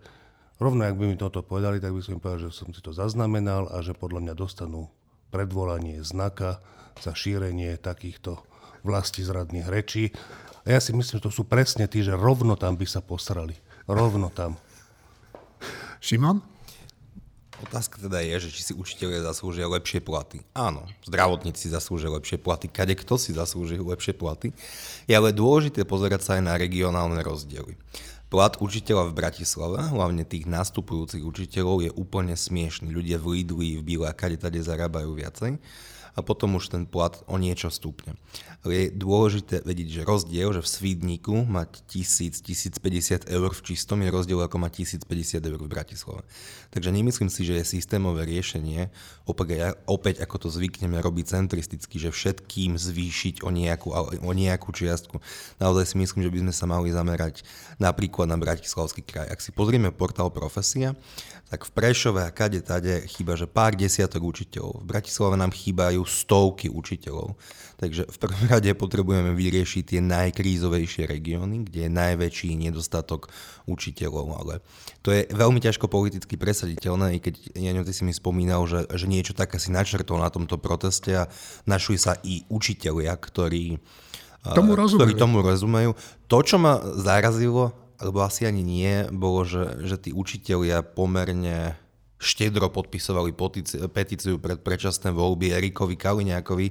rovno 0.62 0.86
ak 0.86 0.94
by 0.94 1.06
mi 1.10 1.18
toto 1.18 1.42
povedali, 1.42 1.82
tak 1.82 1.94
by 1.94 2.02
som 2.06 2.18
im 2.18 2.22
povedal, 2.22 2.50
že 2.50 2.54
som 2.54 2.70
si 2.70 2.82
to 2.86 2.94
zaznamenal 2.94 3.66
a 3.74 3.82
že 3.82 3.98
podľa 3.98 4.30
mňa 4.30 4.34
dostanú 4.38 4.94
predvolanie 5.34 6.02
znaka 6.06 6.62
za 7.02 7.14
šírenie 7.18 7.78
takýchto 7.82 8.49
vlasti 8.84 9.26
zradných 9.26 9.68
rečí. 9.68 10.12
A 10.68 10.76
ja 10.76 10.80
si 10.84 10.94
myslím, 10.94 11.20
že 11.20 11.26
to 11.26 11.34
sú 11.34 11.48
presne 11.48 11.88
tí, 11.90 12.04
že 12.04 12.14
rovno 12.14 12.54
tam 12.60 12.76
by 12.76 12.86
sa 12.86 13.00
posrali. 13.00 13.56
Rovno 13.90 14.30
tam. 14.30 14.60
Šimon? 16.00 16.40
Otázka 17.60 18.00
teda 18.00 18.24
je, 18.24 18.48
že 18.48 18.50
či 18.56 18.62
si 18.72 18.74
učiteľe 18.78 19.20
zaslúžia 19.20 19.68
lepšie 19.68 20.00
platy. 20.00 20.40
Áno, 20.56 20.88
zdravotníci 21.04 21.68
zaslúžia 21.68 22.08
lepšie 22.08 22.40
platy, 22.40 22.72
kade 22.72 22.96
kto 22.96 23.20
si 23.20 23.36
zaslúži 23.36 23.76
lepšie 23.76 24.16
platy. 24.16 24.56
Je 25.12 25.14
ale 25.18 25.36
dôležité 25.36 25.84
pozerať 25.84 26.24
sa 26.24 26.32
aj 26.40 26.44
na 26.48 26.56
regionálne 26.56 27.20
rozdiely. 27.20 27.76
Plat 28.32 28.56
učiteľa 28.62 29.12
v 29.12 29.18
Bratislave, 29.18 29.90
hlavne 29.92 30.24
tých 30.24 30.48
nastupujúcich 30.48 31.26
učiteľov, 31.26 31.84
je 31.84 31.92
úplne 31.98 32.38
smiešný. 32.38 32.94
Ľudia 32.94 33.20
v 33.20 33.42
Lidli, 33.42 33.70
v 33.76 33.84
Bíle, 33.84 34.08
kade 34.16 34.40
tade 34.40 34.62
zarábajú 34.64 35.18
viacej 35.18 35.60
a 36.16 36.20
potom 36.22 36.58
už 36.58 36.74
ten 36.74 36.84
plat 36.86 37.18
o 37.30 37.36
niečo 37.38 37.70
stúpne. 37.74 38.18
Je 38.68 38.92
dôležité 38.92 39.64
vedieť, 39.64 40.02
že 40.02 40.08
rozdiel, 40.08 40.52
že 40.52 40.60
v 40.60 40.68
Svídniku 40.68 41.48
mať 41.48 41.80
1000-1050 41.88 43.32
eur 43.32 43.50
v 43.56 43.62
čistom 43.64 44.04
je 44.04 44.12
rozdiel 44.12 44.36
ako 44.44 44.60
mať 44.60 44.84
1050 45.08 45.48
eur 45.48 45.60
v 45.64 45.72
Bratislave. 45.72 46.22
Takže 46.76 46.92
nemyslím 46.92 47.32
si, 47.32 47.48
že 47.48 47.56
je 47.64 47.80
systémové 47.80 48.28
riešenie, 48.28 48.92
opäť, 49.24 49.80
opäť 49.88 50.20
ako 50.20 50.36
to 50.44 50.48
zvykneme 50.52 51.00
robiť 51.00 51.40
centristicky, 51.40 51.98
že 52.04 52.12
všetkým 52.12 52.76
zvýšiť 52.76 53.48
o 53.48 53.50
nejakú, 53.50 53.96
o 54.20 54.32
nejakú 54.36 54.76
čiastku. 54.76 55.24
Naozaj 55.64 55.96
si 55.96 55.96
myslím, 56.04 56.28
že 56.28 56.34
by 56.36 56.40
sme 56.44 56.54
sa 56.54 56.66
mali 56.68 56.92
zamerať 56.92 57.48
napríklad 57.80 58.28
na 58.28 58.36
Bratislavský 58.36 59.08
kraj. 59.08 59.32
Ak 59.32 59.40
si 59.40 59.56
pozrieme 59.56 59.96
portál 59.96 60.28
Profesia, 60.36 61.00
tak 61.50 61.66
v 61.66 61.72
Prešove 61.74 62.22
a 62.22 62.30
kade 62.30 62.62
tade 62.62 63.10
chýba, 63.10 63.34
že 63.34 63.50
pár 63.50 63.74
desiatok 63.74 64.22
učiteľov. 64.22 64.86
V 64.86 64.90
Bratislave 64.90 65.34
nám 65.34 65.50
chýbajú 65.50 66.06
stovky 66.06 66.70
učiteľov. 66.70 67.34
Takže 67.82 68.06
v 68.06 68.18
prvom 68.22 68.46
rade 68.54 68.70
potrebujeme 68.78 69.34
vyriešiť 69.34 69.84
tie 69.98 70.02
najkrízovejšie 70.06 71.10
regióny, 71.10 71.66
kde 71.66 71.90
je 71.90 71.92
najväčší 71.92 72.54
nedostatok 72.54 73.34
učiteľov. 73.66 74.28
Ale 74.38 74.54
to 75.02 75.10
je 75.10 75.26
veľmi 75.34 75.58
ťažko 75.58 75.90
politicky 75.90 76.38
presaditeľné, 76.38 77.18
i 77.18 77.20
keď 77.20 77.58
Jaňo, 77.58 77.82
ty 77.82 77.98
si 77.98 78.06
mi 78.06 78.14
spomínal, 78.14 78.70
že, 78.70 78.86
že 78.94 79.10
niečo 79.10 79.34
také 79.34 79.58
si 79.58 79.74
načrtol 79.74 80.22
na 80.22 80.30
tomto 80.30 80.62
proteste 80.62 81.18
a 81.18 81.30
našli 81.66 81.98
sa 81.98 82.14
i 82.22 82.46
učiteľia, 82.46 83.18
ktorí 83.18 83.82
tomu 84.54 84.78
rozumejú. 84.78 85.02
ktorí 85.02 85.14
tomu 85.18 85.42
rozumejú. 85.42 85.92
To, 86.30 86.38
čo 86.46 86.62
ma 86.62 86.80
zarazilo, 86.96 87.74
alebo 88.00 88.24
asi 88.24 88.48
ani 88.48 88.64
nie, 88.64 89.06
bolo, 89.12 89.44
že, 89.44 89.84
že 89.84 90.00
tí 90.00 90.16
učiteľia 90.16 90.82
pomerne 90.82 91.76
štedro 92.20 92.68
podpisovali 92.72 93.32
petíciu 93.92 94.40
pred 94.40 94.60
predčasné 94.60 95.12
voľby 95.12 95.56
Erikovi 95.56 95.96
Kaliňákovi 95.96 96.68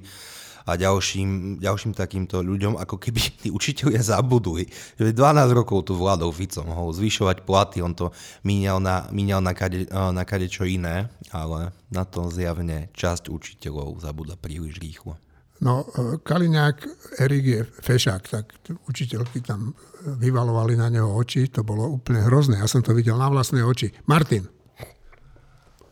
a 0.68 0.76
ďalším, 0.76 1.64
ďalším 1.64 1.96
takýmto 1.96 2.44
ľuďom, 2.44 2.76
ako 2.76 3.00
keby 3.00 3.20
tí 3.44 3.48
učiteľia 3.48 4.04
zabudli. 4.04 4.68
Že 5.00 5.16
12 5.16 5.52
rokov 5.56 5.88
tu 5.88 5.96
vládol 5.96 6.32
Fico, 6.36 6.60
mohol 6.64 6.92
zvyšovať 6.92 7.48
platy, 7.48 7.80
on 7.80 7.96
to 7.96 8.12
míňal 8.44 8.76
na, 8.76 9.08
míňal 9.08 9.40
na, 9.40 9.56
kade, 9.56 9.88
na 9.88 10.24
kade 10.28 10.52
čo 10.52 10.68
iné, 10.68 11.08
ale 11.32 11.72
na 11.88 12.04
to 12.04 12.28
zjavne 12.28 12.92
časť 12.92 13.32
učiteľov 13.32 14.04
zabudla 14.04 14.36
príliš 14.36 14.76
rýchlo. 14.76 15.16
No, 15.58 15.82
e, 15.90 16.22
Kaliňák, 16.22 16.76
Erik 17.18 17.44
je 17.44 17.60
fešák, 17.66 18.22
tak 18.30 18.44
učiteľky 18.86 19.42
tam 19.42 19.74
vyvalovali 20.06 20.78
na 20.78 20.86
neho 20.86 21.10
oči, 21.10 21.50
to 21.50 21.66
bolo 21.66 21.90
úplne 21.90 22.22
hrozné, 22.22 22.62
ja 22.62 22.70
som 22.70 22.78
to 22.78 22.94
videl 22.94 23.18
na 23.18 23.26
vlastné 23.26 23.66
oči. 23.66 23.90
Martin. 24.06 24.46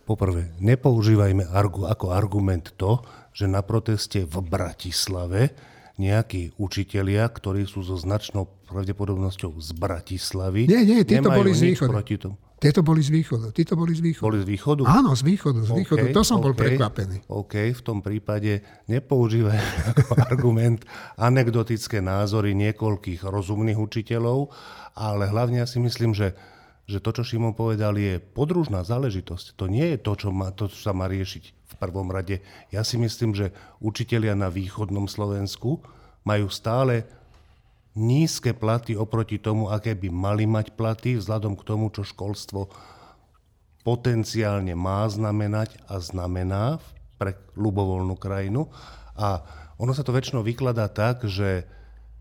Poprvé, 0.07 0.55
nepoužívajme 0.63 1.51
argu, 1.51 1.91
ako 1.91 2.15
argument 2.15 2.79
to, 2.79 3.03
že 3.35 3.51
na 3.51 3.67
proteste 3.67 4.23
v 4.23 4.39
Bratislave 4.39 5.51
nejakí 5.99 6.55
učitelia, 6.63 7.27
ktorí 7.27 7.67
sú 7.67 7.83
so 7.83 7.99
značnou 7.99 8.47
pravdepodobnosťou 8.71 9.59
z 9.59 9.71
Bratislavy, 9.75 10.71
nie, 10.71 10.83
nie, 10.87 11.01
títo 11.03 11.33
boli 11.33 11.51
z 11.57 11.75
východu. 11.75 11.91
proti 11.91 12.15
tomu. 12.23 12.37
Tieto 12.57 12.81
boli 12.81 13.05
z 13.05 13.13
východu. 13.13 13.53
Títo 13.53 13.77
boli 13.77 13.93
z 13.93 14.01
východu. 14.01 14.25
Boli 14.33 14.41
z 14.41 14.49
východu? 14.49 14.83
Áno, 14.89 15.13
z 15.13 15.23
východu. 15.29 15.61
Z 15.61 15.73
východu. 15.77 16.09
Okay, 16.09 16.17
to 16.17 16.25
som 16.25 16.41
bol 16.41 16.57
okay, 16.57 16.73
prekvapený. 16.73 17.29
OK, 17.29 17.55
v 17.77 17.83
tom 17.85 18.01
prípade 18.01 18.65
nepoužívaj 18.89 19.61
ako 19.93 20.13
argument 20.25 20.89
anekdotické 21.21 22.01
názory 22.01 22.57
niekoľkých 22.57 23.29
rozumných 23.29 23.77
učiteľov, 23.77 24.49
ale 24.97 25.29
hlavne 25.29 25.61
ja 25.61 25.69
si 25.69 25.85
myslím, 25.85 26.17
že, 26.17 26.33
že 26.89 27.05
to, 27.05 27.21
čo 27.21 27.29
Šimon 27.29 27.53
povedal, 27.53 27.93
je 28.01 28.17
podružná 28.25 28.81
záležitosť. 28.89 29.61
To 29.61 29.69
nie 29.69 29.93
je 29.93 29.99
to, 30.01 30.17
čo, 30.17 30.33
má, 30.33 30.49
to, 30.49 30.73
čo 30.73 30.81
sa 30.81 30.97
má 30.97 31.13
riešiť 31.13 31.45
v 31.53 31.75
prvom 31.77 32.09
rade. 32.09 32.41
Ja 32.73 32.81
si 32.89 32.97
myslím, 32.97 33.37
že 33.37 33.53
učitelia 33.85 34.33
na 34.33 34.49
východnom 34.49 35.13
Slovensku 35.13 35.85
majú 36.25 36.49
stále 36.49 37.05
nízke 37.97 38.53
platy 38.53 38.95
oproti 38.95 39.41
tomu, 39.41 39.73
aké 39.73 39.97
by 39.97 40.13
mali 40.13 40.45
mať 40.45 40.77
platy, 40.77 41.17
vzhľadom 41.17 41.57
k 41.57 41.67
tomu, 41.67 41.89
čo 41.89 42.05
školstvo 42.05 42.69
potenciálne 43.87 44.75
má 44.75 45.07
znamenať 45.07 45.79
a 45.87 46.03
znamená 46.03 46.83
pre 47.17 47.39
ľubovoľnú 47.55 48.19
krajinu. 48.19 48.69
A 49.17 49.47
ono 49.81 49.95
sa 49.95 50.03
to 50.03 50.13
väčšinou 50.13 50.43
vykladá 50.43 50.91
tak, 50.91 51.25
že, 51.25 51.65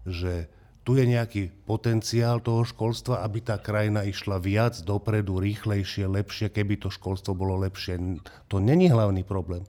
že 0.05 0.47
tu 0.85 0.93
je 0.93 1.03
nejaký 1.09 1.65
potenciál 1.65 2.37
toho 2.39 2.61
školstva, 2.61 3.25
aby 3.25 3.41
tá 3.41 3.57
krajina 3.57 4.05
išla 4.05 4.37
viac 4.37 4.77
dopredu, 4.85 5.41
rýchlejšie, 5.41 6.05
lepšie, 6.05 6.53
keby 6.53 6.77
to 6.77 6.93
školstvo 6.93 7.33
bolo 7.33 7.57
lepšie. 7.57 8.21
To 8.53 8.61
není 8.61 8.93
hlavný 8.93 9.25
problém. 9.25 9.65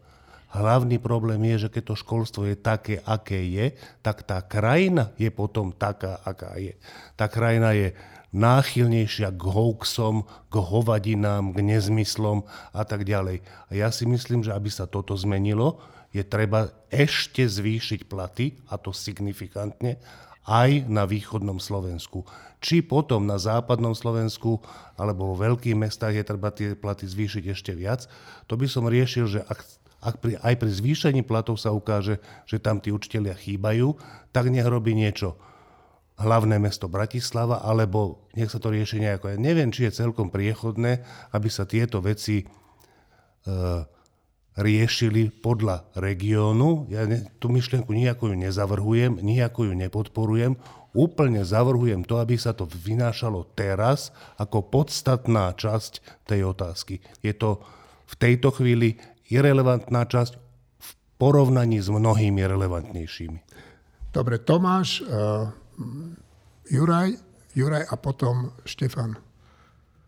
Hlavný 0.54 1.02
problém 1.02 1.42
je, 1.54 1.66
že 1.66 1.72
keď 1.72 1.82
to 1.92 1.94
školstvo 1.98 2.42
je 2.46 2.56
také, 2.56 3.02
aké 3.02 3.42
je, 3.42 3.66
tak 4.00 4.22
tá 4.22 4.38
krajina 4.40 5.10
je 5.18 5.28
potom 5.34 5.74
taká, 5.74 6.22
aká 6.22 6.54
je. 6.56 6.78
Tá 7.18 7.26
krajina 7.26 7.74
je 7.74 7.92
náchylnejšia 8.36 9.34
k 9.34 9.42
hoaxom, 9.42 10.28
k 10.52 10.54
hovadinám, 10.54 11.56
k 11.56 11.64
nezmyslom 11.64 12.46
a 12.70 12.82
tak 12.86 13.08
ďalej. 13.08 13.42
A 13.42 13.70
ja 13.74 13.88
si 13.90 14.06
myslím, 14.06 14.44
že 14.44 14.54
aby 14.54 14.70
sa 14.70 14.86
toto 14.86 15.16
zmenilo, 15.16 15.82
je 16.14 16.22
treba 16.22 16.72
ešte 16.88 17.44
zvýšiť 17.44 18.08
platy, 18.08 18.56
a 18.70 18.78
to 18.80 18.94
signifikantne, 18.94 20.00
aj 20.46 20.86
na 20.86 21.04
východnom 21.04 21.58
Slovensku. 21.58 22.22
Či 22.62 22.86
potom 22.86 23.26
na 23.26 23.36
západnom 23.36 23.92
Slovensku 23.92 24.62
alebo 24.94 25.34
vo 25.34 25.36
veľkých 25.36 25.74
mestách 25.76 26.14
je 26.16 26.24
treba 26.24 26.54
tie 26.54 26.78
platy 26.78 27.04
zvýšiť 27.04 27.44
ešte 27.50 27.72
viac, 27.74 28.06
to 28.46 28.54
by 28.54 28.70
som 28.70 28.86
riešil, 28.86 29.26
že 29.26 29.40
ak 29.42 29.60
pri, 30.00 30.38
aj 30.38 30.54
pri 30.60 30.70
zvýšení 30.70 31.22
platov 31.26 31.58
sa 31.58 31.74
ukáže, 31.74 32.22
že 32.46 32.62
tam 32.62 32.78
tí 32.78 32.94
učiteľia 32.94 33.34
chýbajú, 33.34 33.96
tak 34.30 34.52
nech 34.52 34.66
robí 34.66 34.94
niečo 34.94 35.34
hlavné 36.16 36.56
mesto 36.56 36.88
Bratislava, 36.88 37.60
alebo 37.60 38.28
nech 38.32 38.48
sa 38.48 38.56
to 38.56 38.72
rieši 38.72 39.04
nejako. 39.04 39.36
Ja 39.36 39.36
neviem, 39.36 39.68
či 39.68 39.88
je 39.88 40.00
celkom 40.00 40.32
priechodné, 40.32 41.04
aby 41.36 41.48
sa 41.52 41.68
tieto 41.68 42.00
veci 42.00 42.40
e, 42.40 42.44
riešili 44.56 45.28
podľa 45.44 45.92
regiónu. 46.00 46.88
Ja 46.88 47.04
ne, 47.04 47.28
tú 47.36 47.52
myšlienku 47.52 47.92
nejako 47.92 48.32
ju 48.32 48.36
nezavrhujem, 48.40 49.20
nejako 49.20 49.68
ju 49.68 49.72
nepodporujem. 49.76 50.56
Úplne 50.96 51.44
zavrhujem 51.44 52.08
to, 52.08 52.16
aby 52.16 52.40
sa 52.40 52.56
to 52.56 52.64
vynášalo 52.64 53.52
teraz 53.52 54.16
ako 54.40 54.64
podstatná 54.72 55.52
časť 55.52 56.24
tej 56.24 56.48
otázky. 56.48 57.04
Je 57.20 57.36
to 57.36 57.60
v 58.08 58.14
tejto 58.16 58.48
chvíli 58.56 58.96
irrelevantná 59.32 60.06
časť 60.06 60.32
v 60.78 60.90
porovnaní 61.18 61.82
s 61.82 61.88
mnohými 61.90 62.42
relevantnejšími. 62.42 63.38
Dobre, 64.12 64.40
Tomáš, 64.40 65.04
uh, 65.04 65.52
Juraj, 66.70 67.16
Juraj 67.52 67.84
a 67.88 67.94
potom 68.00 68.52
Štefan. 68.64 69.20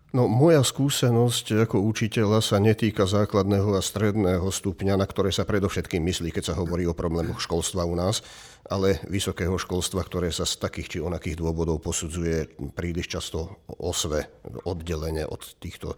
No, 0.09 0.25
moja 0.25 0.65
skúsenosť 0.65 1.69
ako 1.69 1.85
učiteľa 1.85 2.41
sa 2.41 2.57
netýka 2.57 3.05
základného 3.05 3.77
a 3.77 3.85
stredného 3.85 4.49
stupňa, 4.49 4.97
na 4.97 5.05
ktoré 5.05 5.29
sa 5.29 5.45
predovšetkým 5.45 6.01
myslí, 6.01 6.33
keď 6.33 6.53
sa 6.53 6.55
hovorí 6.57 6.89
o 6.89 6.97
problémoch 6.97 7.45
školstva 7.45 7.85
u 7.85 7.93
nás, 7.93 8.25
ale 8.65 9.05
vysokého 9.05 9.61
školstva, 9.61 10.01
ktoré 10.01 10.33
sa 10.33 10.49
z 10.49 10.65
takých 10.65 10.89
či 10.89 10.99
onakých 11.05 11.37
dôvodov 11.37 11.85
posudzuje 11.85 12.57
príliš 12.73 13.21
často 13.21 13.61
osve, 13.69 14.33
oddelenie 14.65 15.29
od, 15.29 15.45
týchto, 15.61 15.93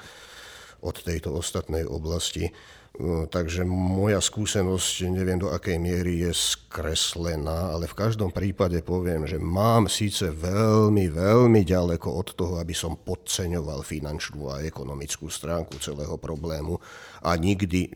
od 0.83 0.97
tejto 0.99 1.31
ostatnej 1.31 1.87
oblasti. 1.87 2.51
No, 2.99 3.31
takže 3.31 3.63
moja 3.63 4.19
skúsenosť 4.19 5.15
neviem 5.15 5.39
do 5.39 5.49
akej 5.55 5.79
miery 5.79 6.27
je 6.27 6.35
skreslená, 6.35 7.71
ale 7.71 7.87
v 7.87 7.95
každom 7.95 8.35
prípade 8.35 8.83
poviem, 8.83 9.31
že 9.31 9.39
mám 9.39 9.87
síce 9.87 10.27
veľmi, 10.27 11.07
veľmi 11.07 11.63
ďaleko 11.63 12.09
od 12.11 12.29
toho, 12.35 12.55
aby 12.59 12.75
som 12.75 12.99
podceňoval 12.99 13.87
finančnú 13.87 14.51
a 14.51 14.67
ekonomickú 14.67 15.31
stránku 15.31 15.79
celého 15.79 16.19
problému 16.19 16.83
a 17.23 17.39
nikdy, 17.39 17.95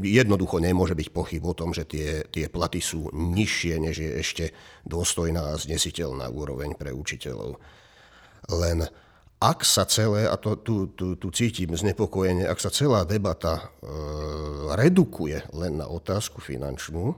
jednoducho 0.00 0.56
nemôže 0.56 0.96
byť 0.96 1.08
pochyb 1.12 1.44
o 1.44 1.52
tom, 1.52 1.76
že 1.76 1.84
tie, 1.84 2.24
tie 2.26 2.48
platy 2.48 2.80
sú 2.80 3.12
nižšie, 3.12 3.74
než 3.76 4.02
je 4.02 4.10
ešte 4.24 4.44
dôstojná 4.88 5.52
a 5.52 5.60
znesiteľná 5.60 6.26
úroveň 6.32 6.74
pre 6.80 6.96
učiteľov. 6.96 7.60
Len 8.50 8.88
ak 9.40 9.64
sa 9.64 9.88
celé, 9.88 10.28
a 10.28 10.36
to, 10.36 10.60
tu, 10.60 10.92
tu, 10.92 11.16
tu 11.16 11.28
cítim 11.32 11.72
znepokojenie, 11.72 12.44
ak 12.44 12.60
sa 12.60 12.68
celá 12.68 13.08
debata 13.08 13.56
e, 13.56 13.88
redukuje 14.76 15.48
len 15.56 15.80
na 15.80 15.88
otázku 15.88 16.44
finančnú, 16.44 17.16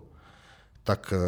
tak 0.83 1.15
e, 1.15 1.19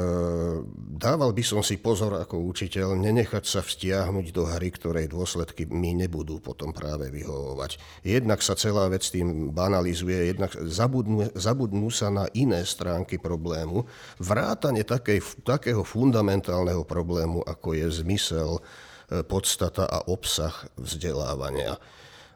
dával 0.99 1.31
by 1.31 1.43
som 1.43 1.67
si 1.67 1.79
pozor 1.79 2.15
ako 2.19 2.43
učiteľ 2.47 2.95
nenechať 2.99 3.43
sa 3.43 3.63
vstiahnuť 3.63 4.27
do 4.31 4.47
hry, 4.47 4.71
ktorej 4.71 5.11
dôsledky 5.11 5.67
mi 5.67 5.99
nebudú 5.99 6.39
potom 6.39 6.71
práve 6.71 7.11
vyhovovať. 7.11 7.79
Jednak 8.07 8.43
sa 8.43 8.55
celá 8.55 8.87
vec 8.87 9.03
tým 9.07 9.51
banalizuje, 9.51 10.31
jednak 10.31 10.55
zabudnú, 10.59 11.31
zabudnú 11.35 11.91
sa 11.91 12.11
na 12.11 12.27
iné 12.35 12.63
stránky 12.67 13.19
problému, 13.19 13.87
vrátane 14.19 14.87
takej, 14.87 15.43
takého 15.43 15.83
fundamentálneho 15.83 16.87
problému, 16.87 17.43
ako 17.47 17.79
je 17.79 17.87
zmysel 18.03 18.59
podstata 19.29 19.85
a 19.85 20.05
obsah 20.09 20.69
vzdelávania. 20.81 21.77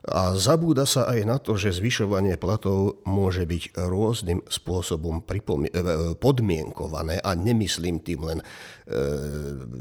A 0.09 0.39
zabúda 0.39 0.87
sa 0.87 1.11
aj 1.11 1.21
na 1.27 1.37
to, 1.37 1.59
že 1.59 1.83
zvyšovanie 1.83 2.39
platov 2.39 3.03
môže 3.03 3.43
byť 3.45 3.77
rôznym 3.77 4.41
spôsobom 4.47 5.21
e, 5.21 5.69
podmienkované 6.17 7.19
a 7.19 7.35
nemyslím 7.35 8.01
tým 8.01 8.21
len 8.25 8.39
e, 8.41 8.45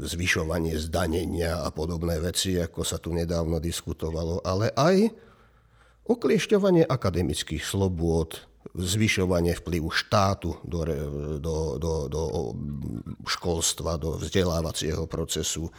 zvyšovanie 0.04 0.74
zdanenia 0.76 1.62
a 1.62 1.70
podobné 1.70 2.18
veci, 2.18 2.58
ako 2.58 2.82
sa 2.82 2.98
tu 2.98 3.14
nedávno 3.14 3.62
diskutovalo, 3.62 4.42
ale 4.42 4.74
aj 4.74 5.08
okliešťovanie 6.10 6.84
akademických 6.84 7.62
slobôd, 7.62 8.42
zvyšovanie 8.74 9.54
vplyvu 9.54 9.88
štátu 9.88 10.60
do, 10.66 10.82
do, 11.40 11.56
do, 11.78 11.92
do 12.10 12.22
školstva, 13.24 13.96
do 13.96 14.18
vzdelávacieho 14.20 15.08
procesu, 15.08 15.70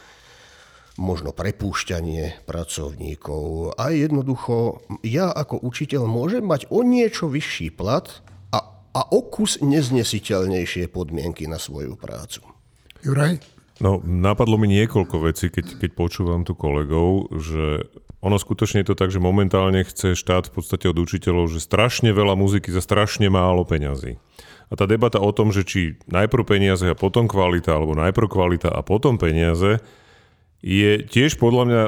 možno 1.00 1.32
prepúšťanie 1.32 2.44
pracovníkov 2.44 3.74
a 3.80 3.88
jednoducho 3.88 4.84
ja 5.00 5.32
ako 5.32 5.64
učiteľ 5.64 6.04
môžem 6.04 6.44
mať 6.44 6.68
o 6.68 6.84
niečo 6.84 7.32
vyšší 7.32 7.72
plat 7.72 8.20
a, 8.52 8.60
a 8.92 9.00
o 9.08 9.20
kus 9.24 9.64
neznesiteľnejšie 9.64 10.92
podmienky 10.92 11.48
na 11.48 11.56
svoju 11.56 11.96
prácu. 11.96 12.44
Juraj? 13.00 13.40
No, 13.80 13.96
napadlo 14.04 14.60
mi 14.60 14.68
niekoľko 14.68 15.16
vecí, 15.24 15.48
keď, 15.48 15.80
keď 15.80 15.90
počúvam 15.96 16.44
tu 16.44 16.52
kolegov, 16.52 17.32
že 17.32 17.88
ono 18.20 18.36
skutočne 18.36 18.84
je 18.84 18.92
to 18.92 19.00
tak, 19.00 19.08
že 19.08 19.16
momentálne 19.16 19.80
chce 19.80 20.12
štát 20.12 20.52
v 20.52 20.60
podstate 20.60 20.84
od 20.92 21.00
učiteľov, 21.00 21.48
že 21.48 21.64
strašne 21.64 22.12
veľa 22.12 22.36
muziky 22.36 22.68
za 22.68 22.84
strašne 22.84 23.32
málo 23.32 23.64
peňazí. 23.64 24.20
A 24.68 24.76
tá 24.76 24.84
debata 24.84 25.16
o 25.16 25.32
tom, 25.32 25.48
že 25.50 25.64
či 25.64 25.96
najprv 26.04 26.44
peniaze 26.44 26.84
a 26.84 26.94
potom 26.94 27.24
kvalita, 27.24 27.72
alebo 27.72 27.96
najprv 27.96 28.28
kvalita 28.28 28.68
a 28.68 28.84
potom 28.84 29.16
peniaze, 29.16 29.80
je 30.60 31.00
tiež 31.08 31.40
podľa 31.40 31.64
mňa 31.64 31.82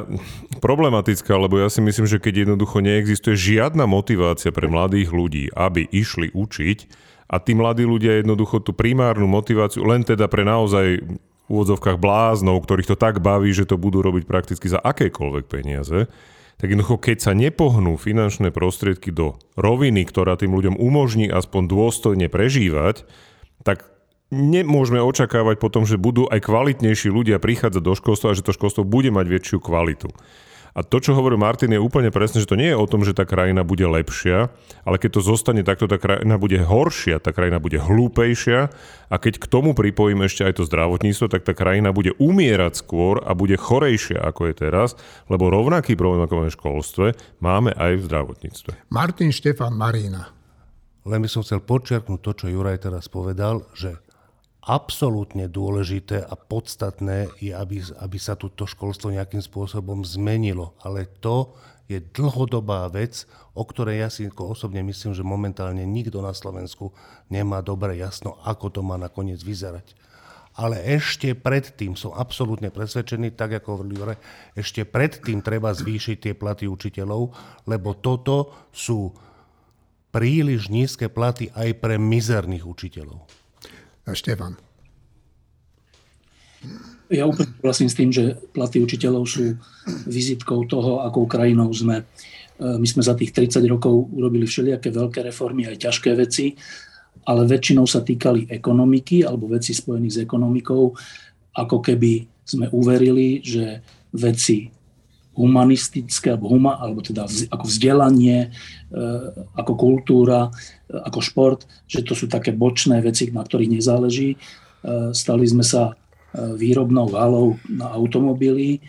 problematická, 0.57 1.37
lebo 1.37 1.61
ja 1.61 1.69
si 1.69 1.77
myslím, 1.85 2.09
že 2.09 2.17
keď 2.17 2.45
jednoducho 2.45 2.81
neexistuje 2.81 3.37
žiadna 3.37 3.85
motivácia 3.85 4.49
pre 4.49 4.65
mladých 4.65 5.13
ľudí, 5.13 5.53
aby 5.53 5.85
išli 5.93 6.33
učiť 6.33 6.79
a 7.29 7.37
tí 7.37 7.53
mladí 7.53 7.85
ľudia 7.85 8.21
jednoducho 8.21 8.65
tú 8.65 8.73
primárnu 8.73 9.29
motiváciu 9.29 9.85
len 9.85 10.01
teda 10.01 10.25
pre 10.25 10.41
naozaj 10.41 11.05
v 11.05 11.49
úvodzovkách 11.49 12.01
bláznov, 12.01 12.65
ktorých 12.65 12.93
to 12.93 12.97
tak 12.97 13.21
baví, 13.21 13.53
že 13.53 13.69
to 13.69 13.77
budú 13.77 14.01
robiť 14.01 14.25
prakticky 14.25 14.65
za 14.65 14.81
akékoľvek 14.81 15.45
peniaze, 15.45 16.09
tak 16.57 16.67
jednoducho 16.73 16.97
keď 16.97 17.17
sa 17.21 17.37
nepohnú 17.37 17.93
finančné 18.01 18.49
prostriedky 18.49 19.13
do 19.13 19.37
roviny, 19.53 20.01
ktorá 20.09 20.33
tým 20.33 20.55
ľuďom 20.57 20.81
umožní 20.81 21.29
aspoň 21.29 21.69
dôstojne 21.69 22.25
prežívať, 22.25 23.05
tak 23.61 23.92
nemôžeme 24.33 24.97
očakávať 24.97 25.61
potom, 25.61 25.85
že 25.85 26.01
budú 26.01 26.25
aj 26.27 26.41
kvalitnejší 26.41 27.13
ľudia 27.13 27.37
prichádzať 27.37 27.83
do 27.85 27.93
školstva 27.93 28.33
a 28.33 28.37
že 28.37 28.41
to 28.41 28.57
školstvo 28.57 28.81
bude 28.81 29.13
mať 29.13 29.25
väčšiu 29.29 29.61
kvalitu. 29.61 30.09
A 30.73 30.81
to, 30.81 30.97
čo 30.97 31.13
hovorí 31.13 31.37
Martin, 31.37 31.69
je 31.69 31.77
úplne 31.77 32.09
presne, 32.09 32.41
že 32.41 32.49
to 32.49 32.57
nie 32.57 32.73
je 32.73 32.77
o 32.77 32.89
tom, 32.89 33.05
že 33.05 33.13
tá 33.13 33.29
krajina 33.29 33.61
bude 33.61 33.85
lepšia, 33.85 34.49
ale 34.81 34.97
keď 34.97 35.21
to 35.21 35.21
zostane 35.21 35.61
takto, 35.61 35.85
tá 35.85 36.01
krajina 36.01 36.41
bude 36.41 36.57
horšia, 36.57 37.21
tá 37.21 37.29
krajina 37.29 37.61
bude 37.61 37.77
hlúpejšia 37.77 38.73
a 39.05 39.15
keď 39.21 39.37
k 39.37 39.45
tomu 39.45 39.77
pripojím 39.77 40.25
ešte 40.25 40.49
aj 40.49 40.57
to 40.57 40.63
zdravotníctvo, 40.65 41.29
tak 41.29 41.45
tá 41.45 41.53
krajina 41.53 41.93
bude 41.93 42.17
umierať 42.17 42.81
skôr 42.81 43.21
a 43.21 43.37
bude 43.37 43.53
chorejšia, 43.53 44.17
ako 44.25 44.49
je 44.49 44.53
teraz, 44.57 44.97
lebo 45.29 45.53
rovnaký 45.53 45.93
problém, 45.93 46.25
ako 46.25 46.41
máme 46.41 46.49
v 46.49 46.57
školstve, 46.57 47.07
máme 47.37 47.69
aj 47.77 47.91
v 47.93 48.05
zdravotníctve. 48.09 48.71
Martin 48.89 49.29
Štefan 49.29 49.77
Marína. 49.77 50.33
Len 51.03 51.19
by 51.19 51.29
som 51.29 51.43
chcel 51.45 51.61
podčiarknúť 51.61 52.19
to, 52.23 52.31
čo 52.33 52.45
Juraj 52.47 52.81
teraz 52.81 53.11
povedal, 53.11 53.67
že 53.75 53.99
absolútne 54.63 55.51
dôležité 55.51 56.23
a 56.23 56.39
podstatné 56.39 57.27
je, 57.43 57.51
aby, 57.51 57.83
aby 57.99 58.17
sa 58.19 58.39
toto 58.39 58.63
školstvo 58.63 59.11
nejakým 59.11 59.43
spôsobom 59.43 60.07
zmenilo. 60.07 60.71
Ale 60.79 61.07
to 61.19 61.51
je 61.91 61.99
dlhodobá 61.99 62.87
vec, 62.87 63.27
o 63.51 63.67
ktorej 63.67 64.07
ja 64.07 64.09
si 64.09 64.31
osobne 64.31 64.79
myslím, 64.87 65.11
že 65.11 65.21
momentálne 65.21 65.83
nikto 65.83 66.23
na 66.23 66.31
Slovensku 66.31 66.95
nemá 67.27 67.59
dobre 67.59 67.99
jasno, 67.99 68.39
ako 68.47 68.71
to 68.71 68.81
má 68.81 68.95
nakoniec 68.95 69.43
vyzerať. 69.43 69.99
Ale 70.53 70.79
ešte 70.85 71.33
predtým 71.33 71.97
som 71.97 72.13
absolútne 72.13 72.69
presvedčený, 72.69 73.33
tak 73.33 73.57
ako 73.57 73.67
hovorili 73.81 73.97
Jure, 73.97 74.15
ešte 74.53 74.85
predtým 74.85 75.41
treba 75.41 75.73
zvýšiť 75.73 76.17
tie 76.29 76.33
platy 76.37 76.69
učiteľov, 76.69 77.33
lebo 77.65 77.97
toto 77.97 78.69
sú 78.69 79.09
príliš 80.13 80.69
nízke 80.69 81.09
platy 81.09 81.49
aj 81.57 81.81
pre 81.81 81.97
mizerných 81.97 82.69
učiteľov. 82.69 83.42
Štefan. 84.11 84.59
Ja 87.07 87.29
úplne 87.29 87.51
súhlasím 87.59 87.89
s 87.91 87.95
tým, 87.99 88.09
že 88.11 88.35
platy 88.51 88.83
učiteľov 88.83 89.23
sú 89.27 89.55
vizitkou 90.07 90.65
toho, 90.67 91.03
akou 91.05 91.29
krajinou 91.29 91.69
sme. 91.71 92.01
E, 92.01 92.03
my 92.59 92.87
sme 92.87 93.05
za 93.05 93.13
tých 93.15 93.31
30 93.31 93.63
rokov 93.69 94.11
urobili 94.11 94.43
všelijaké 94.49 94.89
veľké 94.91 95.23
reformy, 95.23 95.69
aj 95.69 95.83
ťažké 95.83 96.09
veci, 96.17 96.57
ale 97.23 97.47
väčšinou 97.47 97.85
sa 97.87 98.01
týkali 98.03 98.49
ekonomiky 98.49 99.23
alebo 99.23 99.51
veci 99.51 99.71
spojených 99.71 100.13
s 100.19 100.21
ekonomikou, 100.25 100.83
ako 101.53 101.77
keby 101.79 102.25
sme 102.43 102.67
uverili, 102.73 103.39
že 103.39 103.79
veci 104.11 104.67
humanistické, 105.33 106.37
alebo, 106.37 106.53
huma, 106.53 106.77
alebo 106.77 107.01
teda 107.01 107.25
ako 107.25 107.65
vzdelanie, 107.65 108.49
e, 108.93 108.97
ako 109.57 109.73
kultúra, 109.73 110.53
e, 110.85 110.97
ako 110.97 111.19
šport, 111.19 111.59
že 111.89 112.05
to 112.05 112.13
sú 112.13 112.29
také 112.29 112.53
bočné 112.53 113.01
veci, 113.01 113.33
na 113.33 113.41
ktorých 113.41 113.73
nezáleží. 113.73 114.35
E, 114.35 114.37
stali 115.13 115.45
sme 115.49 115.65
sa 115.65 115.97
výrobnou 116.33 117.13
halou 117.13 117.61
na 117.69 117.93
automobily, 117.93 118.81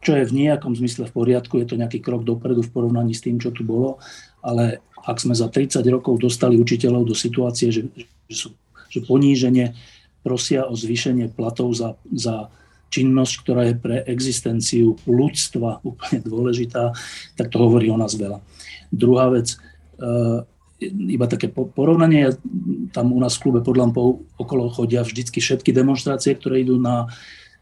čo 0.00 0.16
je 0.16 0.24
v 0.24 0.48
nejakom 0.48 0.72
zmysle 0.72 1.04
v 1.04 1.12
poriadku, 1.12 1.60
je 1.60 1.68
to 1.68 1.76
nejaký 1.76 2.00
krok 2.00 2.24
dopredu 2.24 2.64
v 2.64 2.72
porovnaní 2.72 3.12
s 3.12 3.20
tým, 3.20 3.36
čo 3.36 3.52
tu 3.52 3.68
bolo, 3.68 4.00
ale 4.40 4.80
ak 5.04 5.20
sme 5.20 5.36
za 5.36 5.52
30 5.52 5.84
rokov 5.92 6.24
dostali 6.24 6.56
učiteľov 6.56 7.04
do 7.04 7.12
situácie, 7.12 7.68
že, 7.68 7.84
že, 8.32 8.48
sú, 8.48 8.48
že 8.88 9.04
poníženie 9.04 9.76
prosia 10.24 10.64
o 10.64 10.72
zvýšenie 10.72 11.30
platov 11.36 11.76
za, 11.76 12.00
za 12.10 12.48
činnosť, 12.90 13.34
ktorá 13.42 13.62
je 13.68 13.74
pre 13.76 13.96
existenciu 14.06 14.96
ľudstva 15.04 15.82
úplne 15.82 16.22
dôležitá, 16.22 16.94
tak 17.34 17.50
to 17.50 17.58
hovorí 17.58 17.90
o 17.90 17.98
nás 17.98 18.14
veľa. 18.14 18.40
Druhá 18.94 19.28
vec, 19.34 19.58
eh, 20.00 20.46
iba 20.92 21.26
také 21.26 21.48
porovnanie, 21.48 22.36
tam 22.92 23.16
u 23.16 23.20
nás 23.20 23.36
v 23.36 23.48
klube 23.48 23.60
pod 23.64 23.80
lampou 23.80 24.28
okolo 24.36 24.68
chodia 24.68 25.00
vždycky 25.00 25.40
všetky 25.40 25.72
demonstrácie, 25.72 26.36
ktoré 26.36 26.60
idú 26.60 26.76
na, 26.76 27.08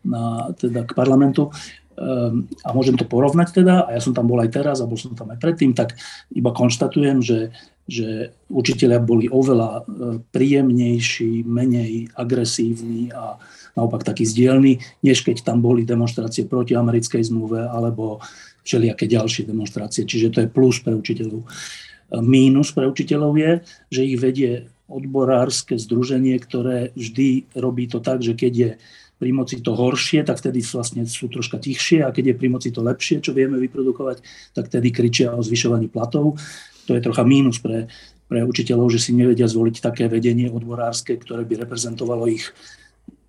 na, 0.02 0.50
teda 0.58 0.82
k 0.82 0.98
parlamentu 0.98 1.54
ehm, 1.94 2.50
a 2.66 2.74
môžem 2.74 2.98
to 2.98 3.06
porovnať 3.06 3.62
teda, 3.62 3.86
a 3.86 3.94
ja 3.94 4.00
som 4.02 4.10
tam 4.10 4.26
bol 4.26 4.42
aj 4.42 4.50
teraz 4.50 4.82
a 4.82 4.90
bol 4.90 4.98
som 4.98 5.14
tam 5.14 5.30
aj 5.30 5.38
predtým, 5.38 5.78
tak 5.78 5.94
iba 6.34 6.50
konštatujem, 6.50 7.22
že, 7.22 7.54
že 7.86 8.34
učiteľia 8.50 8.98
boli 8.98 9.30
oveľa 9.30 9.70
eh, 9.70 9.82
príjemnejší, 10.34 11.46
menej 11.46 12.10
agresívni 12.18 13.14
a 13.14 13.38
naopak 13.74 14.06
taký 14.06 14.24
zdielný, 14.26 14.78
než 15.02 15.22
keď 15.26 15.42
tam 15.42 15.62
boli 15.62 15.86
demonstrácie 15.86 16.46
proti 16.46 16.78
americkej 16.78 17.26
zmluve 17.26 17.66
alebo 17.66 18.22
všelijaké 18.64 19.04
ďalšie 19.06 19.44
demonstrácie. 19.44 20.08
Čiže 20.08 20.32
to 20.32 20.38
je 20.42 20.48
plus 20.48 20.80
pre 20.80 20.96
učiteľov. 20.96 21.44
Mínus 22.24 22.70
pre 22.72 22.86
učiteľov 22.88 23.32
je, 23.36 23.52
že 23.90 24.06
ich 24.06 24.18
vedie 24.18 24.70
odborárske 24.86 25.80
združenie, 25.80 26.36
ktoré 26.38 26.92
vždy 26.92 27.48
robí 27.56 27.88
to 27.88 27.98
tak, 28.04 28.20
že 28.20 28.36
keď 28.36 28.52
je 28.52 28.70
pri 29.14 29.30
moci 29.30 29.62
to 29.62 29.72
horšie, 29.72 30.26
tak 30.26 30.36
vtedy 30.42 30.60
vlastne 30.60 31.06
sú 31.08 31.30
troška 31.30 31.56
tichšie 31.56 32.04
a 32.04 32.12
keď 32.12 32.34
je 32.34 32.38
pri 32.38 32.48
moci 32.50 32.68
to 32.74 32.84
lepšie, 32.84 33.24
čo 33.24 33.32
vieme 33.32 33.56
vyprodukovať, 33.62 34.20
tak 34.52 34.68
vtedy 34.68 34.92
kričia 34.92 35.32
o 35.32 35.40
zvyšovaní 35.40 35.88
platov. 35.88 36.36
To 36.84 36.92
je 36.92 37.00
trocha 37.00 37.24
mínus 37.24 37.62
pre, 37.62 37.88
pre 38.28 38.44
učiteľov, 38.44 38.92
že 38.92 39.00
si 39.00 39.16
nevedia 39.16 39.48
zvoliť 39.48 39.80
také 39.80 40.04
vedenie 40.10 40.52
odborárske, 40.52 41.16
ktoré 41.16 41.48
by 41.48 41.64
reprezentovalo 41.64 42.28
ich 42.28 42.52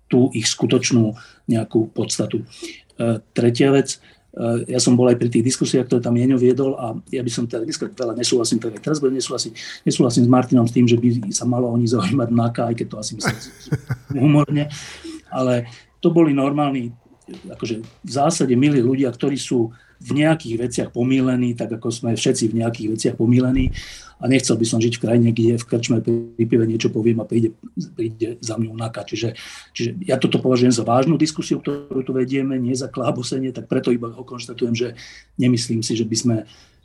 tú 0.06 0.30
ich 0.32 0.46
skutočnú 0.46 1.14
nejakú 1.50 1.90
podstatu. 1.90 2.42
E, 2.42 2.44
tretia 3.34 3.74
vec, 3.74 3.98
e, 4.32 4.70
ja 4.70 4.78
som 4.78 4.94
bol 4.94 5.10
aj 5.10 5.18
pri 5.18 5.28
tých 5.30 5.46
diskusiách, 5.46 5.90
ktoré 5.90 6.00
tam 6.02 6.14
Jeňo 6.14 6.38
viedol 6.38 6.78
a 6.78 6.94
ja 7.10 7.22
by 7.22 7.30
som 7.30 7.44
teda 7.46 7.66
dneska 7.66 7.90
veľa 7.90 8.14
nesúhlasím, 8.14 8.62
tak 8.62 8.78
aj 8.78 8.82
teraz 8.82 8.98
budem 9.02 9.18
nesúhlasiť. 9.18 9.82
Nesúhlasím 9.82 10.24
s 10.26 10.30
Martinom 10.30 10.66
s 10.66 10.74
tým, 10.74 10.86
že 10.86 10.98
by 10.98 11.30
sa 11.34 11.44
malo 11.44 11.70
oni 11.74 11.90
zaujímať 11.90 12.28
NAKA, 12.30 12.62
aj 12.70 12.74
keď 12.78 12.86
to 12.86 12.96
asi 13.02 13.12
myslím 13.18 13.36
humorne, 14.22 14.64
ale 15.30 15.66
to 15.98 16.14
boli 16.14 16.30
normálni, 16.30 16.94
akože 17.50 17.82
v 17.82 18.10
zásade 18.10 18.54
milí 18.54 18.78
ľudia, 18.78 19.10
ktorí 19.10 19.34
sú 19.34 19.74
v 20.00 20.10
nejakých 20.22 20.56
veciach 20.60 20.88
pomílení, 20.92 21.56
tak 21.56 21.72
ako 21.76 21.88
sme 21.88 22.12
všetci 22.12 22.52
v 22.52 22.58
nejakých 22.64 22.88
veciach 22.92 23.14
pomílení 23.16 23.72
a 24.16 24.24
nechcel 24.28 24.56
by 24.56 24.64
som 24.64 24.80
žiť 24.80 24.96
v 24.96 25.02
krajine, 25.02 25.28
kde 25.32 25.60
v 25.60 25.68
krčme 25.68 26.00
pri 26.00 26.64
niečo 26.64 26.88
poviem 26.88 27.20
a 27.20 27.28
príde, 27.28 27.52
príde 27.92 28.40
za 28.40 28.56
mňou 28.56 28.72
naka. 28.72 29.04
Čiže, 29.04 29.36
čiže 29.76 29.90
ja 30.08 30.16
toto 30.16 30.40
považujem 30.40 30.72
za 30.72 30.88
vážnu 30.88 31.20
diskusiu, 31.20 31.60
ktorú 31.60 32.00
tu 32.00 32.16
vedieme, 32.16 32.56
nie 32.56 32.72
za 32.72 32.88
klábosenie, 32.88 33.52
tak 33.52 33.68
preto 33.68 33.92
iba 33.92 34.08
ho 34.08 34.24
konštatujem, 34.24 34.72
že 34.72 34.88
nemyslím 35.36 35.84
si, 35.84 35.92
že 35.92 36.08
by 36.08 36.16
sme 36.16 36.36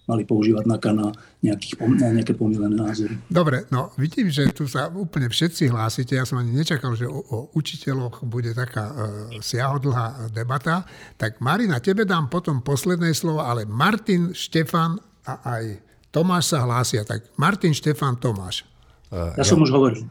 mali 0.10 0.26
používať 0.26 0.66
na, 0.66 0.78
na, 0.92 1.08
nejakých, 1.46 1.74
na 2.02 2.10
nejaké 2.12 2.34
pomílené 2.34 2.74
názory. 2.74 3.16
Dobre, 3.30 3.70
no 3.70 3.94
vidím, 3.96 4.34
že 4.34 4.50
tu 4.50 4.66
sa 4.66 4.90
úplne 4.90 5.30
všetci 5.30 5.70
hlásite. 5.70 6.18
Ja 6.18 6.26
som 6.26 6.42
ani 6.42 6.52
nečakal, 6.52 6.98
že 6.98 7.06
o, 7.06 7.22
o 7.22 7.38
učiteľoch 7.54 8.26
bude 8.26 8.52
taká 8.58 8.92
e, 8.92 8.94
siahodlhá 9.40 10.34
debata. 10.34 10.84
Tak 11.16 11.40
Marina, 11.40 11.78
tebe 11.78 12.04
dám 12.04 12.28
potom 12.34 12.66
posledné 12.66 13.14
slovo, 13.14 13.46
ale 13.46 13.70
Martin, 13.70 14.34
Štefan 14.34 14.98
a 15.30 15.34
aj 15.46 15.64
Tomáš 16.10 16.52
sa 16.52 16.66
hlásia. 16.66 17.06
Tak 17.06 17.38
Martin, 17.38 17.72
Štefan, 17.72 18.18
Tomáš. 18.18 18.66
Ja, 19.14 19.38
ja 19.38 19.46
som 19.46 19.62
už 19.62 19.72
hovoril. 19.72 20.10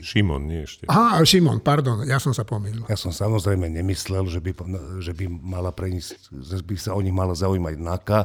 Šimon, 0.00 0.48
nie 0.48 0.64
ešte. 0.64 0.88
Aha, 0.88 1.20
Šimon, 1.20 1.60
pardon, 1.60 2.00
ja 2.08 2.16
som 2.16 2.32
sa 2.32 2.48
pomýlil. 2.48 2.88
Ja 2.88 2.96
som 2.96 3.12
samozrejme 3.12 3.68
nemyslel, 3.68 4.24
že 4.32 4.40
by, 4.40 4.56
že 5.04 5.12
by, 5.12 5.28
mala 5.28 5.68
preniesť, 5.68 6.32
že 6.32 6.64
by 6.64 6.74
sa 6.80 6.96
o 6.96 7.00
nich 7.04 7.12
mala 7.12 7.36
zaujímať 7.36 7.76
NAKA, 7.76 8.20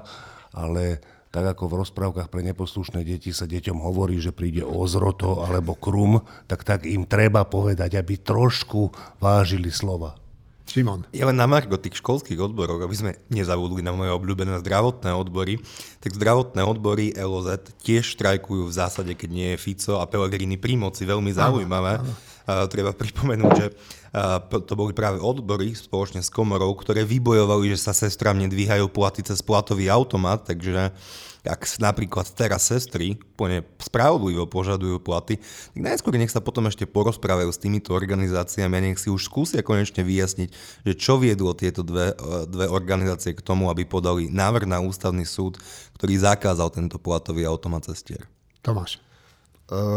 ale 0.52 1.04
tak 1.32 1.48
ako 1.56 1.64
v 1.72 1.78
rozprávkach 1.88 2.28
pre 2.28 2.44
neposlušné 2.44 3.08
deti 3.08 3.32
sa 3.32 3.48
deťom 3.48 3.80
hovorí, 3.80 4.20
že 4.20 4.36
príde 4.36 4.68
ozroto 4.68 5.48
alebo 5.48 5.80
krum, 5.80 6.28
tak 6.52 6.68
tak 6.68 6.84
im 6.84 7.08
treba 7.08 7.48
povedať, 7.48 7.96
aby 7.96 8.20
trošku 8.20 8.92
vážili 9.24 9.72
slova. 9.72 10.20
Šimon. 10.72 11.04
Ja 11.12 11.28
len 11.28 11.36
na 11.36 11.52
margo 11.52 11.76
tých 11.76 12.00
školských 12.00 12.40
odborov, 12.40 12.80
aby 12.80 12.96
sme 12.96 13.12
nezabudli 13.28 13.84
na 13.84 13.92
moje 13.92 14.12
obľúbené 14.16 14.56
zdravotné 14.64 15.12
odbory, 15.12 15.60
tak 16.00 16.16
zdravotné 16.16 16.64
odbory 16.64 17.12
LOZ 17.12 17.76
tiež 17.84 18.16
štrajkujú 18.16 18.72
v 18.72 18.76
zásade, 18.76 19.12
keď 19.16 19.30
nie 19.32 19.50
je 19.56 19.60
Fico 19.60 20.00
a 20.00 20.08
Pellegrini 20.08 20.56
pri 20.56 20.80
moci. 20.80 21.04
Veľmi 21.04 21.36
zaujímavé. 21.36 22.00
Áno, 22.00 22.08
áno. 22.08 22.31
Treba 22.46 22.92
pripomenúť, 22.92 23.52
že 23.54 23.68
to 24.66 24.74
boli 24.74 24.92
práve 24.92 25.22
odbory 25.22 25.78
spoločne 25.78 26.20
s 26.20 26.34
komorou, 26.34 26.74
ktoré 26.76 27.06
vybojovali, 27.06 27.72
že 27.74 27.80
sa 27.80 27.94
sestram 27.96 28.36
nedvíhajú 28.42 28.90
platy 28.92 29.24
cez 29.24 29.40
platový 29.40 29.88
automat, 29.88 30.44
takže 30.44 30.92
ak 31.42 31.66
napríklad 31.82 32.30
teraz 32.38 32.70
sestry 32.70 33.18
úplne 33.34 33.66
spravodlivo 33.82 34.46
požadujú 34.46 35.02
platy, 35.02 35.42
tak 35.42 35.82
najskôr 35.82 36.14
nech 36.14 36.30
sa 36.30 36.38
potom 36.38 36.70
ešte 36.70 36.86
porozprávajú 36.86 37.50
s 37.50 37.58
týmito 37.58 37.98
organizáciami 37.98 38.74
a 38.78 38.84
nech 38.86 39.02
si 39.02 39.10
už 39.10 39.26
skúsia 39.26 39.66
konečne 39.66 40.06
vyjasniť, 40.06 40.50
že 40.86 40.94
čo 40.94 41.18
viedlo 41.18 41.58
tieto 41.58 41.82
dve, 41.82 42.14
e, 42.14 42.46
dve 42.46 42.70
organizácie 42.70 43.34
k 43.34 43.42
tomu, 43.42 43.74
aby 43.74 43.90
podali 43.90 44.30
návrh 44.30 44.70
na 44.70 44.86
ústavný 44.86 45.26
súd, 45.26 45.58
ktorý 45.98 46.22
zakázal 46.22 46.70
tento 46.70 47.02
platový 47.02 47.50
automat 47.50 47.90
cestier. 47.90 48.30
Tomáš. 48.62 49.02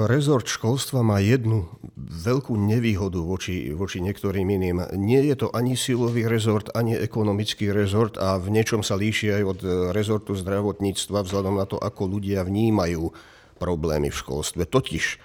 Rezort 0.06 0.46
školstva 0.46 1.02
má 1.02 1.18
jednu 1.18 1.66
veľkú 1.98 2.54
nevýhodu 2.54 3.18
voči, 3.18 3.74
voči 3.74 3.98
niektorým 3.98 4.46
iným. 4.46 4.86
Nie 4.94 5.26
je 5.26 5.34
to 5.34 5.48
ani 5.50 5.74
silový 5.74 6.30
rezort, 6.30 6.70
ani 6.78 6.94
ekonomický 6.94 7.74
rezort 7.74 8.14
a 8.14 8.38
v 8.38 8.54
niečom 8.54 8.86
sa 8.86 8.94
líši 8.94 9.34
aj 9.34 9.42
od 9.42 9.58
rezortu 9.90 10.38
zdravotníctva 10.38 11.26
vzhľadom 11.26 11.58
na 11.58 11.66
to, 11.66 11.82
ako 11.82 12.06
ľudia 12.06 12.46
vnímajú 12.46 13.10
problémy 13.58 14.14
v 14.14 14.20
školstve. 14.22 14.62
Totiž 14.70 15.18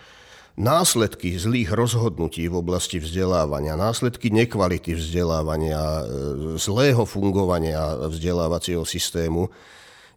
následky 0.58 1.38
zlých 1.38 1.70
rozhodnutí 1.70 2.50
v 2.50 2.58
oblasti 2.58 2.98
vzdelávania, 2.98 3.78
následky 3.78 4.34
nekvality 4.34 4.98
vzdelávania, 4.98 6.10
zlého 6.58 7.06
fungovania 7.06 8.02
vzdelávacieho 8.10 8.82
systému 8.82 9.54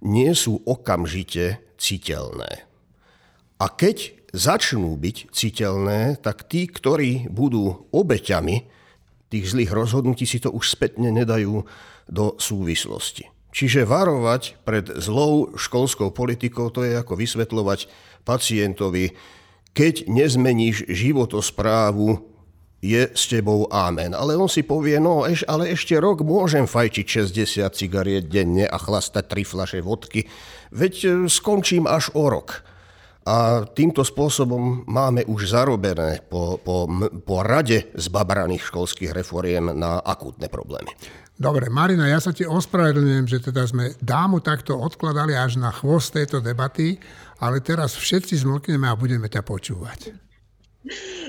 nie 0.01 0.33
sú 0.33 0.57
okamžite 0.64 1.61
citeľné. 1.76 2.64
A 3.61 3.68
keď 3.68 4.22
začnú 4.33 4.97
byť 4.97 5.16
citeľné, 5.30 6.18
tak 6.20 6.49
tí, 6.49 6.66
ktorí 6.66 7.28
budú 7.28 7.89
obeťami 7.93 8.57
tých 9.28 9.45
zlých 9.49 9.72
rozhodnutí, 9.72 10.24
si 10.28 10.41
to 10.41 10.53
už 10.53 10.72
spätne 10.72 11.12
nedajú 11.12 11.64
do 12.09 12.37
súvislosti. 12.37 13.28
Čiže 13.53 13.85
varovať 13.85 14.64
pred 14.64 14.89
zlou 14.97 15.53
školskou 15.57 16.09
politikou, 16.12 16.72
to 16.72 16.85
je 16.89 16.97
ako 16.97 17.20
vysvetľovať 17.20 17.89
pacientovi, 18.24 19.12
keď 19.72 20.09
nezmeníš 20.09 20.89
životosprávu, 20.89 22.33
je 22.83 23.07
s 23.14 23.30
tebou 23.30 23.70
amen. 23.70 24.11
Ale 24.11 24.35
on 24.35 24.51
si 24.51 24.66
povie, 24.66 24.99
no 24.99 25.22
eš, 25.22 25.47
ale 25.47 25.70
ešte 25.70 25.95
rok 26.03 26.26
môžem 26.26 26.66
fajčiť 26.66 27.30
60 27.30 27.78
cigariet 27.78 28.26
denne 28.26 28.66
a 28.66 28.74
chlastať 28.74 29.24
tri 29.30 29.47
flaše 29.47 29.78
vodky, 29.78 30.26
veď 30.74 30.95
e, 30.99 31.09
skončím 31.30 31.87
až 31.87 32.11
o 32.18 32.26
rok. 32.26 32.66
A 33.23 33.62
týmto 33.70 34.03
spôsobom 34.03 34.83
máme 34.91 35.23
už 35.31 35.55
zarobené 35.55 36.27
po, 36.27 36.59
po, 36.59 36.91
po 37.23 37.37
rade 37.47 37.95
zbabraných 37.95 38.66
školských 38.66 39.14
reforiem 39.14 39.70
na 39.70 40.03
akútne 40.03 40.51
problémy. 40.51 40.91
Dobre, 41.39 41.70
Marina, 41.70 42.11
ja 42.11 42.18
sa 42.18 42.35
ti 42.35 42.43
ospravedlňujem, 42.47 43.27
že 43.31 43.39
teda 43.43 43.66
sme 43.66 43.95
dámu 44.03 44.43
takto 44.43 44.75
odkladali 44.79 45.39
až 45.39 45.59
na 45.59 45.70
chvost 45.70 46.14
tejto 46.14 46.43
debaty, 46.43 46.99
ale 47.39 47.62
teraz 47.62 47.95
všetci 47.95 48.43
zmlkneme 48.43 48.87
a 48.87 48.99
budeme 48.99 49.31
ťa 49.31 49.43
počúvať. 49.43 50.14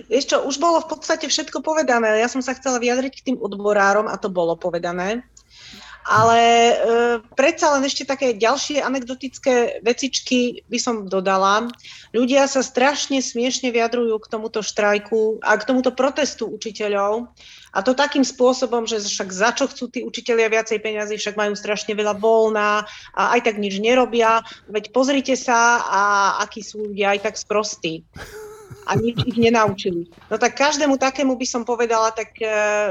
Vieš 0.10 0.26
čo, 0.34 0.38
už 0.50 0.58
bolo 0.58 0.82
v 0.82 0.98
podstate 0.98 1.30
všetko 1.30 1.62
povedané. 1.62 2.18
Ja 2.22 2.30
som 2.30 2.41
sa 2.41 2.58
chcela 2.58 2.82
vyjadriť 2.82 3.14
k 3.22 3.26
tým 3.32 3.38
odborárom 3.38 4.10
a 4.10 4.18
to 4.18 4.34
bolo 4.34 4.58
povedané. 4.58 5.22
Ale 6.04 6.39
e, 6.39 6.76
predsa 7.36 7.72
len 7.76 7.88
ešte 7.88 8.04
také 8.04 8.36
ďalšie 8.36 8.84
anekdotické 8.84 9.80
vecičky 9.80 10.68
by 10.68 10.80
som 10.80 10.95
dodala. 11.08 11.72
Ľudia 12.12 12.45
sa 12.51 12.60
strašne 12.60 13.24
smiešne 13.24 13.72
vyjadrujú 13.72 14.20
k 14.20 14.30
tomuto 14.30 14.60
štrajku 14.60 15.39
a 15.39 15.56
k 15.56 15.64
tomuto 15.64 15.95
protestu 15.95 16.51
učiteľov. 16.51 17.32
A 17.74 17.82
to 17.82 17.97
takým 17.97 18.22
spôsobom, 18.22 18.86
že 18.86 19.01
však 19.01 19.30
za 19.34 19.49
čo 19.56 19.66
chcú 19.66 19.89
tí 19.89 19.99
učiteľia 20.06 20.51
viacej 20.51 20.78
peniazy, 20.84 21.18
však 21.18 21.39
majú 21.39 21.58
strašne 21.58 21.97
veľa 21.97 22.20
voľná 22.22 22.86
a 23.18 23.24
aj 23.34 23.49
tak 23.49 23.56
nič 23.58 23.82
nerobia. 23.82 24.45
Veď 24.70 24.93
pozrite 24.93 25.34
sa, 25.34 25.82
a 25.82 26.01
akí 26.45 26.62
sú 26.62 26.91
ľudia 26.91 27.18
aj 27.18 27.32
tak 27.32 27.36
sprostí 27.39 28.06
a 28.86 28.97
nič 28.97 29.21
ich 29.26 29.38
nenaučili. 29.38 30.09
No 30.28 30.36
tak 30.38 30.57
každému 30.57 30.97
takému 30.97 31.38
by 31.38 31.47
som 31.47 31.63
povedala, 31.63 32.11
tak 32.11 32.36
e, 32.39 32.47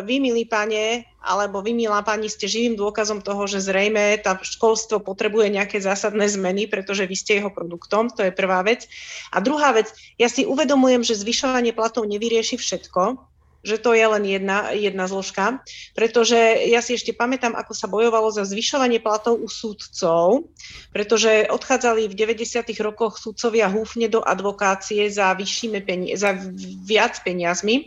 vy, 0.06 0.22
milí 0.22 0.46
pane, 0.46 1.06
alebo 1.22 1.62
vy, 1.62 1.74
milá 1.74 2.02
pani, 2.02 2.26
ste 2.26 2.50
živým 2.50 2.74
dôkazom 2.74 3.22
toho, 3.22 3.46
že 3.46 3.62
zrejme 3.62 4.18
tá 4.20 4.34
školstvo 4.38 4.98
potrebuje 5.02 5.54
nejaké 5.54 5.78
zásadné 5.78 6.26
zmeny, 6.26 6.66
pretože 6.66 7.06
vy 7.06 7.14
ste 7.14 7.32
jeho 7.38 7.50
produktom, 7.50 8.10
to 8.10 8.26
je 8.26 8.34
prvá 8.34 8.60
vec. 8.66 8.90
A 9.30 9.38
druhá 9.38 9.70
vec, 9.72 9.90
ja 10.18 10.26
si 10.26 10.42
uvedomujem, 10.42 11.06
že 11.06 11.18
zvyšovanie 11.18 11.70
platov 11.72 12.06
nevyrieši 12.10 12.58
všetko, 12.58 13.31
že 13.62 13.78
to 13.78 13.94
je 13.94 14.02
len 14.02 14.26
jedna, 14.26 14.74
jedna 14.74 15.06
zložka, 15.06 15.62
pretože 15.94 16.36
ja 16.66 16.82
si 16.82 16.98
ešte 16.98 17.14
pamätám, 17.14 17.54
ako 17.54 17.72
sa 17.72 17.86
bojovalo 17.86 18.34
za 18.34 18.42
zvyšovanie 18.42 18.98
platov 18.98 19.38
u 19.38 19.46
súdcov, 19.46 20.50
pretože 20.90 21.46
odchádzali 21.46 22.10
v 22.10 22.14
90. 22.18 22.74
rokoch 22.82 23.22
súdcovia 23.22 23.70
húfne 23.70 24.10
do 24.10 24.18
advokácie 24.18 25.06
za, 25.06 25.30
vyššími 25.38 25.80
peni- 25.86 26.14
za 26.18 26.34
viac 26.82 27.22
peniazmi 27.22 27.86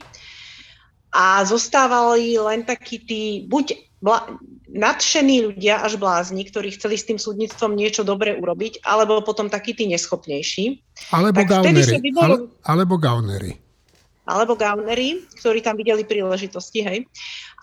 a 1.12 1.44
zostávali 1.44 2.40
len 2.40 2.64
takí 2.64 3.04
tí, 3.04 3.44
buď 3.44 4.00
bla- 4.00 4.32
nadšení 4.72 5.52
ľudia 5.52 5.84
až 5.84 6.00
blázni, 6.00 6.48
ktorí 6.48 6.72
chceli 6.72 6.96
s 6.96 7.08
tým 7.08 7.20
súdnictvom 7.20 7.76
niečo 7.76 8.08
dobre 8.08 8.36
urobiť, 8.36 8.84
alebo 8.88 9.20
potom 9.28 9.52
takí 9.52 9.76
tí 9.76 9.92
neschopnejší. 9.92 10.80
Alebo 11.12 11.44
tak 11.44 11.52
gaunery. 11.52 12.00
Vybolo... 12.00 12.24
Ale, 12.24 12.36
alebo 12.64 12.96
gaunery 12.96 13.65
alebo 14.26 14.58
gaunery, 14.58 15.22
ktorí 15.38 15.62
tam 15.62 15.78
videli 15.78 16.02
príležitosti. 16.02 16.82
Hej. 16.82 17.00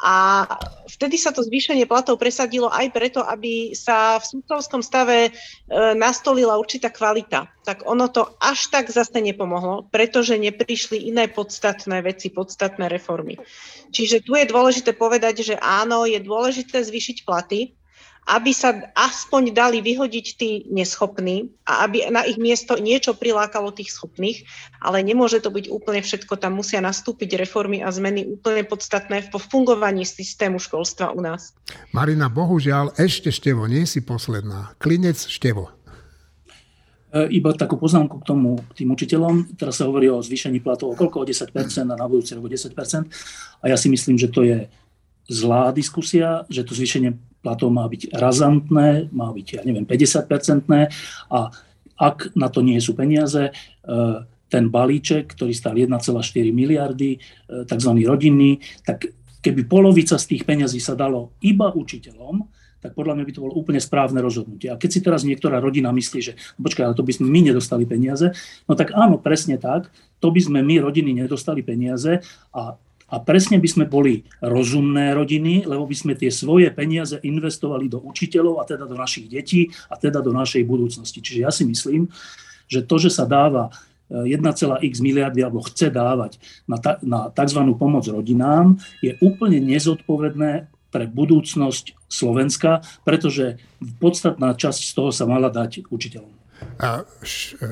A 0.03 0.47
vtedy 0.87 1.19
sa 1.19 1.35
to 1.35 1.43
zvýšenie 1.43 1.87
platov 1.87 2.19
presadilo 2.19 2.71
aj 2.71 2.91
preto, 2.95 3.23
aby 3.23 3.75
sa 3.75 4.19
v 4.23 4.25
súdcovskom 4.39 4.83
stave 4.83 5.29
e, 5.29 5.31
nastolila 5.95 6.59
určitá 6.59 6.91
kvalita. 6.91 7.51
Tak 7.67 7.87
ono 7.87 8.11
to 8.11 8.35
až 8.39 8.71
tak 8.71 8.91
zase 8.91 9.19
nepomohlo, 9.19 9.87
pretože 9.91 10.39
neprišli 10.39 11.11
iné 11.11 11.31
podstatné 11.31 12.03
veci, 12.03 12.31
podstatné 12.31 12.87
reformy. 12.91 13.39
Čiže 13.95 14.27
tu 14.27 14.39
je 14.39 14.47
dôležité 14.47 14.95
povedať, 14.95 15.43
že 15.43 15.55
áno, 15.59 16.07
je 16.07 16.19
dôležité 16.19 16.83
zvýšiť 16.83 17.23
platy, 17.23 17.75
aby 18.23 18.55
sa 18.55 18.87
aspoň 18.95 19.51
dali 19.51 19.79
vyhodiť 19.83 20.27
tí 20.39 20.51
neschopní 20.71 21.51
a 21.67 21.87
aby 21.87 22.07
na 22.07 22.23
ich 22.23 22.39
miesto 22.39 22.79
niečo 22.79 23.19
prilákalo 23.19 23.75
tých 23.75 23.91
schopných, 23.91 24.47
ale 24.79 25.03
nemôže 25.03 25.43
to 25.43 25.51
byť 25.51 25.67
úplne 25.67 26.01
všetko, 26.07 26.39
tam 26.39 26.63
musia 26.63 26.79
nastúpiť 26.79 27.35
reformy 27.35 27.83
a 27.83 27.91
zmeny 27.91 28.23
úplne 28.31 28.63
podstatné 28.63 29.27
v 29.27 29.35
fungovaní 29.43 30.07
systému 30.07 30.63
školstva 30.63 31.11
u 31.11 31.21
nás. 31.21 31.51
Marina, 31.91 32.31
bohužiaľ, 32.31 32.95
ešte 32.95 33.35
Števo, 33.35 33.67
nie 33.67 33.83
si 33.91 33.99
posledná. 33.99 34.79
Klinec 34.79 35.27
Števo. 35.27 35.75
E, 37.11 37.27
iba 37.35 37.51
takú 37.59 37.75
poznámku 37.75 38.23
k 38.23 38.25
tomu, 38.25 38.63
k 38.71 38.87
tým 38.87 38.95
učiteľom. 38.95 39.59
Teraz 39.59 39.83
sa 39.83 39.91
hovorí 39.91 40.07
o 40.07 40.23
zvýšení 40.23 40.63
platov 40.63 40.95
o 40.95 40.99
koľko? 40.99 41.23
O 41.23 41.29
10% 41.29 41.51
a 41.91 41.95
na 41.99 42.07
budúci 42.07 42.39
rok 42.39 42.47
o 42.47 42.51
10%. 42.51 42.71
A 43.61 43.65
ja 43.67 43.75
si 43.75 43.91
myslím, 43.91 44.15
že 44.15 44.31
to 44.31 44.47
je 44.47 44.71
zlá 45.27 45.75
diskusia, 45.75 46.47
že 46.47 46.63
to 46.63 46.73
zvýšenie 46.79 47.32
platov 47.43 47.75
má 47.75 47.85
byť 47.91 48.15
razantné, 48.15 49.11
má 49.11 49.29
byť, 49.35 49.47
ja 49.59 49.63
neviem, 49.67 49.85
50-percentné 49.85 50.81
a 51.29 51.51
ak 51.99 52.33
na 52.39 52.49
to 52.49 52.63
nie 52.63 52.79
sú 52.79 52.95
peniaze, 52.95 53.51
e, 53.51 53.53
ten 54.47 54.69
balíček, 54.71 55.35
ktorý 55.35 55.53
stal 55.53 55.75
1,4 55.77 56.55
miliardy, 56.55 57.19
e, 57.19 57.19
tzv. 57.67 57.91
rodinný, 58.07 58.63
tak 58.87 59.11
keby 59.43 59.67
polovica 59.67 60.15
z 60.17 60.25
tých 60.31 60.43
peniazí 60.47 60.79
sa 60.79 60.95
dalo 60.95 61.35
iba 61.43 61.75
učiteľom, 61.75 62.47
tak 62.83 62.99
podľa 62.99 63.15
mňa 63.15 63.25
by 63.31 63.33
to 63.33 63.45
bolo 63.47 63.55
úplne 63.55 63.79
správne 63.79 64.19
rozhodnutie. 64.19 64.67
A 64.67 64.75
keď 64.75 64.91
si 64.91 65.01
teraz 65.01 65.23
niektorá 65.23 65.63
rodina 65.63 65.95
myslí, 65.95 66.19
že 66.19 66.35
no 66.59 66.67
počkaj, 66.67 66.91
ale 66.91 66.99
to 66.99 67.07
by 67.07 67.15
sme 67.15 67.31
my 67.31 67.41
nedostali 67.55 67.87
peniaze, 67.87 68.35
no 68.67 68.75
tak 68.75 68.91
áno, 68.91 69.23
presne 69.23 69.55
tak, 69.55 69.95
to 70.19 70.35
by 70.35 70.43
sme 70.43 70.59
my 70.67 70.83
rodiny 70.83 71.15
nedostali 71.15 71.63
peniaze 71.63 72.19
a 72.51 72.75
a 73.13 73.21
presne 73.21 73.61
by 73.61 73.69
sme 73.69 73.85
boli 73.85 74.25
rozumné 74.41 75.13
rodiny, 75.13 75.69
lebo 75.69 75.85
by 75.85 75.93
sme 75.93 76.17
tie 76.17 76.33
svoje 76.33 76.73
peniaze 76.73 77.21
investovali 77.21 77.93
do 77.93 78.01
učiteľov 78.01 78.65
a 78.65 78.65
teda 78.65 78.89
do 78.89 78.97
našich 78.97 79.29
detí 79.29 79.69
a 79.93 80.01
teda 80.01 80.25
do 80.25 80.33
našej 80.33 80.65
budúcnosti. 80.65 81.21
Čiže 81.21 81.45
ja 81.45 81.53
si 81.53 81.69
myslím, 81.69 82.09
že 82.73 82.81
to, 82.81 82.97
že 82.97 83.13
sa 83.13 83.29
dáva 83.29 83.69
1,x 84.09 84.65
eh, 84.65 85.05
miliardy 85.05 85.45
alebo 85.45 85.61
chce 85.65 85.93
dávať 85.93 86.41
na, 86.65 86.81
na 87.05 87.21
tzv. 87.29 87.61
pomoc 87.77 88.09
rodinám, 88.09 88.81
je 89.05 89.13
úplne 89.21 89.61
nezodpovedné 89.61 90.73
pre 90.93 91.05
budúcnosť 91.09 91.97
Slovenska, 92.09 92.85
pretože 93.05 93.57
podstatná 93.97 94.53
časť 94.53 94.81
z 94.85 94.93
toho 94.93 95.09
sa 95.13 95.25
mala 95.25 95.49
dať 95.49 95.89
učiteľom. 95.89 96.42
A 96.83 97.07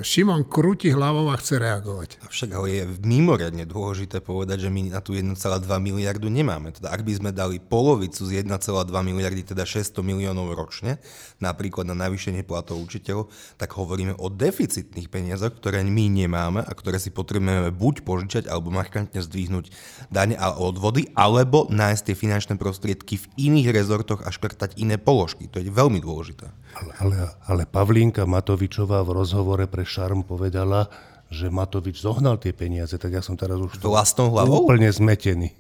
Šimon 0.07 0.47
krúti 0.47 0.95
hlavou 0.95 1.35
a 1.35 1.37
chce 1.39 1.59
reagovať. 1.59 2.23
Však 2.31 2.51
ale 2.55 2.69
je 2.71 2.83
mimoriadne 3.03 3.67
dôležité 3.67 4.23
povedať, 4.23 4.67
že 4.67 4.71
my 4.71 4.95
na 4.95 5.03
tú 5.03 5.19
1,2 5.19 5.35
miliardu 5.83 6.31
nemáme. 6.31 6.71
Teda 6.71 6.95
ak 6.95 7.03
by 7.03 7.13
sme 7.19 7.31
dali 7.35 7.59
polovicu 7.59 8.23
z 8.23 8.47
1,2 8.47 8.55
miliardy, 9.03 9.43
teda 9.43 9.67
600 9.67 9.99
miliónov 10.07 10.55
ročne, 10.55 11.03
napríklad 11.43 11.91
na 11.91 11.99
navýšenie 11.99 12.47
platov 12.47 12.79
učiteľov, 12.87 13.35
tak 13.59 13.75
hovoríme 13.75 14.15
o 14.15 14.31
deficitných 14.31 15.11
peniazoch, 15.11 15.59
ktoré 15.59 15.83
my 15.83 16.07
nemáme 16.07 16.63
a 16.63 16.71
ktoré 16.71 17.03
si 17.03 17.11
potrebujeme 17.11 17.75
buď 17.75 18.07
požičať, 18.07 18.45
alebo 18.47 18.71
markantne 18.71 19.19
zdvihnúť 19.19 19.75
dane 20.15 20.39
a 20.39 20.55
odvody, 20.55 21.11
alebo 21.19 21.67
nájsť 21.67 22.03
tie 22.11 22.15
finančné 22.15 22.55
prostriedky 22.63 23.19
v 23.19 23.27
iných 23.51 23.75
rezortoch 23.75 24.23
a 24.23 24.31
škrtať 24.31 24.79
iné 24.79 25.03
položky. 25.03 25.51
To 25.51 25.59
je 25.59 25.67
veľmi 25.67 25.99
dôležité. 25.99 26.60
Ale, 26.71 26.93
ale, 27.03 27.17
ale 27.51 27.63
Pavlínka 27.67 28.25
Matovičová 28.25 29.03
v 29.03 29.11
rozhovore 29.19 29.67
pre 29.67 29.83
Šarm 29.83 30.23
povedala, 30.23 30.87
že 31.31 31.47
Matovič 31.47 32.03
zohnal 32.03 32.43
tie 32.43 32.51
peniaze, 32.51 32.99
tak 32.99 33.15
ja 33.15 33.23
som 33.23 33.39
teraz 33.39 33.59
už 33.59 33.79
vlastnou 33.83 34.35
hlavou? 34.35 34.67
úplne 34.67 34.91
zmetený. 34.91 35.55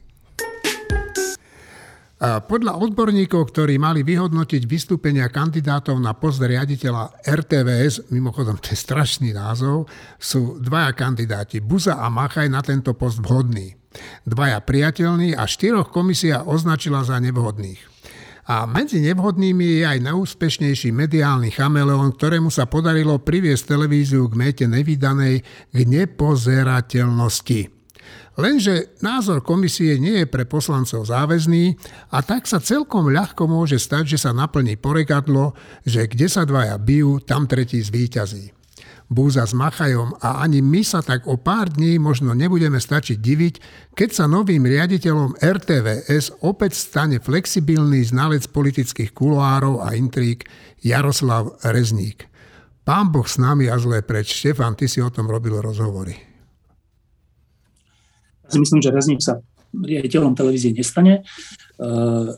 Podľa 2.20 2.76
odborníkov, 2.76 3.48
ktorí 3.48 3.80
mali 3.80 4.04
vyhodnotiť 4.04 4.68
vystúpenia 4.68 5.32
kandidátov 5.32 5.96
na 5.96 6.12
post 6.12 6.44
riaditeľa 6.44 7.24
RTVS, 7.24 8.12
mimochodom 8.12 8.60
to 8.60 8.76
je 8.76 8.78
strašný 8.78 9.32
názov, 9.32 9.88
sú 10.20 10.60
dvaja 10.60 10.92
kandidáti, 10.92 11.64
Buza 11.64 11.96
a 11.96 12.12
Machaj 12.12 12.52
na 12.52 12.60
tento 12.60 12.92
post 12.92 13.24
vhodní. 13.24 13.72
Dvaja 14.28 14.60
priateľní 14.60 15.32
a 15.32 15.48
štyroch 15.48 15.88
komisia 15.88 16.44
označila 16.44 17.08
za 17.08 17.16
nevhodných. 17.24 17.89
A 18.50 18.66
medzi 18.66 18.98
nevhodnými 18.98 19.78
je 19.78 19.82
aj 19.86 20.10
najúspešnejší 20.10 20.90
mediálny 20.90 21.54
chameleón, 21.54 22.10
ktorému 22.18 22.50
sa 22.50 22.66
podarilo 22.66 23.22
priviesť 23.22 23.78
televíziu 23.78 24.26
k 24.26 24.34
mete 24.34 24.66
nevydanej 24.66 25.46
k 25.70 25.78
nepozerateľnosti. 25.86 27.70
Lenže 28.34 28.98
názor 29.06 29.46
komisie 29.46 30.02
nie 30.02 30.24
je 30.24 30.26
pre 30.26 30.50
poslancov 30.50 31.06
záväzný 31.06 31.78
a 32.10 32.26
tak 32.26 32.50
sa 32.50 32.58
celkom 32.58 33.14
ľahko 33.14 33.46
môže 33.46 33.78
stať, 33.78 34.18
že 34.18 34.26
sa 34.26 34.34
naplní 34.34 34.74
porekadlo, 34.82 35.54
že 35.86 36.10
kde 36.10 36.26
sa 36.26 36.42
dvaja 36.42 36.74
bijú, 36.74 37.22
tam 37.22 37.46
tretí 37.46 37.78
zvíťazí. 37.78 38.59
Búza 39.10 39.42
s 39.42 39.50
Machajom 39.58 40.14
a 40.22 40.38
ani 40.38 40.62
my 40.62 40.86
sa 40.86 41.02
tak 41.02 41.26
o 41.26 41.34
pár 41.34 41.66
dní 41.74 41.98
možno 41.98 42.30
nebudeme 42.30 42.78
stačiť 42.78 43.18
diviť, 43.18 43.54
keď 43.98 44.10
sa 44.14 44.30
novým 44.30 44.62
riaditeľom 44.62 45.34
RTVS 45.42 46.46
opäť 46.46 46.78
stane 46.78 47.18
flexibilný 47.18 48.06
znalec 48.06 48.46
politických 48.54 49.10
kuloárov 49.10 49.82
a 49.82 49.98
intrík 49.98 50.46
Jaroslav 50.86 51.58
Rezník. 51.66 52.30
Pán 52.86 53.10
Boh 53.10 53.26
s 53.26 53.34
nami 53.42 53.66
a 53.66 53.82
zlé 53.82 54.06
preč. 54.06 54.30
Štefan, 54.30 54.78
ty 54.78 54.86
si 54.86 55.02
o 55.02 55.10
tom 55.10 55.26
robil 55.26 55.58
rozhovory. 55.58 56.14
Myslím, 58.54 58.78
že 58.78 58.94
Rezník 58.94 59.26
sa 59.26 59.42
riaditeľom 59.74 60.38
televízie 60.38 60.70
nestane. 60.70 61.26
Uh, 61.82 62.30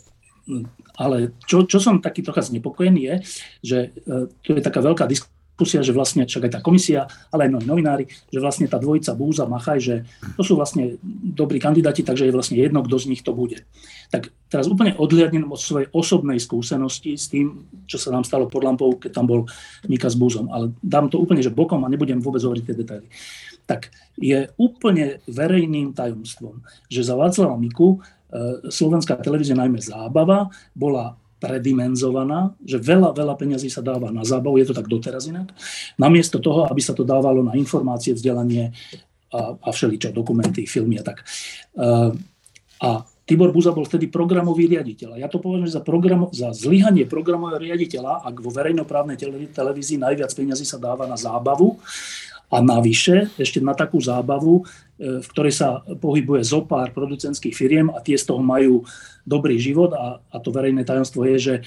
ale 0.97 1.37
čo, 1.45 1.69
čo 1.69 1.77
som 1.77 2.01
taký 2.01 2.25
trocha 2.25 2.49
znepokojený 2.49 3.01
je, 3.01 3.15
že 3.61 3.79
uh, 4.09 4.25
tu 4.41 4.57
je 4.57 4.65
taká 4.65 4.81
veľká 4.81 5.05
diskusia 5.05 5.32
diskusia, 5.53 5.85
že 5.85 5.93
vlastne, 5.93 6.25
však 6.25 6.49
aj 6.49 6.53
tá 6.59 6.61
komisia, 6.65 7.07
ale 7.29 7.47
aj 7.47 7.51
mnohí 7.53 7.67
novinári, 7.69 8.05
že 8.09 8.41
vlastne 8.41 8.67
tá 8.67 8.81
dvojica 8.81 9.13
Búza, 9.13 9.45
Machaj, 9.45 9.79
že 9.79 9.95
to 10.35 10.43
sú 10.43 10.57
vlastne 10.57 10.97
dobrí 11.23 11.61
kandidáti, 11.61 12.01
takže 12.03 12.27
je 12.27 12.35
vlastne 12.35 12.57
jedno, 12.57 12.81
kto 12.83 12.97
z 12.97 13.07
nich 13.13 13.23
to 13.23 13.37
bude. 13.37 13.63
Tak 14.09 14.33
teraz 14.49 14.67
úplne 14.67 14.97
odhliadnem 14.97 15.47
od 15.47 15.61
svojej 15.61 15.93
osobnej 15.93 16.41
skúsenosti 16.41 17.21
s 17.21 17.29
tým, 17.29 17.69
čo 17.85 18.01
sa 18.01 18.11
nám 18.11 18.25
stalo 18.25 18.49
pod 18.49 18.65
lampou, 18.65 18.97
keď 18.97 19.13
tam 19.13 19.29
bol 19.29 19.41
Mika 19.87 20.09
s 20.09 20.17
Búzom, 20.17 20.49
ale 20.49 20.73
dám 20.81 21.13
to 21.13 21.21
úplne, 21.21 21.45
že 21.45 21.53
bokom 21.53 21.85
a 21.85 21.93
nebudem 21.93 22.19
vôbec 22.19 22.41
hovoriť 22.43 22.65
tie 22.67 22.77
detaily. 22.83 23.07
Tak 23.69 23.93
je 24.19 24.51
úplne 24.59 25.23
verejným 25.31 25.95
tajomstvom, 25.95 26.65
že 26.91 27.07
za 27.07 27.15
Václava 27.15 27.55
Miku 27.55 28.03
e, 28.03 28.67
slovenská 28.67 29.15
televízia, 29.23 29.55
najmä 29.55 29.79
zábava, 29.79 30.51
bola 30.75 31.22
predimenzovaná, 31.43 32.55
že 32.63 32.79
veľa, 32.79 33.11
veľa 33.19 33.35
peňazí 33.35 33.67
sa 33.67 33.83
dáva 33.83 34.15
na 34.15 34.23
zábavu, 34.23 34.63
je 34.63 34.71
to 34.71 34.79
tak 34.79 34.87
doteraz 34.87 35.27
inak, 35.27 35.51
namiesto 35.99 36.39
toho, 36.39 36.71
aby 36.71 36.79
sa 36.79 36.95
to 36.95 37.03
dávalo 37.03 37.43
na 37.43 37.59
informácie, 37.59 38.15
vzdelanie 38.15 38.71
a, 39.35 39.59
a 39.59 39.69
všeličo, 39.75 40.15
dokumenty, 40.15 40.63
filmy 40.71 41.03
a 41.03 41.05
tak. 41.05 41.27
Uh, 41.75 42.15
a 42.79 43.03
Tibor 43.23 43.55
Buza 43.55 43.71
bol 43.71 43.87
vtedy 43.87 44.11
programový 44.11 44.67
riaditeľ. 44.67 45.15
A 45.15 45.21
ja 45.23 45.29
to 45.31 45.39
považujem 45.39 45.71
za, 45.71 45.83
program, 45.83 46.27
za 46.35 46.51
zlyhanie 46.51 47.07
programového 47.07 47.71
riaditeľa, 47.71 48.27
ak 48.27 48.35
vo 48.43 48.51
verejnoprávnej 48.51 49.15
televízii 49.55 50.03
najviac 50.03 50.35
peňazí 50.35 50.67
sa 50.67 50.77
dáva 50.77 51.07
na 51.07 51.15
zábavu 51.15 51.79
a 52.53 52.61
navyše 52.61 53.33
ešte 53.41 53.65
na 53.65 53.73
takú 53.73 53.97
zábavu, 53.97 54.61
e, 54.61 54.63
v 55.25 55.27
ktorej 55.33 55.57
sa 55.57 55.81
pohybuje 55.81 56.45
zo 56.45 56.69
pár 56.69 56.93
producentských 56.93 57.57
firiem 57.57 57.89
a 57.89 58.05
tie 58.05 58.21
z 58.21 58.29
toho 58.29 58.45
majú 58.45 58.85
dobrý 59.25 59.57
život 59.57 59.97
a, 59.97 60.21
a 60.21 60.37
to 60.37 60.53
verejné 60.53 60.85
tajomstvo 60.85 61.25
je, 61.33 61.37
že 61.41 61.55
e, 61.57 61.63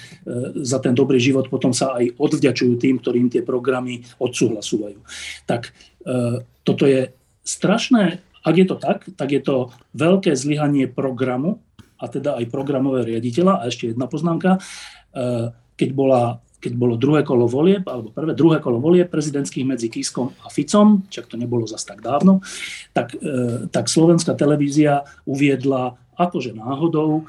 za 0.61 0.77
ten 0.77 0.93
dobrý 0.93 1.17
život 1.17 1.49
potom 1.49 1.73
sa 1.73 1.97
aj 1.97 2.13
odvďačujú 2.21 2.77
tým, 2.77 3.01
ktorým 3.01 3.33
tie 3.33 3.41
programy 3.41 4.05
odsúhlasujú. 4.21 5.01
Tak 5.49 5.73
e, 6.05 6.45
toto 6.61 6.85
je 6.85 7.09
strašné, 7.41 8.21
ak 8.45 8.55
je 8.55 8.65
to 8.69 8.77
tak, 8.77 9.09
tak 9.17 9.33
je 9.33 9.41
to 9.41 9.73
veľké 9.97 10.37
zlyhanie 10.37 10.85
programu 10.85 11.65
a 11.97 12.05
teda 12.05 12.37
aj 12.37 12.53
programového 12.53 13.09
riaditeľa. 13.09 13.65
A 13.65 13.73
ešte 13.73 13.89
jedna 13.89 14.05
poznámka. 14.05 14.61
Keď 15.73 15.89
bola 15.97 16.44
keď 16.65 16.73
bolo 16.73 16.97
druhé 16.97 17.21
kolo 17.21 17.45
volieb, 17.45 17.85
alebo 17.85 18.09
prvé, 18.09 18.33
druhé 18.33 18.57
kolo 18.57 18.81
volieb 18.81 19.05
prezidentských 19.05 19.69
medzi 19.69 19.93
Kiskom 19.93 20.33
a 20.41 20.49
Ficom, 20.49 21.05
čak 21.13 21.29
to 21.29 21.37
nebolo 21.37 21.69
zas 21.69 21.85
tak 21.85 22.01
dávno, 22.01 22.41
tak, 22.89 23.13
e, 23.13 23.69
tak 23.69 23.85
slovenská 23.85 24.33
televízia 24.33 25.05
uviedla 25.29 25.93
akože 26.17 26.57
náhodou 26.57 27.21
e, 27.21 27.23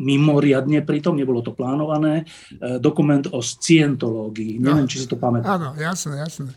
mimoriadne 0.00 0.80
pritom, 0.80 1.12
nebolo 1.12 1.44
to 1.44 1.52
plánované, 1.52 2.24
e, 2.24 2.80
dokument 2.80 3.28
o 3.28 3.44
scientológii. 3.44 4.56
No, 4.56 4.72
Neviem, 4.72 4.88
či 4.88 5.04
si 5.04 5.06
to 5.12 5.20
pamätáš. 5.20 5.52
Áno, 5.52 5.76
jasné, 5.76 6.16
jasné. 6.16 6.56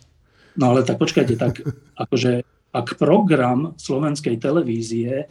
No 0.56 0.72
ale 0.72 0.88
tak 0.88 0.96
počkajte, 0.96 1.36
tak 1.36 1.60
akože 2.08 2.48
ak 2.72 2.96
program 2.96 3.76
slovenskej 3.76 4.40
televízie 4.40 5.28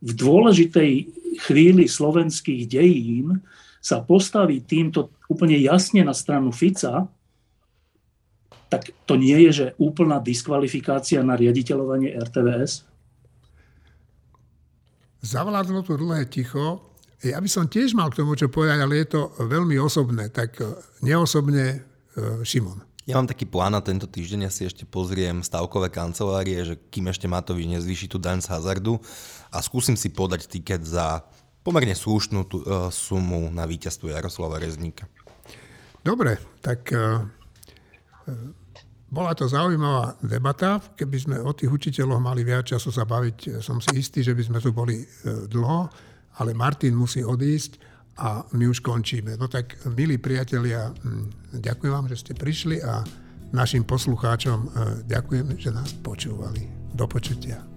v 0.00 0.10
dôležitej 0.16 0.92
chvíli 1.44 1.84
slovenských 1.84 2.64
dejín 2.64 3.44
sa 3.82 3.98
postaví 3.98 4.62
týmto 4.62 5.10
úplne 5.26 5.58
jasne 5.58 6.06
na 6.06 6.14
stranu 6.14 6.54
Fica, 6.54 7.10
tak 8.70 8.88
to 9.04 9.18
nie 9.18 9.36
je, 9.48 9.50
že 9.52 9.66
úplná 9.76 10.22
diskvalifikácia 10.22 11.20
na 11.20 11.36
riaditeľovanie 11.36 12.14
RTVS? 12.16 12.88
Zavládlo 15.20 15.84
tu 15.84 15.98
dlhé 15.98 16.24
ticho. 16.30 16.80
Ja 17.20 17.38
by 17.38 17.46
som 17.50 17.68
tiež 17.68 17.92
mal 17.92 18.08
k 18.10 18.24
tomu 18.24 18.34
čo 18.34 18.48
povedať, 18.48 18.78
ale 18.80 19.04
je 19.04 19.18
to 19.18 19.20
veľmi 19.44 19.76
osobné. 19.78 20.32
Tak 20.32 20.58
e, 20.58 20.66
neosobne 21.04 21.64
e, 21.68 21.78
Šimon. 22.42 22.82
Ja 23.06 23.18
mám 23.18 23.30
taký 23.30 23.46
plán 23.46 23.74
na 23.74 23.82
tento 23.82 24.06
týždeň, 24.06 24.46
ja 24.46 24.50
si 24.50 24.62
ešte 24.62 24.86
pozriem 24.86 25.42
stavkové 25.42 25.90
kancelárie, 25.90 26.58
že 26.62 26.74
kým 26.90 27.10
ešte 27.10 27.26
Matovič 27.26 27.66
nezvýši 27.66 28.06
tú 28.06 28.18
daň 28.18 28.42
z 28.42 28.50
hazardu 28.50 28.98
a 29.50 29.58
skúsim 29.58 29.98
si 29.98 30.06
podať 30.10 30.46
tiket 30.46 30.86
za 30.86 31.26
pomerne 31.62 31.94
slušnú 31.94 32.40
tú, 32.50 32.60
uh, 32.62 32.90
sumu 32.90 33.48
na 33.54 33.64
víťazstvo 33.66 34.10
Jaroslava 34.10 34.58
Rezníka. 34.58 35.06
Dobre, 36.02 36.38
tak 36.58 36.90
uh, 36.90 37.22
bola 39.06 39.32
to 39.38 39.46
zaujímavá 39.46 40.18
debata. 40.22 40.82
Keby 40.98 41.16
sme 41.18 41.36
o 41.38 41.54
tých 41.54 41.70
učiteľoch 41.70 42.18
mali 42.18 42.42
viac 42.42 42.66
času 42.66 42.90
sa 42.90 43.06
baviť, 43.06 43.62
som 43.62 43.78
si 43.78 43.94
istý, 43.98 44.26
že 44.26 44.34
by 44.34 44.42
sme 44.42 44.58
tu 44.58 44.74
boli 44.74 45.02
uh, 45.02 45.46
dlho, 45.46 45.86
ale 46.42 46.50
Martin 46.52 46.98
musí 46.98 47.22
odísť 47.22 47.78
a 48.20 48.44
my 48.52 48.68
už 48.68 48.84
končíme. 48.84 49.40
No 49.40 49.48
tak, 49.48 49.80
milí 49.88 50.20
priatelia, 50.20 50.92
ďakujem 51.48 51.92
vám, 51.92 52.06
že 52.12 52.20
ste 52.20 52.32
prišli 52.36 52.84
a 52.84 53.00
našim 53.56 53.88
poslucháčom 53.88 54.68
ďakujem, 55.08 55.56
že 55.56 55.72
nás 55.72 55.96
počúvali. 55.96 56.68
Do 56.92 57.08
počutia. 57.08 57.71